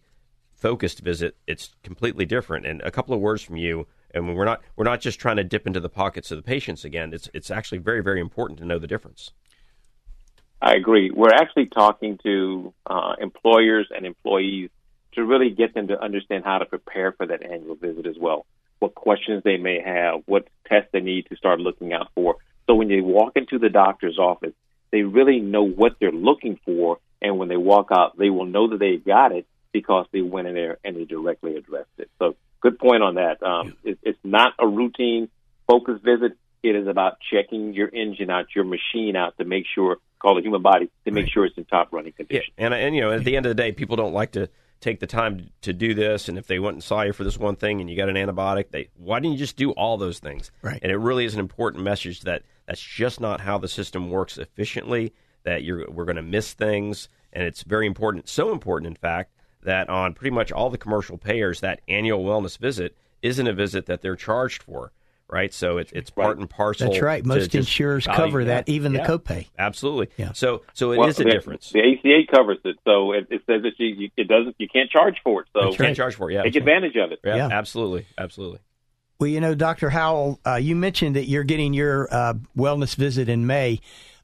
focused 0.51 0.99
visit, 0.99 1.37
it's 1.47 1.73
completely 1.83 2.25
different. 2.25 2.65
And 2.65 2.81
a 2.81 2.91
couple 2.91 3.15
of 3.15 3.21
words 3.21 3.41
from 3.41 3.55
you, 3.55 3.87
and 4.11 4.35
we're 4.35 4.43
not 4.43 4.61
we're 4.75 4.83
not 4.83 4.99
just 4.99 5.19
trying 5.19 5.37
to 5.37 5.43
dip 5.43 5.65
into 5.65 5.79
the 5.79 5.89
pockets 5.89 6.31
of 6.31 6.37
the 6.37 6.43
patients 6.43 6.83
again. 6.83 7.13
It's 7.13 7.29
it's 7.33 7.49
actually 7.49 7.77
very 7.77 8.03
very 8.03 8.19
important 8.19 8.59
to 8.59 8.65
know 8.65 8.77
the 8.77 8.87
difference. 8.87 9.31
I 10.63 10.75
agree. 10.75 11.11
We're 11.11 11.33
actually 11.33 11.65
talking 11.65 12.17
to 12.23 12.73
uh, 12.85 13.15
employers 13.19 13.87
and 13.93 14.05
employees 14.05 14.69
to 15.11 15.25
really 15.25 15.49
get 15.49 15.73
them 15.73 15.89
to 15.89 16.01
understand 16.01 16.45
how 16.45 16.59
to 16.59 16.65
prepare 16.65 17.11
for 17.11 17.27
that 17.27 17.43
annual 17.43 17.75
visit 17.75 18.07
as 18.07 18.15
well. 18.17 18.45
What 18.79 18.95
questions 18.95 19.43
they 19.43 19.57
may 19.57 19.81
have, 19.81 20.21
what 20.25 20.47
tests 20.65 20.89
they 20.93 21.01
need 21.01 21.27
to 21.29 21.35
start 21.35 21.59
looking 21.59 21.91
out 21.91 22.07
for. 22.15 22.37
So 22.65 22.75
when 22.75 22.87
they 22.87 23.01
walk 23.01 23.33
into 23.35 23.59
the 23.59 23.67
doctor's 23.67 24.17
office, 24.17 24.53
they 24.91 25.01
really 25.01 25.41
know 25.41 25.63
what 25.63 25.97
they're 25.99 26.13
looking 26.13 26.57
for, 26.63 26.97
and 27.21 27.37
when 27.37 27.49
they 27.49 27.57
walk 27.57 27.89
out, 27.91 28.17
they 28.17 28.29
will 28.29 28.45
know 28.45 28.69
that 28.69 28.79
they 28.79 28.95
got 28.95 29.33
it 29.33 29.45
because 29.73 30.05
they 30.13 30.21
went 30.21 30.47
in 30.47 30.53
there 30.53 30.77
and 30.85 30.95
they 30.95 31.03
directly 31.03 31.57
addressed 31.57 31.89
it. 31.97 32.09
So 32.19 32.37
good 32.61 32.79
point 32.79 33.03
on 33.03 33.15
that. 33.15 33.43
Um, 33.43 33.75
it, 33.83 33.99
it's 34.01 34.19
not 34.23 34.53
a 34.59 34.67
routine 34.67 35.27
focus 35.67 35.99
visit. 36.01 36.37
It 36.63 36.77
is 36.77 36.87
about 36.87 37.17
checking 37.29 37.73
your 37.73 37.89
engine 37.89 38.29
out, 38.29 38.45
your 38.55 38.63
machine 38.63 39.17
out 39.17 39.37
to 39.39 39.43
make 39.43 39.65
sure, 39.75 39.97
call 40.23 40.35
the 40.35 40.41
human 40.41 40.61
body, 40.61 40.89
to 41.05 41.11
make 41.11 41.27
sure 41.27 41.45
it's 41.45 41.57
in 41.57 41.65
top 41.65 41.89
running 41.91 42.13
condition. 42.13 42.53
Yeah, 42.57 42.65
and, 42.65 42.73
uh, 42.73 42.77
and 42.77 42.95
you 42.95 43.01
know, 43.01 43.11
at 43.11 43.23
the 43.23 43.35
end 43.35 43.45
of 43.45 43.51
the 43.51 43.61
day, 43.61 43.71
people 43.71 43.95
don't 43.95 44.13
like 44.13 44.31
to 44.31 44.49
take 44.79 44.99
the 44.99 45.07
time 45.07 45.49
to 45.61 45.73
do 45.73 45.93
this. 45.93 46.27
And 46.27 46.37
if 46.37 46.47
they 46.47 46.59
went 46.59 46.75
and 46.75 46.83
saw 46.83 47.03
you 47.03 47.13
for 47.13 47.23
this 47.23 47.37
one 47.37 47.55
thing 47.55 47.79
and 47.79 47.89
you 47.89 47.95
got 47.95 48.09
an 48.09 48.15
antibiotic, 48.15 48.71
they 48.71 48.89
why 48.97 49.19
didn't 49.19 49.33
you 49.33 49.39
just 49.39 49.57
do 49.57 49.71
all 49.71 49.97
those 49.97 50.19
things? 50.19 50.51
Right. 50.61 50.79
And 50.81 50.91
it 50.91 50.97
really 50.97 51.25
is 51.25 51.33
an 51.33 51.39
important 51.39 51.83
message 51.83 52.21
that 52.21 52.43
that's 52.65 52.81
just 52.81 53.19
not 53.19 53.41
how 53.41 53.57
the 53.57 53.67
system 53.67 54.09
works 54.09 54.37
efficiently. 54.37 55.13
That 55.43 55.63
you're 55.63 55.89
we're 55.91 56.05
going 56.05 56.15
to 56.15 56.21
miss 56.21 56.53
things, 56.53 57.09
and 57.33 57.43
it's 57.43 57.63
very 57.63 57.85
important. 57.85 58.29
So 58.29 58.51
important, 58.51 58.87
in 58.87 58.95
fact, 58.95 59.33
that 59.63 59.89
on 59.89 60.13
pretty 60.13 60.33
much 60.33 60.51
all 60.51 60.69
the 60.69 60.77
commercial 60.77 61.17
payers, 61.17 61.59
that 61.59 61.81
annual 61.87 62.23
wellness 62.23 62.57
visit 62.57 62.95
isn't 63.21 63.47
a 63.47 63.53
visit 63.53 63.85
that 63.87 64.01
they're 64.01 64.15
charged 64.15 64.63
for. 64.63 64.91
Right, 65.33 65.51
so 65.51 65.77
it, 65.79 65.91
it's 65.93 66.11
part 66.11 66.37
and 66.37 66.47
parcel. 66.47 66.91
That's 66.91 67.01
right. 67.01 67.25
Most 67.25 67.55
insurers 67.55 68.05
cover 68.05 68.45
that, 68.45 68.69
even 68.69 68.93
Yeah. 68.93 69.07
the 69.07 69.17
copay. 69.17 69.47
Absolutely. 69.57 70.09
Yeah. 70.15 70.33
So, 70.33 70.61
so 70.73 70.91
it 70.91 70.95
is 70.95 70.99
Well, 70.99 71.09
a 71.09 71.13
the- 71.13 71.23
difference. 71.25 71.71
The 71.71 71.79
ACA 71.79 72.31
covers 72.31 72.59
it, 72.63 72.75
so 72.85 73.13
it, 73.13 73.25
it 73.31 73.41
says 73.47 73.63
that 73.63 73.71
you, 73.79 73.87
you 73.95 74.09
it 74.15 74.27
doesn't 74.27 74.55
you 74.59 74.67
can't 74.71 74.91
charge 74.91 75.15
for 75.23 75.41
it. 75.41 75.47
So 75.53 75.71
You 75.71 75.75
can't 75.75 75.95
charge 75.97 76.13
for 76.13 76.29
it. 76.29 76.35
Yeah, 76.35 76.43
take 76.43 76.53
that's 76.53 76.63
right. 76.65 76.75
advantage 76.75 76.95
of 77.03 77.11
it. 77.13 77.19
Yeah, 77.25 77.35
Yeah. 77.35 77.49
absolutely, 77.51 78.05
absolutely. 78.15 78.59
Well, 79.19 79.29
you 79.29 79.41
know, 79.41 79.55
Dr. 79.55 79.89
Howell, 79.89 80.39
uh, 80.45 80.55
you 80.55 80.75
mentioned 80.75 81.15
that 81.15 81.25
you're 81.25 81.43
getting 81.43 81.73
your 81.73 82.07
uh, 82.13 82.33
wellness 82.55 82.95
visit 82.95 83.27
in 83.27 83.47
May. 83.47 83.79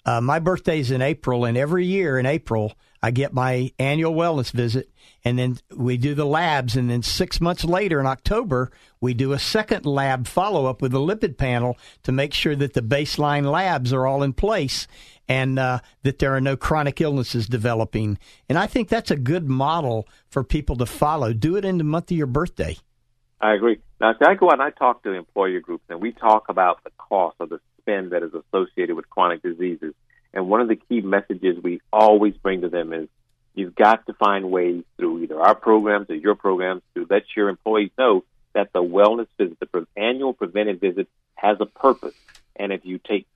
Uh, 0.06 0.22
my 0.22 0.38
birthday's 0.40 0.92
in 0.92 1.02
April, 1.02 1.44
and 1.46 1.58
every 1.58 1.86
year 1.86 2.20
in 2.20 2.26
April, 2.28 2.74
I 3.02 3.12
get 3.12 3.34
my 3.34 3.72
annual 3.80 4.14
wellness 4.14 4.52
visit, 4.52 4.90
and 5.24 5.40
then 5.40 5.58
we 5.76 5.98
do 5.98 6.14
the 6.14 6.26
labs, 6.26 6.76
and 6.76 6.90
then 6.90 7.02
six 7.02 7.40
months 7.40 7.64
later 7.64 8.00
in 8.00 8.06
October, 8.06 8.72
we 9.00 9.14
do 9.14 9.32
a 9.32 9.40
second 9.40 9.86
lab 9.86 10.28
follow 10.28 10.66
up 10.66 10.82
with 10.82 10.94
a 10.94 10.98
lipid 10.98 11.38
panel 11.38 11.78
to 12.04 12.12
make 12.12 12.34
sure 12.34 12.56
that 12.56 12.74
the 12.74 12.82
baseline 12.82 13.50
labs 13.50 13.94
are 13.94 14.06
all 14.06 14.24
in 14.24 14.34
place 14.34 14.88
and 15.30 15.60
uh, 15.60 15.80
that 16.04 16.20
there 16.20 16.36
are 16.36 16.42
no 16.42 16.58
chronic 16.58 17.00
illnesses 17.00 17.48
developing. 17.48 18.18
And 18.50 18.58
I 18.58 18.68
think 18.68 18.90
that's 18.90 19.12
a 19.12 19.16
good 19.16 19.48
model 19.48 20.08
for 20.28 20.44
people 20.44 20.76
to 20.78 20.86
follow. 20.86 21.34
Do 21.34 21.56
it 21.56 21.64
in 21.64 21.78
the 21.78 21.84
month 21.84 22.12
of 22.12 22.18
your 22.18 22.28
birthday. 22.28 22.78
I 23.40 23.54
agree. 23.54 23.80
Now, 24.02 24.14
I 24.20 24.34
go 24.34 24.48
out 24.48 24.54
and 24.54 24.62
I 24.62 24.72
talk 24.72 25.04
to 25.04 25.10
the 25.10 25.16
employer 25.16 25.60
groups, 25.60 25.86
and 25.90 26.02
we 26.02 26.12
talk 26.12 26.46
about 26.50 26.84
the 26.84 26.92
cost 26.98 27.38
of 27.40 27.50
the 27.50 27.60
spend 27.80 28.12
that 28.12 28.24
is 28.24 28.32
associated 28.34 28.96
with 28.96 29.10
chronic 29.10 29.42
diseases. 29.42 29.94
And 30.34 30.48
one 30.48 30.62
of 30.62 30.68
the 30.68 30.76
key 30.76 31.02
messages 31.02 31.62
we 31.62 31.82
always 31.92 32.36
bring 32.36 32.62
to 32.62 32.70
them 32.70 32.94
is 32.94 33.08
you've 33.56 33.76
got 33.76 34.06
to 34.08 34.14
find 34.14 34.52
ways 34.52 34.84
through 34.98 35.24
either 35.24 35.40
our 35.40 35.56
programs 35.56 36.10
or 36.10 36.16
your 36.16 36.36
programs 36.36 36.82
to 36.96 37.08
let 37.10 37.24
your 37.36 37.50
employees 37.50 37.92
know 37.98 38.24
that 38.54 38.72
the 38.74 38.84
wellness 38.84 39.28
visit, 39.38 39.60
the 39.60 39.66
pre- 39.66 39.86
annual 39.96 40.34
preventive 40.34 40.80
visit, 40.80 41.08
has 41.36 41.58
a 41.60 41.66
purpose. 41.66 42.16
And 42.56 42.72
if 42.72 42.86
you 42.86 43.00
take 43.00 43.28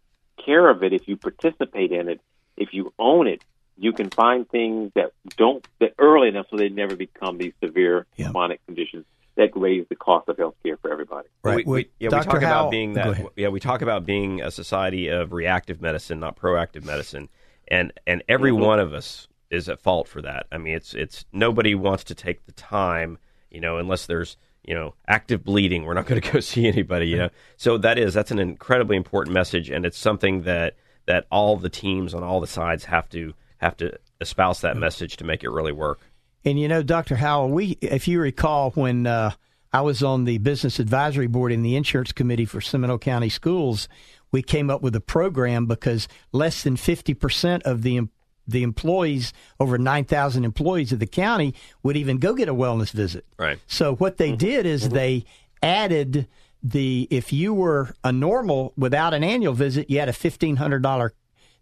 care 0.43 0.69
of 0.69 0.83
it, 0.83 0.93
if 0.93 1.07
you 1.07 1.17
participate 1.17 1.91
in 1.91 2.09
it, 2.09 2.21
if 2.57 2.73
you 2.73 2.93
own 2.99 3.27
it, 3.27 3.41
you 3.77 3.93
can 3.93 4.09
find 4.09 4.47
things 4.47 4.91
that 4.95 5.13
don't 5.35 5.65
that 5.79 5.93
early 5.97 6.27
enough 6.27 6.45
so 6.49 6.57
they 6.57 6.69
never 6.69 6.95
become 6.95 7.37
these 7.37 7.53
severe 7.61 8.05
chronic 8.31 8.63
conditions 8.67 9.05
that 9.35 9.49
raise 9.55 9.85
the 9.89 9.95
cost 9.95 10.29
of 10.29 10.37
health 10.37 10.55
care 10.63 10.77
for 10.77 10.91
everybody. 10.91 11.27
We, 11.43 11.63
we, 11.65 11.89
yeah, 11.99 12.09
we 12.09 12.23
talk 12.23 12.33
about 12.41 12.71
being 12.71 12.93
that. 12.93 13.31
Yeah, 13.35 13.49
we 13.49 13.59
talk 13.59 13.81
about 13.81 14.05
being 14.05 14.41
a 14.41 14.51
society 14.51 15.07
of 15.07 15.33
reactive 15.33 15.81
medicine, 15.81 16.19
not 16.19 16.35
proactive 16.37 16.83
medicine, 16.85 17.29
and 17.67 17.91
and 18.05 18.23
every 18.29 18.51
Mhm. 18.51 18.59
one 18.65 18.79
of 18.79 18.93
us 18.93 19.27
is 19.49 19.69
at 19.69 19.79
fault 19.79 20.07
for 20.07 20.21
that. 20.21 20.47
I 20.51 20.57
mean, 20.57 20.75
it's 20.75 20.93
it's 20.93 21.25
nobody 21.31 21.75
wants 21.75 22.03
to 22.05 22.15
take 22.15 22.45
the 22.45 22.51
time, 22.53 23.17
you 23.49 23.59
know, 23.61 23.77
unless 23.77 24.05
there's 24.05 24.37
you 24.63 24.73
know 24.75 24.93
active 25.07 25.43
bleeding. 25.43 25.83
We're 25.85 25.93
not 25.93 26.05
going 26.07 26.21
to 26.21 26.31
go 26.31 26.39
see 26.39 26.67
anybody, 26.67 27.07
you 27.07 27.17
know. 27.17 27.29
So 27.57 27.77
that 27.79 27.97
is 27.97 28.13
that's 28.13 28.31
an 28.31 28.39
incredibly 28.39 28.97
important 28.97 29.33
message, 29.33 29.69
and 29.69 29.85
it's 29.85 29.97
something 29.97 30.43
that 30.43 30.75
that 31.05 31.25
all 31.31 31.57
the 31.57 31.69
teams 31.69 32.13
on 32.13 32.23
all 32.23 32.39
the 32.39 32.47
sides 32.47 32.85
have 32.85 33.09
to 33.09 33.33
have 33.57 33.75
to 33.77 33.97
espouse 34.21 34.61
that 34.61 34.77
message 34.77 35.17
to 35.17 35.23
make 35.23 35.43
it 35.43 35.49
really 35.49 35.71
work. 35.71 35.99
And 36.45 36.59
you 36.59 36.67
know, 36.67 36.83
Dr. 36.83 37.15
Howell, 37.15 37.49
we, 37.49 37.77
if 37.81 38.07
you 38.07 38.19
recall, 38.19 38.71
when 38.71 39.07
uh, 39.07 39.31
I 39.71 39.81
was 39.81 40.03
on 40.03 40.25
the 40.25 40.37
business 40.39 40.79
advisory 40.79 41.27
board 41.27 41.51
in 41.51 41.63
the 41.63 41.75
insurance 41.75 42.11
committee 42.11 42.45
for 42.45 42.61
Seminole 42.61 42.99
County 42.99 43.29
Schools, 43.29 43.87
we 44.31 44.41
came 44.41 44.69
up 44.69 44.81
with 44.81 44.95
a 44.95 45.01
program 45.01 45.65
because 45.65 46.07
less 46.31 46.63
than 46.63 46.75
fifty 46.75 47.13
percent 47.13 47.63
of 47.63 47.83
the 47.83 48.07
the 48.45 48.63
employees, 48.63 49.31
over 49.59 49.77
9,000 49.77 50.43
employees 50.43 50.91
of 50.91 50.99
the 50.99 51.07
county, 51.07 51.55
would 51.81 51.95
even 51.95 52.17
go 52.17 52.33
get 52.33 52.49
a 52.49 52.53
wellness 52.53 52.91
visit. 52.91 53.25
Right. 53.39 53.57
So 53.67 53.95
what 53.95 54.17
they 54.17 54.33
did 54.33 54.65
is 54.65 54.89
they 54.89 55.23
added 55.61 56.27
the 56.61 57.07
if 57.09 57.33
you 57.33 57.53
were 57.53 57.93
a 58.03 58.11
normal 58.11 58.73
without 58.77 59.13
an 59.13 59.23
annual 59.23 59.53
visit, 59.53 59.89
you 59.89 59.99
had 59.99 60.09
a 60.09 60.13
fifteen 60.13 60.57
hundred 60.57 60.81
dollar 60.81 61.13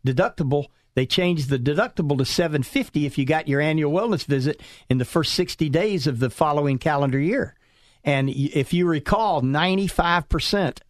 deductible. 0.06 0.68
They 0.94 1.06
changed 1.06 1.50
the 1.50 1.58
deductible 1.58 2.18
to 2.18 2.26
seven 2.26 2.64
fifty 2.64 3.06
if 3.06 3.18
you 3.18 3.26
got 3.26 3.48
your 3.48 3.62
annual 3.62 3.92
wellness 3.92 4.26
visit 4.26 4.62
in 4.90 4.98
the 4.98 5.06
first 5.06 5.34
sixty 5.34 5.70
days 5.70 6.08
of 6.08 6.20
the 6.20 6.30
following 6.30 6.78
calendar 6.78 7.20
year. 7.20 7.56
And 8.04 8.30
if 8.30 8.74
you 8.74 8.88
recall, 8.88 9.42
ninety 9.42 9.88
five 9.88 10.28
percent 10.28 10.82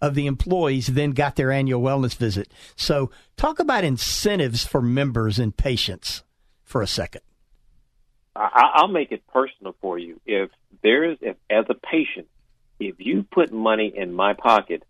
of 0.00 0.14
the 0.14 0.26
employees 0.26 0.88
then 0.88 1.12
got 1.12 1.36
their 1.36 1.52
annual 1.52 1.80
wellness 1.80 2.16
visit. 2.16 2.52
So, 2.76 3.10
talk 3.36 3.60
about 3.60 3.84
incentives 3.84 4.64
for 4.64 4.82
members 4.82 5.38
and 5.38 5.56
patients 5.56 6.24
for 6.64 6.82
a 6.82 6.86
second. 6.86 7.22
I'll 8.34 8.88
make 8.88 9.12
it 9.12 9.26
personal 9.28 9.76
for 9.80 9.98
you. 9.98 10.20
If 10.26 10.50
there's, 10.82 11.18
if 11.20 11.36
as 11.50 11.66
a 11.68 11.74
patient, 11.74 12.28
if 12.80 12.96
you 12.98 13.24
put 13.30 13.52
money 13.52 13.92
in 13.94 14.12
my 14.12 14.32
pocket, 14.32 14.82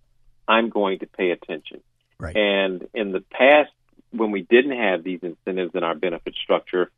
I'm 0.46 0.70
going 0.70 1.00
to 1.00 1.06
pay 1.06 1.32
attention. 1.32 1.80
Right. 2.18 2.36
And 2.36 2.86
in 2.94 3.12
the 3.12 3.20
past, 3.20 3.70
when 4.12 4.30
we 4.30 4.42
didn't 4.42 4.76
have 4.78 5.02
these 5.02 5.20
incentives 5.22 5.74
in 5.74 5.82
our 5.82 5.94
benefit 5.94 6.34
structure, 6.42 6.90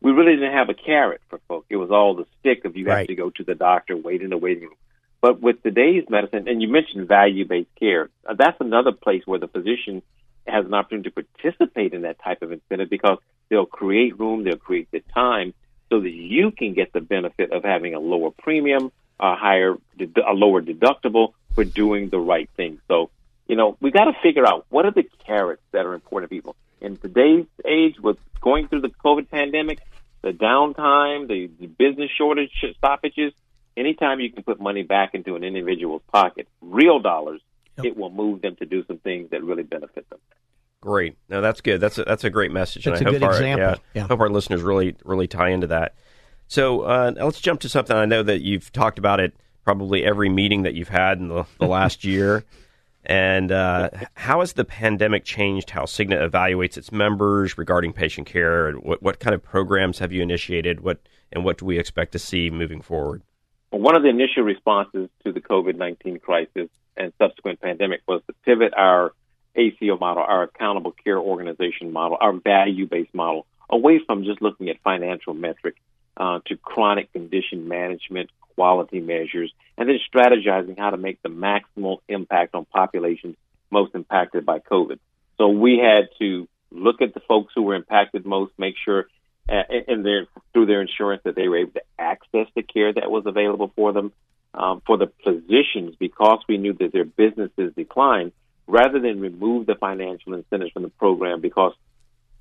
we 0.00 0.12
really 0.12 0.34
didn't 0.34 0.52
have 0.52 0.68
a 0.68 0.74
carrot 0.74 1.20
for 1.28 1.38
folks. 1.48 1.66
It 1.70 1.76
was 1.76 1.90
all 1.90 2.14
the 2.14 2.26
stick 2.40 2.64
of 2.64 2.76
you 2.76 2.90
have 2.90 3.06
to 3.06 3.14
go 3.14 3.30
to 3.30 3.44
the 3.44 3.54
doctor, 3.54 3.96
wait 3.96 4.22
in 4.22 4.30
the 4.30 4.36
waiting 4.36 4.64
room. 4.64 4.76
But 5.20 5.40
with 5.40 5.62
today's 5.62 6.04
medicine, 6.10 6.48
and 6.48 6.60
you 6.60 6.68
mentioned 6.68 7.06
value-based 7.06 7.70
care, 7.78 8.10
uh, 8.26 8.34
that's 8.34 8.60
another 8.60 8.90
place 8.90 9.22
where 9.24 9.38
the 9.38 9.46
physician 9.46 10.02
has 10.48 10.66
an 10.66 10.74
opportunity 10.74 11.10
to 11.10 11.22
participate 11.22 11.94
in 11.94 12.02
that 12.02 12.18
type 12.18 12.42
of 12.42 12.50
incentive 12.50 12.90
because 12.90 13.18
they'll 13.48 13.64
create 13.64 14.18
room, 14.18 14.42
they'll 14.42 14.56
create 14.56 14.90
the 14.90 15.00
time 15.14 15.54
so 15.90 16.00
that 16.00 16.10
you 16.10 16.50
can 16.50 16.74
get 16.74 16.92
the 16.92 17.00
benefit 17.00 17.52
of 17.52 17.62
having 17.62 17.94
a 17.94 18.00
lower 18.00 18.30
premium, 18.30 18.90
a 19.20 19.36
higher, 19.36 19.76
a 20.00 20.32
lower 20.32 20.60
deductible 20.60 21.34
for 21.54 21.62
doing 21.62 22.08
the 22.08 22.18
right 22.18 22.50
thing. 22.56 22.80
So, 22.88 23.10
you 23.46 23.56
know, 23.56 23.76
we 23.80 23.90
got 23.90 24.04
to 24.04 24.12
figure 24.22 24.46
out 24.46 24.66
what 24.68 24.86
are 24.86 24.90
the 24.90 25.04
carrots 25.26 25.62
that 25.72 25.86
are 25.86 25.94
important 25.94 26.30
to 26.30 26.34
people. 26.34 26.56
In 26.80 26.96
today's 26.96 27.46
age, 27.64 27.96
with 28.00 28.18
going 28.40 28.68
through 28.68 28.80
the 28.82 28.88
COVID 29.04 29.30
pandemic, 29.30 29.80
the 30.22 30.30
downtime, 30.30 31.28
the, 31.28 31.50
the 31.60 31.66
business 31.66 32.10
shortage 32.16 32.50
stoppages, 32.78 33.32
anytime 33.76 34.20
you 34.20 34.32
can 34.32 34.42
put 34.42 34.60
money 34.60 34.82
back 34.82 35.14
into 35.14 35.36
an 35.36 35.44
individual's 35.44 36.02
pocket, 36.12 36.48
real 36.60 36.98
dollars, 37.00 37.40
it 37.82 37.96
will 37.96 38.10
move 38.10 38.42
them 38.42 38.56
to 38.56 38.66
do 38.66 38.84
some 38.86 38.98
things 38.98 39.30
that 39.30 39.42
really 39.42 39.62
benefit 39.62 40.08
them. 40.10 40.18
Great. 40.80 41.16
No, 41.28 41.40
that's 41.40 41.60
good. 41.60 41.80
That's 41.80 41.96
a, 41.98 42.04
that's 42.04 42.24
a 42.24 42.30
great 42.30 42.50
message. 42.50 42.84
That's 42.84 43.00
and 43.00 43.08
I 43.08 43.10
a 43.10 43.12
hope 43.12 43.20
good 43.20 43.26
our, 43.26 43.32
example. 43.32 43.66
Yeah, 43.94 44.02
Yeah. 44.02 44.06
hope 44.08 44.20
our 44.20 44.28
listeners 44.28 44.62
really 44.62 44.96
really 45.04 45.28
tie 45.28 45.50
into 45.50 45.68
that. 45.68 45.94
So 46.48 46.82
uh, 46.82 47.12
let's 47.16 47.40
jump 47.40 47.60
to 47.60 47.68
something 47.68 47.96
I 47.96 48.04
know 48.04 48.22
that 48.22 48.42
you've 48.42 48.72
talked 48.72 48.98
about 48.98 49.20
it 49.20 49.32
probably 49.64 50.04
every 50.04 50.28
meeting 50.28 50.62
that 50.62 50.74
you've 50.74 50.88
had 50.88 51.18
in 51.18 51.28
the, 51.28 51.44
the 51.58 51.66
last 51.66 52.04
year. 52.04 52.44
And 53.04 53.50
uh, 53.50 53.90
how 54.14 54.40
has 54.40 54.52
the 54.52 54.64
pandemic 54.64 55.24
changed 55.24 55.70
how 55.70 55.82
Cigna 55.82 56.28
evaluates 56.28 56.76
its 56.76 56.92
members 56.92 57.58
regarding 57.58 57.92
patient 57.92 58.28
care? 58.28 58.68
And 58.68 58.82
what, 58.82 59.02
what 59.02 59.18
kind 59.18 59.34
of 59.34 59.42
programs 59.42 59.98
have 59.98 60.12
you 60.12 60.22
initiated? 60.22 60.80
What 60.80 61.00
and 61.32 61.44
what 61.44 61.58
do 61.58 61.64
we 61.64 61.78
expect 61.78 62.12
to 62.12 62.18
see 62.18 62.50
moving 62.50 62.80
forward? 62.80 63.22
One 63.70 63.96
of 63.96 64.02
the 64.02 64.10
initial 64.10 64.42
responses 64.42 65.08
to 65.24 65.32
the 65.32 65.40
COVID 65.40 65.76
19 65.76 66.20
crisis 66.20 66.68
and 66.96 67.12
subsequent 67.18 67.60
pandemic 67.60 68.02
was 68.06 68.22
to 68.26 68.34
pivot 68.44 68.74
our 68.76 69.12
ACO 69.56 69.98
model, 69.98 70.22
our 70.22 70.44
accountable 70.44 70.92
care 70.92 71.18
organization 71.18 71.92
model, 71.92 72.18
our 72.20 72.32
value 72.32 72.86
based 72.86 73.14
model, 73.14 73.46
away 73.70 74.00
from 74.06 74.24
just 74.24 74.40
looking 74.42 74.68
at 74.68 74.76
financial 74.84 75.34
metrics 75.34 75.80
uh, 76.16 76.40
to 76.46 76.56
chronic 76.56 77.12
condition 77.12 77.68
management, 77.68 78.30
quality 78.54 79.00
measures, 79.00 79.52
and 79.78 79.88
then 79.88 79.98
strategizing 80.12 80.78
how 80.78 80.90
to 80.90 80.96
make 80.96 81.20
the 81.22 81.28
maximal 81.28 81.98
impact 82.08 82.54
on 82.54 82.64
populations 82.66 83.36
most 83.70 83.94
impacted 83.94 84.44
by 84.44 84.58
COVID. 84.58 84.98
So 85.38 85.48
we 85.48 85.78
had 85.78 86.08
to 86.18 86.48
look 86.70 87.00
at 87.00 87.14
the 87.14 87.20
folks 87.20 87.52
who 87.54 87.62
were 87.62 87.74
impacted 87.74 88.26
most, 88.26 88.52
make 88.58 88.74
sure 88.84 89.06
uh, 89.48 89.62
in 89.88 90.02
their 90.02 90.26
through 90.52 90.66
their 90.66 90.82
insurance 90.82 91.22
that 91.24 91.34
they 91.34 91.48
were 91.48 91.58
able 91.58 91.72
to 91.72 91.82
access 91.98 92.46
the 92.54 92.62
care 92.62 92.92
that 92.92 93.10
was 93.10 93.24
available 93.26 93.72
for 93.74 93.92
them. 93.92 94.12
Um, 94.54 94.82
for 94.86 94.98
the 94.98 95.10
physicians, 95.24 95.96
because 95.98 96.40
we 96.46 96.58
knew 96.58 96.74
that 96.74 96.92
their 96.92 97.06
businesses 97.06 97.72
declined, 97.74 98.32
rather 98.66 99.00
than 99.00 99.18
remove 99.18 99.64
the 99.64 99.74
financial 99.74 100.34
incentives 100.34 100.72
from 100.72 100.82
the 100.82 100.90
program 100.90 101.40
because 101.40 101.72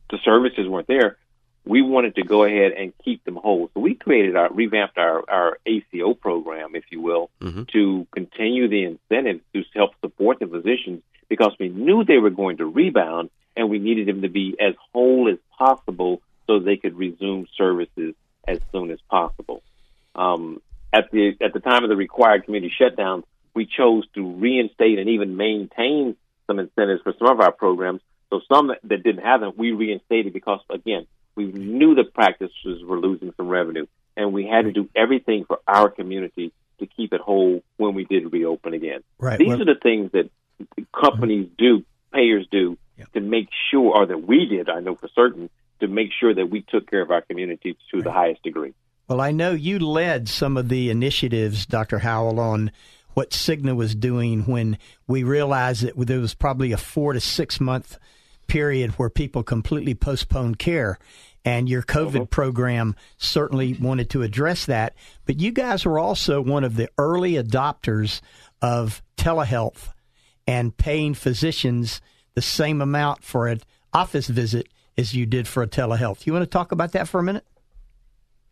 the 0.10 0.18
services 0.26 0.68
weren't 0.68 0.88
there, 0.88 1.18
we 1.66 1.82
wanted 1.82 2.16
to 2.16 2.24
go 2.24 2.44
ahead 2.44 2.72
and 2.72 2.94
keep 3.04 3.24
them 3.24 3.36
whole. 3.36 3.70
So 3.74 3.80
we 3.80 3.94
created 3.94 4.36
our 4.36 4.52
revamped 4.52 4.98
our, 4.98 5.24
our 5.30 5.60
ACO 5.66 6.14
program, 6.14 6.76
if 6.76 6.86
you 6.90 7.02
will, 7.02 7.30
to 7.72 8.08
continue 8.12 8.68
the 8.68 8.84
incentives 8.84 9.42
to 9.54 9.64
help 9.74 9.92
support 10.02 10.40
the 10.40 10.48
physicians 10.48 11.04
because 11.30 11.54
we 11.60 11.70
knew 11.70 12.04
they 12.04 12.18
were 12.18 12.32
going 12.32 12.58
to 12.58 12.66
rebound 12.66 13.30
and 13.56 13.70
we 13.70 13.80
needed 13.80 14.08
them 14.08 14.22
to 14.22 14.30
be 14.30 14.56
as 14.60 14.74
whole 14.92 15.30
as 15.32 15.38
possible 15.58 16.22
so 16.48 16.60
they 16.60 16.78
could 16.78 16.98
resume 16.98 17.48
services 17.58 18.16
as 18.48 18.60
soon 18.72 18.92
as 18.92 19.00
possible. 19.10 19.62
Um, 20.16 20.62
at 20.92 21.12
the 21.12 21.38
at 21.40 21.54
the 21.54 21.60
time 21.60 21.84
of 21.84 21.90
the 21.90 21.96
required 21.96 22.46
community 22.46 22.74
shutdown, 22.78 23.24
we 23.54 23.66
chose 23.66 24.06
to 24.16 24.32
reinstate 24.32 25.00
and 25.00 25.10
even 25.10 25.38
maintain 25.38 26.16
some 26.48 26.60
incentives 26.60 27.02
for 27.02 27.14
some 27.18 27.30
of 27.30 27.40
our 27.40 27.52
programs. 27.52 28.02
So 28.30 28.42
some 28.52 28.68
that 28.68 29.04
didn't 29.04 29.24
have 29.24 29.42
them, 29.42 29.54
we 29.58 29.72
reinstated 29.72 30.34
because 30.34 30.60
again, 30.70 31.06
we 31.36 31.46
knew 31.46 31.96
the 31.96 32.04
practices 32.04 32.84
were 32.84 33.00
losing 33.00 33.34
some 33.38 33.48
revenue, 33.48 33.86
and 34.18 34.34
we 34.34 34.46
had 34.46 34.66
to 34.66 34.72
do 34.72 34.90
everything 34.96 35.46
for 35.46 35.60
our 35.68 35.90
community 35.90 36.52
to 36.80 36.86
keep 36.86 37.14
it 37.14 37.22
whole 37.22 37.64
when 37.78 37.94
we 37.94 38.06
did 38.06 38.32
reopen 38.32 38.74
again. 38.74 39.02
Right. 39.20 39.40
These 39.40 39.50
Well- 39.50 39.62
are 39.62 39.66
the 39.66 39.80
things 39.82 40.12
that 40.12 40.30
companies 40.94 41.48
do, 41.58 41.84
payers 42.14 42.46
do, 42.52 42.78
to 43.14 43.20
make 43.20 43.48
sure, 43.72 43.98
or 43.98 44.06
that 44.06 44.28
we 44.28 44.46
did, 44.46 44.70
I 44.70 44.80
know 44.80 44.96
for 44.96 45.08
certain, 45.16 45.50
to 45.80 45.88
make 45.88 46.12
sure 46.12 46.34
that 46.34 46.50
we 46.50 46.62
took 46.62 46.90
care 46.90 47.02
of 47.02 47.10
our 47.10 47.22
community 47.22 47.76
to 47.92 48.02
the 48.02 48.12
highest 48.12 48.44
degree. 48.44 48.74
Well, 49.08 49.20
I 49.20 49.32
know 49.32 49.52
you 49.52 49.80
led 49.80 50.30
some 50.30 50.56
of 50.56 50.70
the 50.70 50.90
initiatives, 50.90 51.66
Dr. 51.66 52.00
Howell, 52.00 52.40
on 52.40 52.72
what 53.14 53.32
Cigna 53.32 53.76
was 53.76 53.96
doing 53.96 54.44
when 54.44 54.78
we 55.08 55.24
realized 55.24 55.84
that 55.84 55.98
there 55.98 56.20
was 56.20 56.34
probably 56.34 56.72
a 56.72 56.78
four 56.78 57.14
to 57.14 57.20
six 57.20 57.60
month 57.60 57.98
period 58.52 58.92
where 58.92 59.10
people 59.10 59.44
completely 59.44 59.96
postponed 59.96 60.60
care. 60.60 61.00
And 61.46 61.70
your 61.70 61.82
COVID 61.82 62.16
uh-huh. 62.16 62.26
program 62.26 62.98
certainly 63.18 63.74
wanted 63.76 64.10
to 64.10 64.24
address 64.24 64.66
that. 64.66 64.94
But 65.26 65.40
you 65.40 65.54
guys 65.54 65.86
were 65.86 65.98
also 65.98 66.42
one 66.42 66.66
of 66.66 66.76
the 66.76 66.90
early 66.98 67.34
adopters 67.34 68.20
of 68.62 69.02
telehealth 69.16 69.94
and 70.46 70.76
paying 70.76 71.14
physicians 71.14 72.02
the 72.34 72.42
same 72.42 72.82
amount 72.82 73.24
for 73.24 73.48
an 73.48 73.62
office 73.94 74.28
visit 74.28 74.68
as 74.98 75.14
you 75.14 75.26
did 75.26 75.48
for 75.48 75.64
a 75.64 75.68
telehealth. 75.68 76.28
You 76.28 76.34
want 76.34 76.44
to 76.44 76.50
talk 76.50 76.74
about 76.74 76.92
that 76.92 77.08
for 77.08 77.22
a 77.22 77.24
minute? 77.24 77.46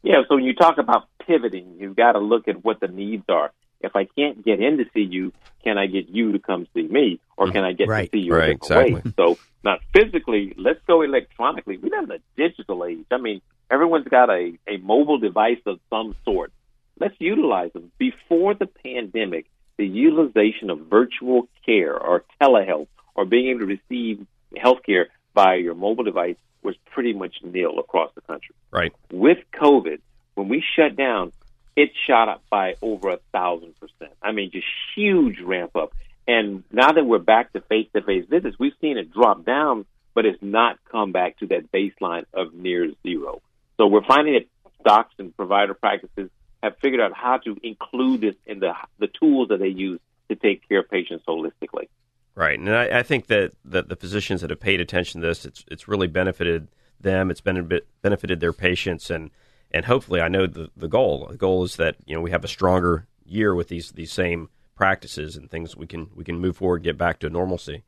Yeah, 0.01 0.21
so 0.29 0.35
when 0.35 0.45
you 0.45 0.55
talk 0.55 0.77
about 0.77 1.09
pivoting, 1.27 1.75
you've 1.77 1.97
got 1.97 2.13
to 2.13 2.19
look 2.19 2.47
at 2.47 2.63
what 2.63 2.79
the 2.79 2.87
needs 2.87 3.25
are. 3.27 3.51
If 3.81 3.95
I 3.95 4.05
can't 4.05 4.43
get 4.43 4.59
in 4.59 4.77
to 4.77 4.85
see 4.93 5.01
you, 5.01 5.33
can 5.63 5.77
I 5.77 5.87
get 5.87 6.09
you 6.09 6.31
to 6.33 6.39
come 6.39 6.67
see 6.73 6.83
me, 6.83 7.19
or 7.37 7.51
can 7.51 7.63
I 7.63 7.73
get 7.73 7.87
Right. 7.87 8.09
to 8.11 8.17
see 8.17 8.21
you 8.23 8.33
Right, 8.33 8.49
a 8.49 8.53
different 8.53 8.93
way? 8.93 8.99
exactly. 8.99 9.13
So 9.17 9.39
not 9.63 9.79
physically, 9.93 10.53
let's 10.57 10.79
go 10.87 11.01
electronically. 11.01 11.77
We 11.77 11.89
live 11.89 12.05
in 12.05 12.11
a 12.11 12.19
digital 12.37 12.85
age. 12.85 13.05
I 13.11 13.17
mean, 13.17 13.41
everyone's 13.69 14.07
got 14.07 14.29
a, 14.29 14.53
a 14.67 14.77
mobile 14.77 15.17
device 15.17 15.59
of 15.65 15.79
some 15.89 16.15
sort. 16.23 16.51
Let's 16.99 17.15
utilize 17.19 17.71
them. 17.73 17.91
Before 17.97 18.53
the 18.53 18.67
pandemic, 18.67 19.45
the 19.77 19.87
utilization 19.87 20.69
of 20.69 20.79
virtual 20.87 21.47
care 21.65 21.97
or 21.97 22.23
telehealth 22.41 22.87
or 23.15 23.25
being 23.25 23.49
able 23.49 23.61
to 23.61 23.65
receive 23.65 24.25
health 24.57 24.79
care 24.85 25.07
via 25.35 25.57
your 25.57 25.75
mobile 25.75 26.03
device 26.03 26.35
was 26.63 26.75
pretty 26.91 27.13
much 27.13 27.35
nil 27.43 27.79
across 27.79 28.11
the 28.15 28.21
country 28.21 28.53
Right. 28.71 28.91
with 29.11 29.37
COVID, 29.53 29.99
when 30.35 30.49
we 30.49 30.61
shut 30.75 30.95
down, 30.97 31.31
it 31.79 31.91
shot 32.07 32.27
up 32.27 32.43
by 32.49 32.75
over 32.81 33.09
a 33.11 33.19
thousand 33.31 33.73
percent. 33.79 34.11
I 34.21 34.33
mean, 34.33 34.51
just 34.51 34.67
huge 34.95 35.39
ramp 35.39 35.77
up. 35.77 35.93
And 36.27 36.65
now 36.71 36.91
that 36.91 37.05
we're 37.05 37.19
back 37.19 37.53
to 37.53 37.61
face 37.61 37.87
to 37.95 38.01
face 38.01 38.25
visits, 38.29 38.57
we've 38.59 38.73
seen 38.81 38.97
it 38.97 39.13
drop 39.13 39.45
down, 39.45 39.85
but 40.13 40.25
it's 40.25 40.41
not 40.41 40.77
come 40.91 41.13
back 41.13 41.39
to 41.39 41.47
that 41.47 41.71
baseline 41.71 42.25
of 42.33 42.53
near 42.53 42.91
zero. 43.01 43.41
So 43.77 43.87
we're 43.87 44.03
finding 44.03 44.33
that 44.33 44.45
docs 44.83 45.13
and 45.19 45.35
provider 45.35 45.73
practices 45.73 46.29
have 46.61 46.75
figured 46.81 46.99
out 46.99 47.13
how 47.13 47.37
to 47.37 47.55
include 47.63 48.19
this 48.21 48.35
in 48.45 48.59
the 48.59 48.73
the 48.99 49.07
tools 49.07 49.47
that 49.47 49.59
they 49.59 49.69
use 49.69 50.01
to 50.27 50.35
take 50.35 50.67
care 50.67 50.79
of 50.79 50.89
patients 50.89 51.23
holistically. 51.25 51.87
Right, 52.35 52.59
and 52.59 52.69
I, 52.69 52.99
I 52.99 53.03
think 53.03 53.27
that, 53.27 53.53
that 53.65 53.89
the 53.89 53.95
physicians 53.95 54.41
that 54.41 54.49
have 54.49 54.59
paid 54.59 54.79
attention 54.81 55.21
to 55.21 55.27
this, 55.27 55.45
it's 55.45 55.63
it's 55.71 55.87
really 55.87 56.07
benefited 56.07 56.67
them. 56.99 57.31
It's 57.31 57.41
been 57.41 57.81
benefited 58.01 58.41
their 58.41 58.53
patients, 58.53 59.09
and 59.09 59.31
and 59.71 59.85
hopefully, 59.85 60.21
I 60.21 60.27
know 60.27 60.47
the 60.47 60.69
the 60.75 60.87
goal. 60.87 61.27
The 61.29 61.37
goal 61.37 61.63
is 61.63 61.75
that 61.75 61.95
you 62.05 62.15
know 62.15 62.21
we 62.21 62.31
have 62.31 62.43
a 62.43 62.49
stronger 62.49 63.07
year 63.25 63.53
with 63.53 63.67
these 63.67 63.91
these 63.91 64.11
same 64.11 64.49
practices 64.75 65.35
and 65.35 65.49
things. 65.49 65.75
We 65.75 65.87
can 65.87 66.09
we 66.15 66.23
can 66.23 66.39
move 66.39 66.57
forward, 66.57 66.77
and 66.77 66.85
get 66.85 66.97
back 66.97 67.19
to 67.19 67.29
normalcy. 67.29 67.83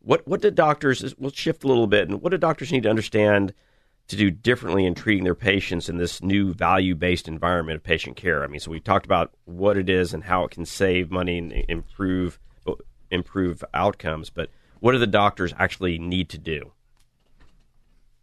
What 0.00 0.26
what 0.26 0.42
do 0.42 0.50
doctors? 0.50 1.14
We'll 1.18 1.30
shift 1.30 1.64
a 1.64 1.68
little 1.68 1.86
bit, 1.86 2.08
and 2.08 2.20
what 2.20 2.30
do 2.30 2.38
doctors 2.38 2.72
need 2.72 2.82
to 2.82 2.90
understand 2.90 3.54
to 4.08 4.16
do 4.16 4.30
differently 4.30 4.86
in 4.86 4.94
treating 4.94 5.24
their 5.24 5.34
patients 5.34 5.88
in 5.88 5.96
this 5.96 6.22
new 6.22 6.52
value 6.52 6.94
based 6.94 7.28
environment 7.28 7.76
of 7.76 7.82
patient 7.82 8.16
care? 8.16 8.44
I 8.44 8.46
mean, 8.46 8.60
so 8.60 8.70
we 8.70 8.80
talked 8.80 9.06
about 9.06 9.32
what 9.46 9.76
it 9.76 9.88
is 9.88 10.12
and 10.12 10.24
how 10.24 10.44
it 10.44 10.50
can 10.50 10.66
save 10.66 11.10
money 11.10 11.38
and 11.38 11.52
improve 11.68 12.38
improve 13.10 13.64
outcomes, 13.72 14.30
but 14.30 14.50
what 14.80 14.92
do 14.92 14.98
the 14.98 15.06
doctors 15.06 15.54
actually 15.58 15.98
need 15.98 16.28
to 16.30 16.38
do? 16.38 16.72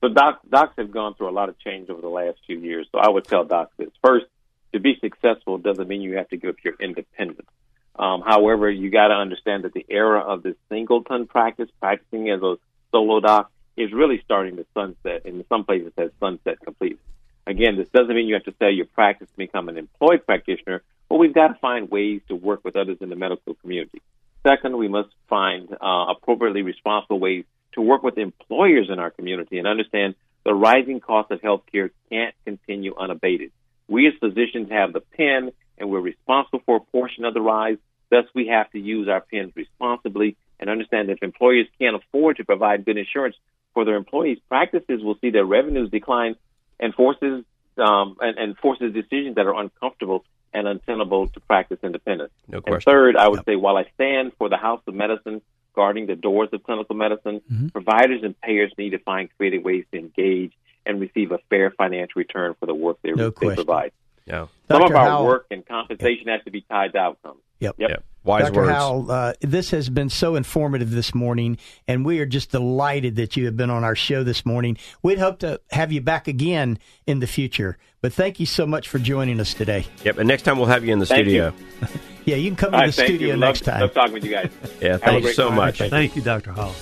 So 0.03 0.09
doc, 0.09 0.41
docs 0.49 0.73
have 0.77 0.91
gone 0.91 1.15
through 1.15 1.29
a 1.29 1.31
lot 1.31 1.47
of 1.47 1.57
change 1.59 1.89
over 1.89 2.01
the 2.01 2.09
last 2.09 2.37
few 2.45 2.59
years. 2.59 2.87
So 2.91 2.99
I 2.99 3.07
would 3.07 3.23
tell 3.23 3.45
docs 3.45 3.71
this 3.77 3.89
first: 4.03 4.25
to 4.73 4.81
be 4.81 4.97
successful 4.99 5.57
doesn't 5.57 5.87
mean 5.87 6.01
you 6.01 6.17
have 6.17 6.27
to 6.29 6.37
give 6.37 6.49
up 6.49 6.55
your 6.61 6.73
independence. 6.77 7.47
Um, 7.95 8.21
however, 8.21 8.69
you 8.69 8.89
got 8.89 9.07
to 9.07 9.13
understand 9.13 9.63
that 9.63 9.71
the 9.71 9.85
era 9.87 10.19
of 10.19 10.43
the 10.43 10.57
singleton 10.67 11.25
practice, 11.25 11.69
practicing 11.79 12.29
as 12.29 12.41
a 12.41 12.57
solo 12.91 13.21
doc, 13.21 13.49
is 13.77 13.93
really 13.93 14.21
starting 14.25 14.57
to 14.57 14.65
sunset. 14.73 15.21
In 15.23 15.41
some 15.47 15.63
places, 15.63 15.93
has 15.97 16.11
sunset 16.19 16.57
complete. 16.61 16.99
Again, 17.47 17.77
this 17.77 17.87
doesn't 17.87 18.13
mean 18.13 18.27
you 18.27 18.33
have 18.33 18.43
to 18.43 18.53
sell 18.59 18.71
your 18.71 18.87
practice 18.87 19.29
to 19.29 19.37
become 19.37 19.69
an 19.69 19.77
employed 19.77 20.25
practitioner, 20.25 20.83
but 21.07 21.15
we've 21.15 21.33
got 21.33 21.47
to 21.47 21.55
find 21.61 21.89
ways 21.89 22.19
to 22.27 22.35
work 22.35 22.65
with 22.65 22.75
others 22.75 22.97
in 22.99 23.07
the 23.07 23.15
medical 23.15 23.53
community. 23.53 24.01
Second, 24.45 24.75
we 24.75 24.89
must 24.89 25.09
find 25.29 25.71
uh, 25.71 26.05
appropriately 26.09 26.61
responsible 26.61 27.21
ways 27.21 27.45
to 27.73 27.81
work 27.81 28.03
with 28.03 28.17
employers 28.17 28.89
in 28.89 28.99
our 28.99 29.11
community 29.11 29.57
and 29.57 29.67
understand 29.67 30.15
the 30.45 30.53
rising 30.53 30.99
cost 30.99 31.31
of 31.31 31.41
healthcare 31.41 31.89
can't 32.09 32.35
continue 32.45 32.93
unabated. 32.95 33.51
We 33.87 34.07
as 34.07 34.13
physicians 34.19 34.69
have 34.71 34.93
the 34.93 35.01
pen 35.01 35.51
and 35.77 35.89
we're 35.89 36.01
responsible 36.01 36.61
for 36.65 36.77
a 36.77 36.79
portion 36.79 37.25
of 37.25 37.33
the 37.33 37.41
rise. 37.41 37.77
Thus, 38.09 38.25
we 38.35 38.47
have 38.47 38.69
to 38.71 38.79
use 38.79 39.07
our 39.07 39.21
pens 39.21 39.53
responsibly 39.55 40.37
and 40.59 40.69
understand 40.69 41.09
that 41.09 41.13
if 41.13 41.23
employers 41.23 41.67
can't 41.79 41.95
afford 41.95 42.37
to 42.37 42.45
provide 42.45 42.85
good 42.85 42.97
insurance 42.97 43.35
for 43.73 43.85
their 43.85 43.95
employees, 43.95 44.37
practices 44.47 45.01
will 45.01 45.17
see 45.19 45.31
their 45.31 45.45
revenues 45.45 45.89
decline 45.89 46.35
and 46.79 46.93
forces 46.93 47.43
um, 47.77 48.17
and, 48.21 48.37
and, 48.37 48.57
forces 48.57 48.93
decisions 48.93 49.35
that 49.35 49.47
are 49.47 49.59
uncomfortable 49.59 50.23
and 50.53 50.67
untenable 50.67 51.27
to 51.29 51.39
practice 51.39 51.79
independence. 51.81 52.31
No 52.47 52.61
question. 52.61 52.75
And 52.75 52.83
third, 52.83 53.17
I 53.17 53.27
would 53.27 53.37
yep. 53.37 53.45
say 53.45 53.55
while 53.55 53.77
I 53.77 53.85
stand 53.95 54.33
for 54.37 54.47
the 54.47 54.57
House 54.57 54.81
of 54.85 54.93
Medicine 54.93 55.41
guarding 55.73 56.07
the 56.07 56.15
doors 56.15 56.49
of 56.53 56.63
clinical 56.63 56.95
medicine, 56.95 57.41
mm-hmm. 57.51 57.67
providers 57.67 58.21
and 58.23 58.39
payers 58.41 58.71
need 58.77 58.91
to 58.91 58.99
find 58.99 59.29
creative 59.37 59.63
ways 59.63 59.85
to 59.91 59.99
engage 59.99 60.53
and 60.85 60.99
receive 60.99 61.31
a 61.31 61.39
fair 61.49 61.71
financial 61.71 62.19
return 62.19 62.55
for 62.59 62.65
the 62.65 62.75
work 62.75 62.97
they, 63.01 63.11
no 63.11 63.29
they 63.29 63.55
provide. 63.55 63.91
Yeah. 64.25 64.47
Some 64.69 64.81
Dr. 64.81 64.93
of 64.93 64.95
our 64.95 65.09
Howell, 65.09 65.25
work 65.25 65.47
and 65.51 65.65
compensation 65.65 66.27
yep. 66.27 66.39
has 66.39 66.45
to 66.45 66.51
be 66.51 66.61
tied 66.61 66.93
to 66.93 66.99
outcomes. 66.99 67.41
Yep. 67.59 67.75
Yep. 67.77 67.89
yep. 67.89 68.03
Wise 68.23 68.43
Dr. 68.43 68.55
words. 68.55 68.71
Howell, 68.71 69.11
uh, 69.11 69.33
this 69.41 69.71
has 69.71 69.89
been 69.89 70.09
so 70.09 70.35
informative 70.35 70.91
this 70.91 71.13
morning, 71.13 71.57
and 71.89 72.05
we 72.05 72.19
are 72.19 72.25
just 72.25 72.51
delighted 72.51 73.17
that 73.17 73.35
you 73.35 73.45
have 73.45 73.57
been 73.57 73.69
on 73.69 73.83
our 73.83 73.95
show 73.95 74.23
this 74.23 74.45
morning. 74.45 74.77
We'd 75.01 75.19
hope 75.19 75.39
to 75.39 75.59
have 75.71 75.91
you 75.91 75.99
back 75.99 76.29
again 76.29 76.79
in 77.05 77.19
the 77.19 77.27
future, 77.27 77.77
but 78.01 78.13
thank 78.13 78.39
you 78.39 78.45
so 78.45 78.65
much 78.65 78.87
for 78.87 78.97
joining 78.97 79.41
us 79.41 79.53
today. 79.53 79.85
Yep, 80.05 80.19
and 80.19 80.27
next 80.27 80.43
time 80.43 80.57
we'll 80.57 80.67
have 80.67 80.85
you 80.85 80.93
in 80.93 80.99
the 80.99 81.05
thank 81.05 81.25
studio. 81.25 81.53
You. 82.25 82.33
yeah, 82.33 82.35
you 82.37 82.49
can 82.49 82.55
come 82.55 82.73
All 82.73 82.79
to 82.79 82.85
right, 82.85 82.93
the 82.95 83.03
studio 83.05 83.33
you. 83.33 83.37
next 83.37 83.65
love, 83.65 83.73
time. 83.73 83.81
Love 83.81 83.93
talking 83.93 84.13
with 84.13 84.25
you 84.25 84.31
guys. 84.31 84.51
yeah, 84.81 84.97
thank 84.97 85.23
you 85.23 85.33
so 85.33 85.47
time. 85.49 85.57
much. 85.57 85.77
Thank 85.79 86.15
you, 86.15 86.21
Dr. 86.21 86.51
Hall. 86.51 86.73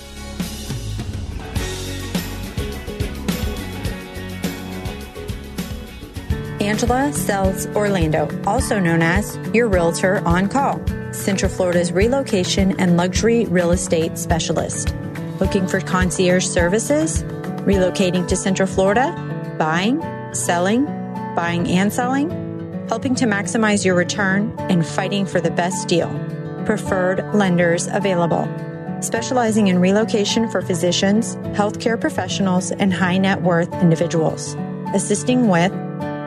Angela 6.61 7.11
Sells 7.11 7.65
Orlando, 7.75 8.29
also 8.45 8.79
known 8.79 9.01
as 9.01 9.35
your 9.51 9.67
Realtor 9.67 10.21
on 10.27 10.47
Call, 10.47 10.79
Central 11.11 11.51
Florida's 11.51 11.91
relocation 11.91 12.79
and 12.79 12.97
luxury 12.97 13.45
real 13.45 13.71
estate 13.71 14.17
specialist. 14.17 14.95
Looking 15.39 15.67
for 15.67 15.81
concierge 15.81 16.45
services? 16.45 17.23
Relocating 17.63 18.27
to 18.27 18.35
Central 18.35 18.67
Florida? 18.67 19.11
Buying? 19.57 20.01
Selling? 20.35 20.85
Buying 21.35 21.67
and 21.67 21.91
selling? 21.91 22.29
Helping 22.91 23.15
to 23.15 23.25
maximize 23.25 23.85
your 23.85 23.95
return 23.95 24.53
and 24.69 24.85
fighting 24.85 25.25
for 25.25 25.39
the 25.39 25.49
best 25.49 25.87
deal. 25.87 26.09
Preferred 26.65 27.23
lenders 27.33 27.87
available. 27.87 28.49
Specializing 29.01 29.67
in 29.67 29.79
relocation 29.79 30.49
for 30.49 30.61
physicians, 30.61 31.37
healthcare 31.55 31.97
professionals, 31.97 32.69
and 32.69 32.93
high 32.93 33.17
net 33.17 33.43
worth 33.43 33.73
individuals. 33.75 34.57
Assisting 34.93 35.47
with 35.47 35.71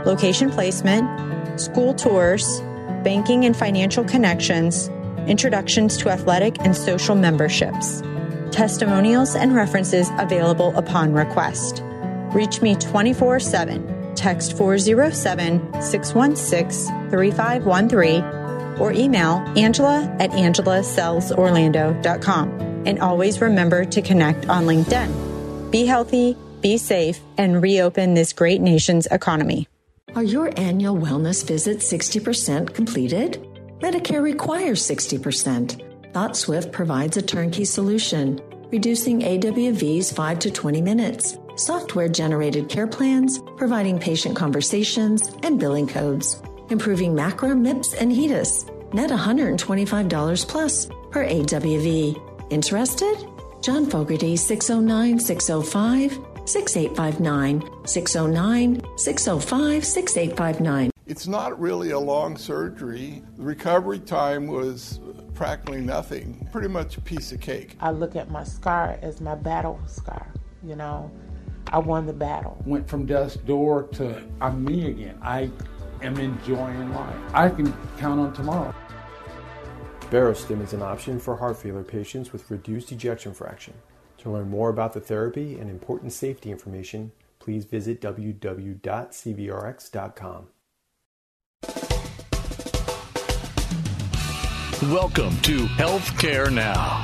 location 0.06 0.50
placement, 0.50 1.60
school 1.60 1.92
tours, 1.92 2.62
banking 3.02 3.44
and 3.44 3.54
financial 3.54 4.02
connections, 4.02 4.88
introductions 5.26 5.98
to 5.98 6.08
athletic 6.08 6.58
and 6.60 6.74
social 6.74 7.14
memberships, 7.14 8.02
testimonials 8.52 9.34
and 9.34 9.54
references 9.54 10.08
available 10.18 10.74
upon 10.78 11.12
request. 11.12 11.82
Reach 12.32 12.62
me 12.62 12.74
24 12.76 13.38
7, 13.38 13.93
text 14.14 14.56
407 14.56 15.82
616 15.82 17.10
3513, 17.10 18.22
or 18.80 18.92
email 18.92 19.44
angela 19.56 20.16
at 20.18 20.30
angelasellsorlando.com. 20.30 22.48
And 22.86 23.00
always 23.00 23.40
remember 23.40 23.84
to 23.84 24.02
connect 24.02 24.48
on 24.48 24.66
LinkedIn. 24.66 25.70
Be 25.70 25.86
healthy, 25.86 26.36
be 26.60 26.76
safe, 26.78 27.20
and 27.38 27.62
reopen 27.62 28.14
this 28.14 28.32
great 28.32 28.60
nation's 28.60 29.06
economy. 29.06 29.68
Are 30.14 30.22
your 30.22 30.52
annual 30.56 30.96
wellness 30.96 31.44
visits 31.44 31.92
60% 31.92 32.72
completed? 32.72 33.44
Medicare 33.80 34.22
requires 34.22 34.80
60%. 34.82 35.80
ThoughtSwift 36.12 36.70
provides 36.70 37.16
a 37.16 37.22
turnkey 37.22 37.64
solution, 37.64 38.40
reducing 38.70 39.22
AWV's 39.22 40.12
5 40.12 40.38
to 40.38 40.52
20 40.52 40.80
minutes, 40.80 41.36
software 41.56 42.08
generated 42.08 42.68
care 42.68 42.86
plans, 42.86 43.40
providing 43.56 43.98
patient 43.98 44.36
conversations 44.36 45.34
and 45.42 45.58
billing 45.58 45.86
codes, 45.86 46.42
improving 46.70 47.14
MACRA, 47.14 47.56
MIPS, 47.56 47.94
and 47.94 48.12
HEDIS. 48.12 48.66
Net 48.94 49.10
$125 49.10 50.48
plus 50.48 50.86
per 51.10 51.26
AWV. 51.26 52.50
Interested? 52.50 53.16
John 53.62 53.86
Fogarty, 53.86 54.36
609 54.36 55.18
605 55.18 56.18
6859 56.44 57.86
609 57.86 58.98
605 58.98 59.84
6859. 59.84 60.90
It's 61.06 61.26
not 61.26 61.58
really 61.60 61.90
a 61.90 61.98
long 61.98 62.36
surgery. 62.36 63.22
The 63.36 63.42
recovery 63.42 64.00
time 64.00 64.46
was 64.46 65.00
practically 65.34 65.80
nothing, 65.80 66.48
pretty 66.52 66.68
much 66.68 66.96
a 66.96 67.00
piece 67.00 67.32
of 67.32 67.40
cake. 67.40 67.76
I 67.80 67.90
look 67.90 68.16
at 68.16 68.30
my 68.30 68.44
scar 68.44 68.98
as 69.02 69.20
my 69.20 69.34
battle 69.34 69.80
scar. 69.86 70.26
You 70.62 70.76
know, 70.76 71.10
I 71.74 71.78
won 71.78 72.06
the 72.06 72.12
battle. 72.12 72.62
Went 72.64 72.88
from 72.88 73.04
death's 73.04 73.34
door 73.34 73.88
to 73.94 74.22
I'm 74.40 74.64
me 74.64 74.90
again. 74.90 75.18
I 75.20 75.50
am 76.02 76.16
enjoying 76.18 76.94
life. 76.94 77.16
I 77.34 77.48
can 77.48 77.74
count 77.98 78.20
on 78.20 78.32
tomorrow. 78.32 78.72
Barostim 80.02 80.62
is 80.62 80.72
an 80.72 80.82
option 80.82 81.18
for 81.18 81.36
heart 81.36 81.56
failure 81.56 81.82
patients 81.82 82.32
with 82.32 82.48
reduced 82.48 82.92
ejection 82.92 83.34
fraction. 83.34 83.74
To 84.18 84.30
learn 84.30 84.48
more 84.50 84.68
about 84.68 84.92
the 84.92 85.00
therapy 85.00 85.58
and 85.58 85.68
important 85.68 86.12
safety 86.12 86.52
information, 86.52 87.10
please 87.40 87.64
visit 87.64 88.00
www.cvrx.com. 88.00 88.78
Welcome 94.92 95.36
to 95.40 95.58
Healthcare 95.66 96.52
Now. 96.52 97.02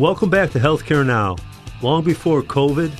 Welcome 0.00 0.30
back 0.30 0.50
to 0.52 0.58
Healthcare 0.58 1.04
Now. 1.04 1.36
Long 1.82 2.02
before 2.02 2.42
COVID, 2.42 2.90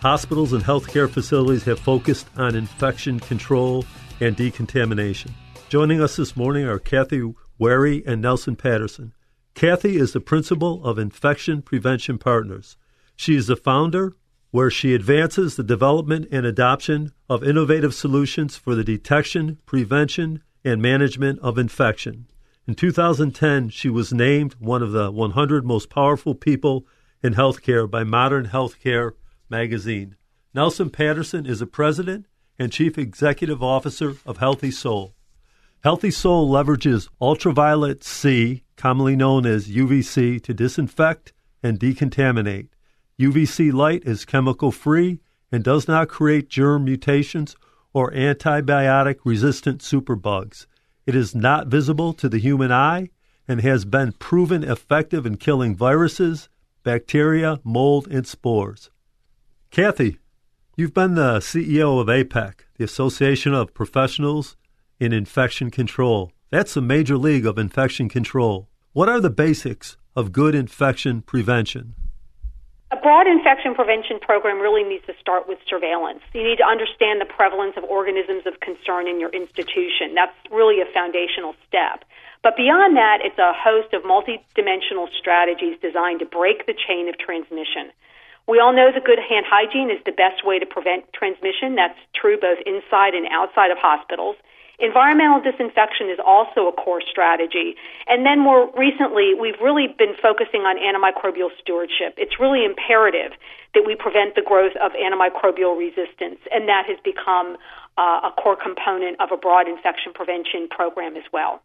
hospitals 0.00 0.52
and 0.52 0.62
healthcare 0.62 1.10
facilities 1.10 1.64
have 1.64 1.80
focused 1.80 2.28
on 2.36 2.54
infection 2.54 3.18
control 3.18 3.84
and 4.20 4.36
decontamination. 4.36 5.34
Joining 5.70 6.00
us 6.00 6.14
this 6.14 6.36
morning 6.36 6.64
are 6.64 6.78
Kathy 6.78 7.34
Warye 7.60 8.06
and 8.06 8.22
Nelson 8.22 8.54
Patterson. 8.54 9.12
Kathy 9.54 9.96
is 9.96 10.12
the 10.12 10.20
principal 10.20 10.84
of 10.84 11.00
Infection 11.00 11.62
Prevention 11.62 12.16
Partners. 12.16 12.76
She 13.16 13.34
is 13.34 13.48
the 13.48 13.56
founder, 13.56 14.14
where 14.52 14.70
she 14.70 14.94
advances 14.94 15.56
the 15.56 15.64
development 15.64 16.28
and 16.30 16.46
adoption 16.46 17.10
of 17.28 17.42
innovative 17.42 17.92
solutions 17.92 18.54
for 18.56 18.76
the 18.76 18.84
detection, 18.84 19.58
prevention, 19.66 20.44
and 20.64 20.80
management 20.80 21.40
of 21.40 21.58
infection. 21.58 22.28
In 22.68 22.74
2010, 22.74 23.68
she 23.68 23.88
was 23.88 24.12
named 24.12 24.56
one 24.58 24.82
of 24.82 24.90
the 24.90 25.12
100 25.12 25.64
most 25.64 25.88
powerful 25.88 26.34
people 26.34 26.84
in 27.22 27.34
healthcare 27.34 27.88
by 27.88 28.02
Modern 28.02 28.48
Healthcare 28.48 29.12
magazine. 29.48 30.16
Nelson 30.52 30.90
Patterson 30.90 31.46
is 31.46 31.60
the 31.60 31.66
president 31.68 32.26
and 32.58 32.72
chief 32.72 32.98
executive 32.98 33.62
officer 33.62 34.16
of 34.26 34.38
Healthy 34.38 34.72
Sole. 34.72 35.14
Healthy 35.84 36.10
Sole 36.10 36.50
leverages 36.50 37.08
ultraviolet 37.20 38.02
C, 38.02 38.64
commonly 38.74 39.14
known 39.14 39.46
as 39.46 39.68
UVC, 39.68 40.42
to 40.42 40.52
disinfect 40.52 41.32
and 41.62 41.78
decontaminate. 41.78 42.70
UVC 43.20 43.72
light 43.72 44.02
is 44.04 44.24
chemical 44.24 44.72
free 44.72 45.20
and 45.52 45.62
does 45.62 45.86
not 45.86 46.08
create 46.08 46.48
germ 46.48 46.84
mutations 46.84 47.54
or 47.94 48.10
antibiotic 48.10 49.18
resistant 49.24 49.82
superbugs. 49.82 50.66
It 51.06 51.14
is 51.14 51.34
not 51.34 51.68
visible 51.68 52.12
to 52.14 52.28
the 52.28 52.38
human 52.38 52.72
eye 52.72 53.10
and 53.46 53.60
has 53.60 53.84
been 53.84 54.12
proven 54.12 54.64
effective 54.64 55.24
in 55.24 55.36
killing 55.36 55.76
viruses, 55.76 56.48
bacteria, 56.82 57.60
mold, 57.62 58.08
and 58.08 58.26
spores. 58.26 58.90
Kathy, 59.70 60.18
you've 60.76 60.94
been 60.94 61.14
the 61.14 61.38
CEO 61.38 62.00
of 62.00 62.08
APIC, 62.08 62.66
the 62.76 62.84
Association 62.84 63.54
of 63.54 63.72
Professionals 63.72 64.56
in 64.98 65.12
Infection 65.12 65.70
Control. 65.70 66.32
That's 66.50 66.74
the 66.74 66.80
major 66.80 67.16
league 67.16 67.46
of 67.46 67.56
infection 67.56 68.08
control. 68.08 68.68
What 68.92 69.08
are 69.08 69.20
the 69.20 69.30
basics 69.30 69.96
of 70.16 70.32
good 70.32 70.54
infection 70.54 71.22
prevention? 71.22 71.94
A 72.92 72.96
broad 72.96 73.26
infection 73.26 73.74
prevention 73.74 74.20
program 74.20 74.60
really 74.60 74.84
needs 74.84 75.04
to 75.06 75.14
start 75.18 75.48
with 75.48 75.58
surveillance. 75.66 76.22
You 76.32 76.44
need 76.44 76.62
to 76.62 76.68
understand 76.68 77.20
the 77.20 77.26
prevalence 77.26 77.74
of 77.76 77.82
organisms 77.82 78.46
of 78.46 78.60
concern 78.60 79.08
in 79.08 79.18
your 79.18 79.30
institution. 79.30 80.14
That's 80.14 80.36
really 80.52 80.80
a 80.80 80.86
foundational 80.94 81.56
step. 81.66 82.04
But 82.46 82.54
beyond 82.54 82.96
that, 82.96 83.26
it's 83.26 83.38
a 83.42 83.50
host 83.52 83.90
of 83.92 84.06
multidimensional 84.06 85.10
strategies 85.18 85.74
designed 85.82 86.20
to 86.20 86.26
break 86.26 86.66
the 86.66 86.78
chain 86.78 87.08
of 87.08 87.18
transmission. 87.18 87.90
We 88.46 88.60
all 88.60 88.72
know 88.72 88.94
that 88.94 89.02
good 89.02 89.18
hand 89.18 89.46
hygiene 89.50 89.90
is 89.90 89.98
the 90.06 90.14
best 90.14 90.46
way 90.46 90.60
to 90.60 90.66
prevent 90.66 91.10
transmission. 91.12 91.74
That's 91.74 91.98
true 92.14 92.38
both 92.38 92.62
inside 92.62 93.18
and 93.18 93.26
outside 93.34 93.72
of 93.74 93.78
hospitals. 93.82 94.36
Environmental 94.78 95.40
disinfection 95.40 96.10
is 96.10 96.18
also 96.20 96.68
a 96.68 96.72
core 96.72 97.00
strategy. 97.00 97.76
And 98.06 98.26
then 98.26 98.38
more 98.38 98.68
recently, 98.76 99.32
we've 99.32 99.58
really 99.62 99.88
been 99.88 100.12
focusing 100.20 100.68
on 100.68 100.76
antimicrobial 100.76 101.48
stewardship. 101.60 102.14
It's 102.18 102.38
really 102.38 102.64
imperative 102.64 103.32
that 103.72 103.84
we 103.86 103.96
prevent 103.96 104.34
the 104.34 104.42
growth 104.42 104.76
of 104.76 104.92
antimicrobial 104.92 105.76
resistance, 105.76 106.40
and 106.52 106.68
that 106.68 106.84
has 106.86 106.98
become 107.04 107.56
uh, 107.96 108.28
a 108.28 108.32
core 108.36 108.56
component 108.56 109.20
of 109.20 109.32
a 109.32 109.36
broad 109.36 109.66
infection 109.66 110.12
prevention 110.12 110.68
program 110.68 111.16
as 111.16 111.24
well. 111.32 111.62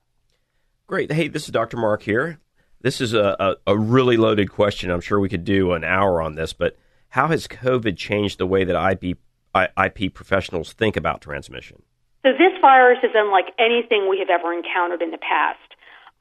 Great. 0.87 1.11
Hey, 1.11 1.27
this 1.27 1.43
is 1.43 1.49
Dr. 1.49 1.77
Mark 1.77 2.03
here. 2.03 2.39
This 2.81 3.01
is 3.01 3.13
a, 3.13 3.35
a, 3.39 3.73
a, 3.73 3.77
really 3.77 4.17
loaded 4.17 4.49
question. 4.51 4.89
I'm 4.89 5.01
sure 5.01 5.19
we 5.19 5.29
could 5.29 5.45
do 5.45 5.73
an 5.73 5.83
hour 5.83 6.21
on 6.21 6.35
this, 6.35 6.51
but 6.51 6.77
how 7.09 7.27
has 7.27 7.47
COVID 7.47 7.95
changed 7.95 8.39
the 8.39 8.47
way 8.47 8.63
that 8.63 8.91
IP, 8.91 9.17
IP 9.55 10.13
professionals 10.13 10.73
think 10.73 10.97
about 10.97 11.21
transmission? 11.21 11.83
So 12.23 12.33
this 12.33 12.53
virus 12.61 12.99
is 13.03 13.11
unlike 13.15 13.53
anything 13.57 14.07
we 14.09 14.19
have 14.19 14.29
ever 14.29 14.53
encountered 14.53 15.01
in 15.01 15.11
the 15.11 15.17
past. 15.17 15.59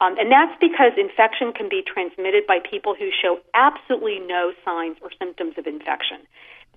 Um, 0.01 0.17
and 0.17 0.31
that's 0.31 0.57
because 0.59 0.97
infection 0.97 1.53
can 1.53 1.69
be 1.69 1.85
transmitted 1.85 2.47
by 2.47 2.57
people 2.57 2.95
who 2.97 3.09
show 3.13 3.39
absolutely 3.53 4.17
no 4.17 4.51
signs 4.65 4.97
or 5.01 5.11
symptoms 5.19 5.53
of 5.59 5.67
infection. 5.67 6.25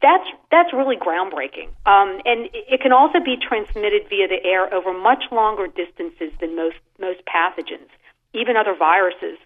That's 0.02 0.28
that's 0.50 0.72
really 0.74 0.96
groundbreaking, 0.96 1.72
um, 1.86 2.20
and 2.26 2.50
it 2.52 2.82
can 2.82 2.92
also 2.92 3.20
be 3.24 3.38
transmitted 3.40 4.02
via 4.10 4.28
the 4.28 4.44
air 4.44 4.68
over 4.74 4.92
much 4.92 5.24
longer 5.32 5.66
distances 5.66 6.28
than 6.40 6.54
most 6.54 6.76
most 7.00 7.20
pathogens, 7.24 7.88
even 8.34 8.56
other 8.56 8.74
viruses. 8.76 9.38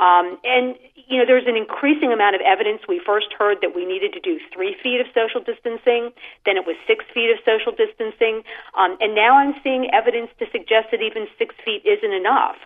Um, 0.00 0.40
and 0.42 0.74
you 0.96 1.18
know, 1.18 1.26
there's 1.28 1.46
an 1.46 1.56
increasing 1.56 2.12
amount 2.12 2.34
of 2.34 2.40
evidence. 2.40 2.82
We 2.88 3.02
first 3.04 3.28
heard 3.36 3.58
that 3.60 3.76
we 3.76 3.84
needed 3.84 4.16
to 4.16 4.20
do 4.20 4.40
three 4.48 4.74
feet 4.82 5.00
of 5.00 5.06
social 5.12 5.44
distancing, 5.44 6.10
then 6.48 6.56
it 6.56 6.64
was 6.64 6.74
six 6.88 7.04
feet 7.12 7.28
of 7.28 7.38
social 7.44 7.76
distancing, 7.76 8.42
um, 8.78 8.96
and 9.00 9.14
now 9.14 9.36
I'm 9.36 9.54
seeing 9.62 9.90
evidence 9.92 10.30
to 10.40 10.46
suggest 10.48 10.90
that 10.90 11.04
even 11.04 11.28
six 11.36 11.54
feet 11.64 11.84
isn't 11.84 12.14
enough. 12.14 12.56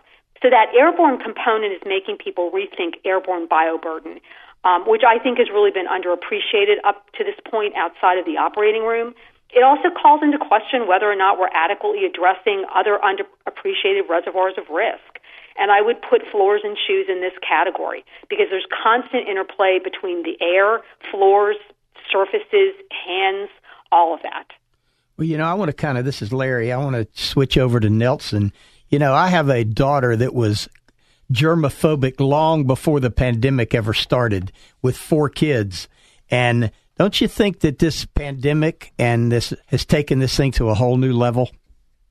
So 0.41 0.49
that 0.49 0.71
airborne 0.77 1.17
component 1.19 1.73
is 1.73 1.81
making 1.85 2.17
people 2.21 2.51
rethink 2.51 3.01
airborne 3.03 3.47
bioburden, 3.47 4.21
um, 4.63 4.85
which 4.85 5.01
I 5.01 5.17
think 5.17 5.39
has 5.39 5.49
really 5.49 5.71
been 5.71 5.87
underappreciated 5.87 6.83
up 6.83 7.09
to 7.17 7.23
this 7.23 7.35
point 7.49 7.73
outside 7.75 8.17
of 8.19 8.25
the 8.25 8.37
operating 8.37 8.83
room. 8.83 9.15
It 9.51 9.63
also 9.63 9.89
calls 9.89 10.21
into 10.21 10.37
question 10.37 10.87
whether 10.87 11.09
or 11.09 11.15
not 11.15 11.39
we're 11.39 11.53
adequately 11.53 12.03
addressing 12.05 12.65
other 12.73 12.99
underappreciated 12.99 14.09
reservoirs 14.09 14.53
of 14.57 14.67
risk. 14.69 15.14
And 15.57 15.71
I 15.71 15.81
would 15.81 16.01
put 16.01 16.21
floors 16.31 16.61
and 16.63 16.77
shoes 16.87 17.07
in 17.09 17.21
this 17.21 17.33
category 17.47 18.03
because 18.29 18.47
there's 18.49 18.67
constant 18.83 19.27
interplay 19.27 19.79
between 19.81 20.23
the 20.23 20.35
air, 20.43 20.81
floors, 21.11 21.55
surfaces, 22.11 22.75
hands, 23.07 23.49
all 23.91 24.13
of 24.13 24.21
that. 24.23 24.47
Well, 25.17 25.27
you 25.27 25.37
know, 25.37 25.45
I 25.45 25.53
want 25.53 25.69
to 25.69 25.73
kind 25.73 25.97
of, 25.97 26.03
this 26.03 26.21
is 26.21 26.33
Larry, 26.33 26.73
I 26.73 26.77
want 26.77 26.95
to 26.95 27.07
switch 27.13 27.57
over 27.57 27.79
to 27.79 27.89
Nelson. 27.89 28.51
You 28.89 28.99
know, 28.99 29.13
I 29.13 29.29
have 29.29 29.49
a 29.49 29.63
daughter 29.63 30.15
that 30.15 30.33
was 30.33 30.67
germophobic 31.31 32.19
long 32.19 32.65
before 32.65 32.99
the 32.99 33.09
pandemic 33.09 33.73
ever 33.73 33.93
started 33.93 34.51
with 34.81 34.97
four 34.97 35.29
kids. 35.29 35.87
And 36.29 36.71
don't 36.97 37.19
you 37.19 37.27
think 37.27 37.61
that 37.61 37.79
this 37.79 38.05
pandemic 38.05 38.93
and 38.99 39.31
this 39.31 39.53
has 39.67 39.85
taken 39.85 40.19
this 40.19 40.35
thing 40.35 40.51
to 40.53 40.69
a 40.69 40.75
whole 40.75 40.97
new 40.97 41.13
level? 41.13 41.49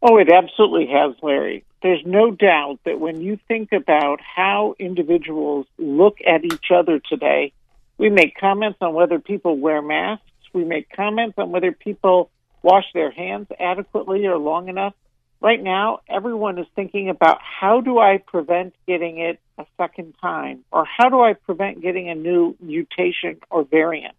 Oh, 0.06 0.18
it 0.18 0.30
absolutely 0.30 0.88
has, 0.92 1.14
Larry 1.22 1.64
there's 1.84 2.02
no 2.06 2.30
doubt 2.30 2.78
that 2.86 2.98
when 2.98 3.20
you 3.20 3.38
think 3.46 3.70
about 3.72 4.18
how 4.22 4.74
individuals 4.78 5.66
look 5.76 6.16
at 6.26 6.42
each 6.42 6.70
other 6.74 6.98
today, 6.98 7.52
we 7.98 8.08
make 8.08 8.38
comments 8.40 8.78
on 8.80 8.94
whether 8.94 9.18
people 9.18 9.58
wear 9.58 9.82
masks, 9.82 10.24
we 10.54 10.64
make 10.64 10.88
comments 10.88 11.34
on 11.36 11.50
whether 11.50 11.72
people 11.72 12.30
wash 12.62 12.86
their 12.94 13.10
hands 13.10 13.48
adequately 13.60 14.24
or 14.24 14.38
long 14.38 14.70
enough. 14.70 14.94
Right 15.42 15.62
now, 15.62 16.00
everyone 16.08 16.58
is 16.58 16.66
thinking 16.74 17.10
about 17.10 17.38
how 17.42 17.82
do 17.82 17.98
I 17.98 18.16
prevent 18.16 18.74
getting 18.88 19.18
it 19.18 19.38
a 19.58 19.66
second 19.76 20.14
time, 20.22 20.64
or 20.72 20.86
how 20.86 21.10
do 21.10 21.20
I 21.20 21.34
prevent 21.34 21.82
getting 21.82 22.08
a 22.08 22.14
new 22.14 22.56
mutation 22.60 23.40
or 23.50 23.64
variant. 23.64 24.14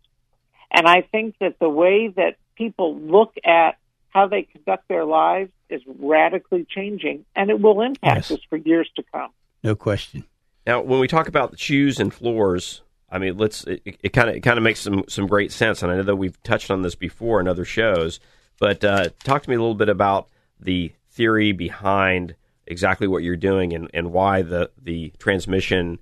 And 0.72 0.88
I 0.88 1.02
think 1.02 1.34
that 1.40 1.58
the 1.58 1.70
way 1.70 2.10
that 2.10 2.36
people 2.56 2.96
look 2.96 3.34
at 3.44 3.78
how 4.16 4.28
they 4.28 4.44
conduct 4.44 4.88
their 4.88 5.04
lives 5.04 5.52
is 5.70 5.82
radically 6.00 6.66
changing, 6.68 7.26
and 7.36 7.50
it 7.50 7.60
will 7.60 7.82
impact 7.82 8.30
yes. 8.30 8.32
us 8.32 8.40
for 8.50 8.56
years 8.56 8.90
to 8.96 9.04
come. 9.12 9.30
No 9.62 9.76
question. 9.76 10.24
Now, 10.66 10.82
when 10.82 11.02
we 11.02 11.08
talk 11.08 11.28
about 11.28 11.60
shoes 11.60 12.00
and 12.00 12.14
floors, 12.14 12.82
I 13.12 13.18
mean, 13.20 13.38
let's 13.38 13.66
it 13.68 14.14
kind 14.14 14.30
of 14.30 14.38
it 14.38 14.40
kind 14.40 14.58
of 14.58 14.64
makes 14.64 14.80
some 14.80 15.04
some 15.10 15.28
great 15.28 15.52
sense, 15.52 15.84
and 15.84 15.92
I 15.92 15.98
know 15.98 16.04
that 16.04 16.16
we've 16.16 16.42
touched 16.44 16.72
on 16.72 16.82
this 16.82 16.96
before 16.96 17.42
in 17.42 17.48
other 17.48 17.66
shows. 17.66 18.22
But 18.58 18.86
uh, 18.86 19.10
talk 19.26 19.44
to 19.44 19.50
me 19.50 19.58
a 19.58 19.60
little 19.60 19.76
bit 19.76 19.90
about 19.90 20.30
the 20.60 20.94
theory 21.12 21.52
behind 21.52 22.36
exactly 22.66 23.08
what 23.08 23.22
you're 23.22 23.36
doing 23.36 23.74
and, 23.74 23.92
and 23.94 24.14
why 24.14 24.42
the 24.44 24.72
the 24.82 25.12
transmission 25.20 26.00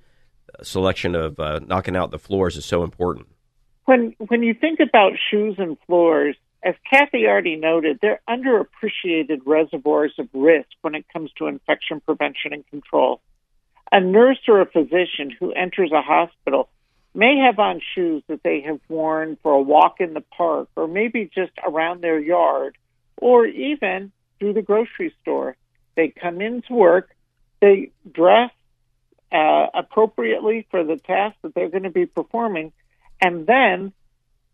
selection 0.61 1.16
of 1.16 1.39
uh, 1.39 1.61
knocking 1.66 1.95
out 1.95 2.11
the 2.11 2.20
floors 2.20 2.57
is 2.57 2.64
so 2.64 2.84
important. 2.84 3.28
When 3.86 4.16
when 4.28 4.43
you 4.43 4.53
think 4.53 4.80
about 4.80 5.14
shoes 5.32 5.55
and 5.57 5.78
floors, 5.88 6.36
as 6.64 6.76
Kathy 6.89 7.26
already 7.28 7.57
noted, 7.57 7.99
they're 8.01 8.22
underappreciated 8.28 9.41
reservoirs 9.45 10.14
of 10.18 10.30
risk 10.34 10.70
when 10.82 10.95
it 10.95 11.05
comes 11.11 11.32
to 11.38 11.47
infection 11.47 11.99
prevention 11.99 12.53
and 12.53 12.66
control. 12.68 13.22
A 13.91 13.99
nurse 13.99 14.39
or 14.47 14.61
a 14.61 14.66
physician 14.66 15.30
who 15.38 15.51
enters 15.51 15.91
a 15.91 16.01
hospital 16.01 16.70
may 17.14 17.38
have 17.45 17.59
on 17.59 17.82
shoes 17.93 18.24
that 18.28 18.41
they 18.43 18.61
have 18.61 18.80
worn 18.88 19.38
for 19.43 19.51
a 19.51 19.61
walk 19.61 19.97
in 19.99 20.14
the 20.14 20.24
park 20.36 20.70
or 20.76 20.88
maybe 20.88 21.30
just 21.34 21.51
around 21.68 22.01
their 22.01 22.20
yard 22.20 22.78
or 23.18 23.45
even 23.45 24.11
through 24.39 24.53
the 24.53 24.61
grocery 24.61 25.14
store. 25.22 25.55
They 25.95 26.07
come 26.09 26.41
into 26.41 26.74
work, 26.74 27.16
they 27.61 27.91
dress 28.11 28.51
uh, 29.32 29.68
appropriately 29.74 30.66
for 30.72 30.84
the 30.84 30.97
task 30.97 31.36
that 31.43 31.53
they're 31.53 31.70
going 31.70 31.84
to 31.84 31.91
be 31.91 32.05
performing, 32.05 32.72
and 33.22 33.45
then 33.45 33.93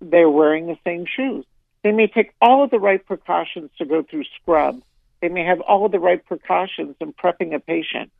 they're 0.01 0.29
wearing 0.29 0.67
the 0.67 0.77
same 0.83 1.05
shoes. 1.15 1.45
They 1.83 1.91
may 1.91 2.07
take 2.07 2.33
all 2.41 2.63
of 2.63 2.71
the 2.71 2.79
right 2.79 3.05
precautions 3.05 3.69
to 3.77 3.85
go 3.85 4.03
through 4.03 4.25
scrub. 4.41 4.81
They 5.21 5.29
may 5.29 5.45
have 5.45 5.61
all 5.61 5.85
of 5.85 5.91
the 5.91 5.99
right 5.99 6.23
precautions 6.25 6.95
in 6.99 7.13
prepping 7.13 7.53
a 7.53 7.59
patient. 7.59 8.11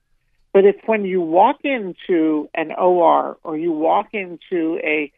But 0.54 0.66
if 0.66 0.76
when 0.86 1.06
you 1.06 1.22
walk 1.22 1.60
into 1.64 2.50
an 2.56 2.72
OR 2.72 3.38
or 3.44 3.58
you 3.58 3.72
walk 3.72 4.10
into 4.14 4.80
a 4.84 5.12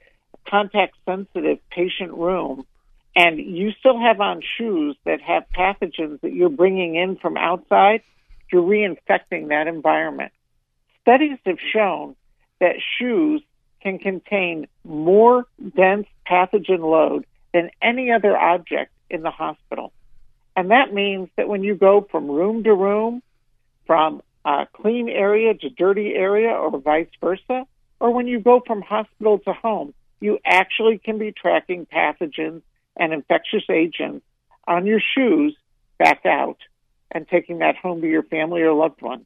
contact 0.48 0.96
sensitive 1.06 1.60
patient 1.70 2.14
room 2.14 2.66
and 3.16 3.40
you 3.40 3.72
still 3.80 4.00
have 4.00 4.20
on 4.20 4.42
shoes 4.58 4.96
that 5.06 5.22
have 5.22 5.44
pathogens 5.56 6.20
that 6.22 6.34
you're 6.34 6.50
bringing 6.50 6.96
in 6.96 7.18
from 7.18 7.38
outside, 7.38 8.02
you're 8.52 8.64
reinfecting 8.64 9.50
that 9.50 9.68
environment. 9.68 10.32
Studies 11.02 11.38
have 11.46 11.60
shown 11.74 12.16
that 12.60 12.76
shoes 13.00 13.42
can 13.82 14.00
contain 14.00 14.68
more 14.84 15.46
dense 15.76 16.08
pathogen 16.30 16.80
load 16.80 17.26
than 17.54 17.70
any 17.82 18.12
other 18.12 18.38
object 18.38 18.92
in 19.10 19.22
the 19.22 19.32
hospital. 19.32 19.92
And 20.56 20.72
that 20.72 20.94
means 20.94 21.30
that 21.38 21.48
when 21.48 21.64
you 21.64 21.76
go 21.76 22.08
from 22.12 22.30
room 22.30 22.64
to 22.64 22.74
room, 22.74 23.22
from 23.86 24.22
a 24.46 24.68
clean 24.74 25.10
area 25.10 25.54
to 25.54 25.70
dirty 25.70 26.14
area, 26.16 26.50
or 26.50 26.78
vice 26.80 27.08
versa, 27.20 27.66
or 28.00 28.12
when 28.12 28.28
you 28.28 28.40
go 28.40 28.62
from 28.66 28.82
hospital 28.82 29.40
to 29.40 29.54
home, 29.54 29.94
you 30.20 30.40
actually 30.46 30.98
can 30.98 31.18
be 31.18 31.32
tracking 31.32 31.86
pathogens 31.86 32.62
and 32.98 33.14
infectious 33.14 33.64
agents 33.70 34.26
on 34.68 34.86
your 34.86 35.00
shoes 35.00 35.56
back 35.98 36.26
out 36.26 36.58
and 37.12 37.28
taking 37.28 37.60
that 37.60 37.76
home 37.76 38.02
to 38.02 38.08
your 38.08 38.24
family 38.24 38.62
or 38.62 38.74
loved 38.74 39.02
one. 39.02 39.26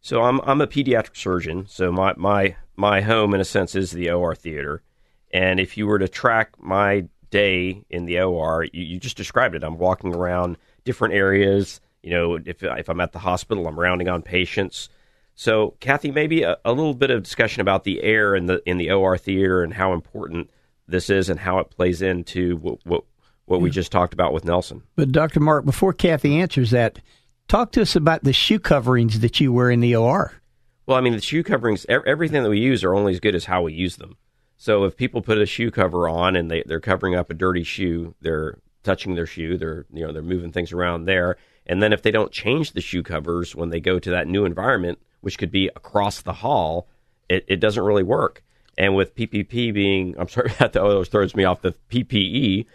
So 0.00 0.22
I'm 0.22 0.40
I'm 0.42 0.60
a 0.60 0.66
pediatric 0.66 1.16
surgeon, 1.16 1.66
so 1.68 1.90
my 1.90 2.14
my 2.16 2.56
my 2.76 3.00
home 3.00 3.34
in 3.34 3.40
a 3.40 3.44
sense 3.44 3.74
is 3.74 3.90
the 3.90 4.10
OR 4.10 4.34
theater. 4.34 4.82
And 5.32 5.58
if 5.58 5.76
you 5.76 5.86
were 5.86 5.98
to 5.98 6.08
track 6.08 6.52
my 6.58 7.08
day 7.30 7.84
in 7.90 8.06
the 8.06 8.20
OR, 8.20 8.64
you, 8.64 8.82
you 8.82 8.98
just 8.98 9.16
described 9.16 9.54
it. 9.54 9.62
I'm 9.62 9.78
walking 9.78 10.14
around 10.14 10.56
different 10.84 11.14
areas. 11.14 11.80
You 12.02 12.10
know, 12.10 12.34
if 12.34 12.62
if 12.62 12.88
I'm 12.88 13.00
at 13.00 13.12
the 13.12 13.18
hospital, 13.18 13.66
I'm 13.66 13.78
rounding 13.78 14.08
on 14.08 14.22
patients. 14.22 14.88
So, 15.34 15.74
Kathy, 15.80 16.10
maybe 16.10 16.44
a, 16.44 16.56
a, 16.64 16.72
little 16.72 16.94
bit 16.94 17.10
of 17.10 17.22
discussion 17.22 17.60
about 17.60 17.84
the 17.84 18.02
air 18.02 18.34
in 18.34 18.46
the 18.46 18.62
in 18.64 18.78
the 18.78 18.90
OR 18.90 19.18
theater 19.18 19.62
and 19.62 19.74
how 19.74 19.92
important 19.92 20.50
this 20.88 21.10
is 21.10 21.28
and 21.28 21.38
how 21.38 21.58
it 21.58 21.70
plays 21.70 22.00
into 22.00 22.56
what 22.56 22.78
what, 22.84 23.04
what 23.44 23.60
we 23.60 23.70
just 23.70 23.92
talked 23.92 24.14
about 24.14 24.32
with 24.32 24.44
Nelson. 24.44 24.82
But 24.94 25.12
Dr. 25.12 25.40
Mark, 25.40 25.64
before 25.64 25.92
Kathy 25.92 26.40
answers 26.40 26.70
that, 26.70 27.00
talk 27.48 27.72
to 27.72 27.82
us 27.82 27.96
about 27.96 28.24
the 28.24 28.32
shoe 28.32 28.58
coverings 28.58 29.20
that 29.20 29.40
you 29.40 29.52
wear 29.52 29.70
in 29.70 29.80
the 29.80 29.94
OR. 29.94 30.32
Well, 30.86 30.96
I 30.96 31.00
mean, 31.00 31.14
the 31.14 31.20
shoe 31.20 31.42
coverings, 31.42 31.84
everything 31.88 32.42
that 32.44 32.48
we 32.48 32.60
use 32.60 32.84
are 32.84 32.94
only 32.94 33.12
as 33.12 33.20
good 33.20 33.34
as 33.34 33.44
how 33.44 33.62
we 33.62 33.72
use 33.72 33.96
them. 33.96 34.16
So 34.56 34.84
if 34.84 34.96
people 34.96 35.22
put 35.22 35.38
a 35.38 35.46
shoe 35.46 35.70
cover 35.70 36.08
on 36.08 36.36
and 36.36 36.50
they, 36.50 36.62
they're 36.66 36.80
covering 36.80 37.14
up 37.14 37.30
a 37.30 37.34
dirty 37.34 37.62
shoe, 37.62 38.14
they're 38.20 38.58
touching 38.82 39.14
their 39.14 39.26
shoe, 39.26 39.58
they're 39.58 39.84
you 39.92 40.06
know 40.06 40.12
they're 40.12 40.22
moving 40.22 40.52
things 40.52 40.72
around 40.72 41.04
there. 41.04 41.36
And 41.66 41.82
then 41.82 41.92
if 41.92 42.02
they 42.02 42.10
don't 42.10 42.32
change 42.32 42.72
the 42.72 42.80
shoe 42.80 43.02
covers 43.02 43.54
when 43.54 43.70
they 43.70 43.80
go 43.80 43.98
to 43.98 44.10
that 44.10 44.28
new 44.28 44.44
environment, 44.44 44.98
which 45.20 45.38
could 45.38 45.50
be 45.50 45.68
across 45.68 46.22
the 46.22 46.32
hall, 46.32 46.86
it, 47.28 47.44
it 47.48 47.56
doesn't 47.56 47.82
really 47.82 48.04
work. 48.04 48.44
And 48.78 48.94
with 48.94 49.16
PPP 49.16 49.74
being, 49.74 50.14
I'm 50.18 50.28
sorry, 50.28 50.52
that 50.58 50.76
always 50.76 51.08
throws 51.08 51.34
me 51.34 51.44
off 51.44 51.62
the 51.62 51.74
PPE 51.90 52.66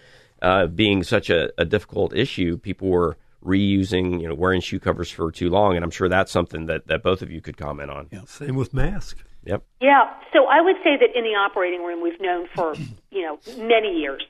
uh, 0.42 0.68
being 0.68 1.04
such 1.04 1.30
a, 1.30 1.52
a 1.58 1.66
difficult 1.66 2.16
issue, 2.16 2.58
people 2.58 2.90
were 2.90 3.18
reusing, 3.46 4.22
you 4.22 4.28
know, 4.28 4.36
wearing 4.36 4.62
shoe 4.62 4.80
covers 4.80 5.10
for 5.10 5.32
too 5.32 5.50
long, 5.50 5.76
and 5.76 5.84
I'm 5.84 5.92
sure 5.92 6.10
that's 6.10 6.32
something 6.32 6.66
that, 6.66 6.88
that 6.88 7.04
both 7.04 7.22
of 7.22 7.32
you 7.32 7.42
could 7.42 7.58
comment 7.58 7.90
on. 7.90 8.08
Yeah, 8.12 8.22
same 8.26 8.56
with 8.56 8.74
mask. 8.74 9.24
Yep. 9.44 9.64
Yeah. 9.82 10.14
So 10.34 10.46
I 10.46 10.62
would 10.62 10.78
say 10.84 10.98
that 10.98 11.18
in 11.18 11.24
the 11.24 11.36
operating 11.36 11.84
room, 11.84 12.02
we've 12.02 12.20
known 12.22 12.48
for 12.54 12.76
you 13.12 13.24
know 13.24 13.40
many 13.58 14.00
years 14.00 14.24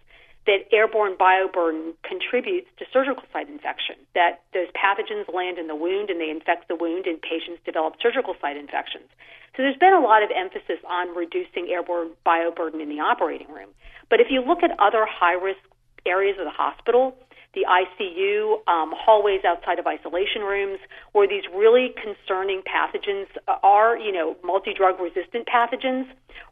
that 0.47 0.65
airborne 0.73 1.15
bioburden 1.15 1.93
contributes 2.01 2.67
to 2.79 2.85
surgical 2.91 3.23
site 3.31 3.47
infection. 3.47 3.95
That 4.15 4.41
those 4.53 4.67
pathogens 4.73 5.31
land 5.31 5.59
in 5.59 5.67
the 5.67 5.75
wound 5.75 6.09
and 6.09 6.19
they 6.19 6.29
infect 6.29 6.67
the 6.67 6.75
wound, 6.75 7.05
and 7.05 7.21
patients 7.21 7.61
develop 7.65 7.95
surgical 8.01 8.35
site 8.41 8.57
infections. 8.57 9.09
So 9.55 9.63
there's 9.63 9.77
been 9.77 9.93
a 9.93 9.99
lot 9.99 10.23
of 10.23 10.29
emphasis 10.31 10.79
on 10.87 11.15
reducing 11.15 11.67
airborne 11.69 12.11
bioburden 12.25 12.81
in 12.81 12.89
the 12.89 13.01
operating 13.03 13.51
room. 13.51 13.69
But 14.09 14.19
if 14.19 14.27
you 14.31 14.41
look 14.41 14.63
at 14.63 14.71
other 14.79 15.05
high 15.05 15.35
risk 15.35 15.59
areas 16.05 16.37
of 16.39 16.45
the 16.45 16.55
hospital, 16.55 17.15
the 17.53 17.65
ICU, 17.67 18.65
um, 18.67 18.93
hallways 18.95 19.43
outside 19.43 19.77
of 19.77 19.85
isolation 19.85 20.41
rooms, 20.41 20.79
where 21.11 21.27
these 21.27 21.43
really 21.53 21.93
concerning 22.01 22.61
pathogens 22.61 23.27
are, 23.63 23.97
you 23.97 24.11
know, 24.11 24.37
multi-drug 24.43 24.99
resistant 24.99 25.47
pathogens, 25.47 26.07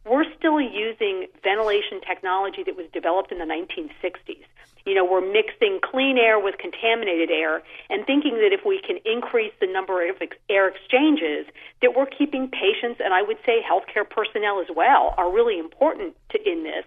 we're 0.05 0.25
still 0.37 0.59
using 0.59 1.27
ventilation 1.43 2.01
technology 2.05 2.63
that 2.63 2.75
was 2.75 2.85
developed 2.91 3.31
in 3.31 3.39
the 3.39 3.45
1960s. 3.45 4.43
You 4.85 4.95
know, 4.95 5.05
we're 5.05 5.21
mixing 5.21 5.79
clean 5.83 6.17
air 6.17 6.39
with 6.39 6.57
contaminated 6.57 7.29
air 7.29 7.61
and 7.89 8.05
thinking 8.05 8.35
that 8.41 8.51
if 8.51 8.65
we 8.65 8.81
can 8.81 8.97
increase 9.05 9.53
the 9.61 9.67
number 9.67 10.09
of 10.09 10.15
ex- 10.21 10.37
air 10.49 10.67
exchanges, 10.67 11.45
that 11.81 11.95
we're 11.95 12.07
keeping 12.07 12.49
patients 12.49 12.99
and 13.03 13.13
I 13.13 13.21
would 13.21 13.37
say 13.45 13.61
healthcare 13.61 14.09
personnel 14.09 14.59
as 14.59 14.67
well 14.75 15.13
are 15.17 15.31
really 15.31 15.59
important 15.59 16.15
to, 16.31 16.39
in 16.49 16.63
this 16.63 16.85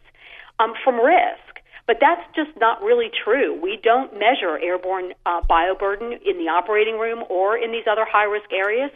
um, 0.58 0.74
from 0.82 0.96
risk. 0.96 1.61
But 1.86 1.98
that's 2.00 2.22
just 2.34 2.50
not 2.58 2.80
really 2.80 3.10
true. 3.24 3.60
We 3.60 3.78
don't 3.82 4.12
measure 4.14 4.58
airborne 4.58 5.14
uh, 5.26 5.40
bioburden 5.42 6.18
in 6.24 6.38
the 6.38 6.48
operating 6.48 6.98
room 6.98 7.24
or 7.28 7.56
in 7.56 7.72
these 7.72 7.84
other 7.90 8.06
high 8.08 8.24
risk 8.24 8.52
areas. 8.52 8.90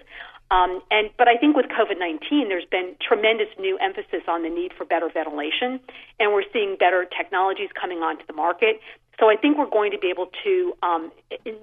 Um, 0.48 0.80
and 0.92 1.10
but 1.18 1.26
I 1.26 1.36
think 1.36 1.56
with 1.56 1.66
COVID 1.66 1.98
nineteen, 1.98 2.48
there's 2.48 2.70
been 2.70 2.94
tremendous 3.02 3.48
new 3.58 3.76
emphasis 3.78 4.22
on 4.28 4.44
the 4.44 4.48
need 4.48 4.70
for 4.78 4.84
better 4.84 5.10
ventilation, 5.12 5.80
and 6.20 6.32
we're 6.32 6.46
seeing 6.52 6.76
better 6.78 7.04
technologies 7.04 7.70
coming 7.74 7.98
onto 7.98 8.24
the 8.26 8.32
market. 8.32 8.80
So 9.18 9.28
I 9.28 9.36
think 9.36 9.58
we're 9.58 9.70
going 9.70 9.90
to 9.92 9.98
be 9.98 10.08
able 10.08 10.28
to 10.44 10.74
um, 10.82 11.10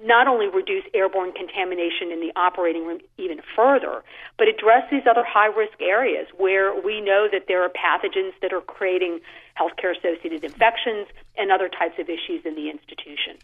not 0.04 0.26
only 0.26 0.48
reduce 0.48 0.84
airborne 0.92 1.32
contamination 1.32 2.10
in 2.10 2.20
the 2.20 2.32
operating 2.36 2.84
room 2.84 2.98
even 3.16 3.40
further, 3.56 4.02
but 4.36 4.48
address 4.48 4.90
these 4.90 5.06
other 5.08 5.24
high 5.24 5.46
risk 5.46 5.80
areas 5.80 6.26
where 6.36 6.74
we 6.74 7.00
know 7.00 7.28
that 7.30 7.44
there 7.46 7.62
are 7.62 7.70
pathogens 7.70 8.32
that 8.42 8.52
are 8.52 8.60
creating 8.60 9.20
healthcare 9.58 9.96
associated 9.96 10.44
infections 10.44 11.06
and 11.36 11.50
other 11.50 11.68
types 11.68 11.98
of 11.98 12.08
issues 12.08 12.44
in 12.44 12.54
the 12.54 12.70
institution. 12.70 13.38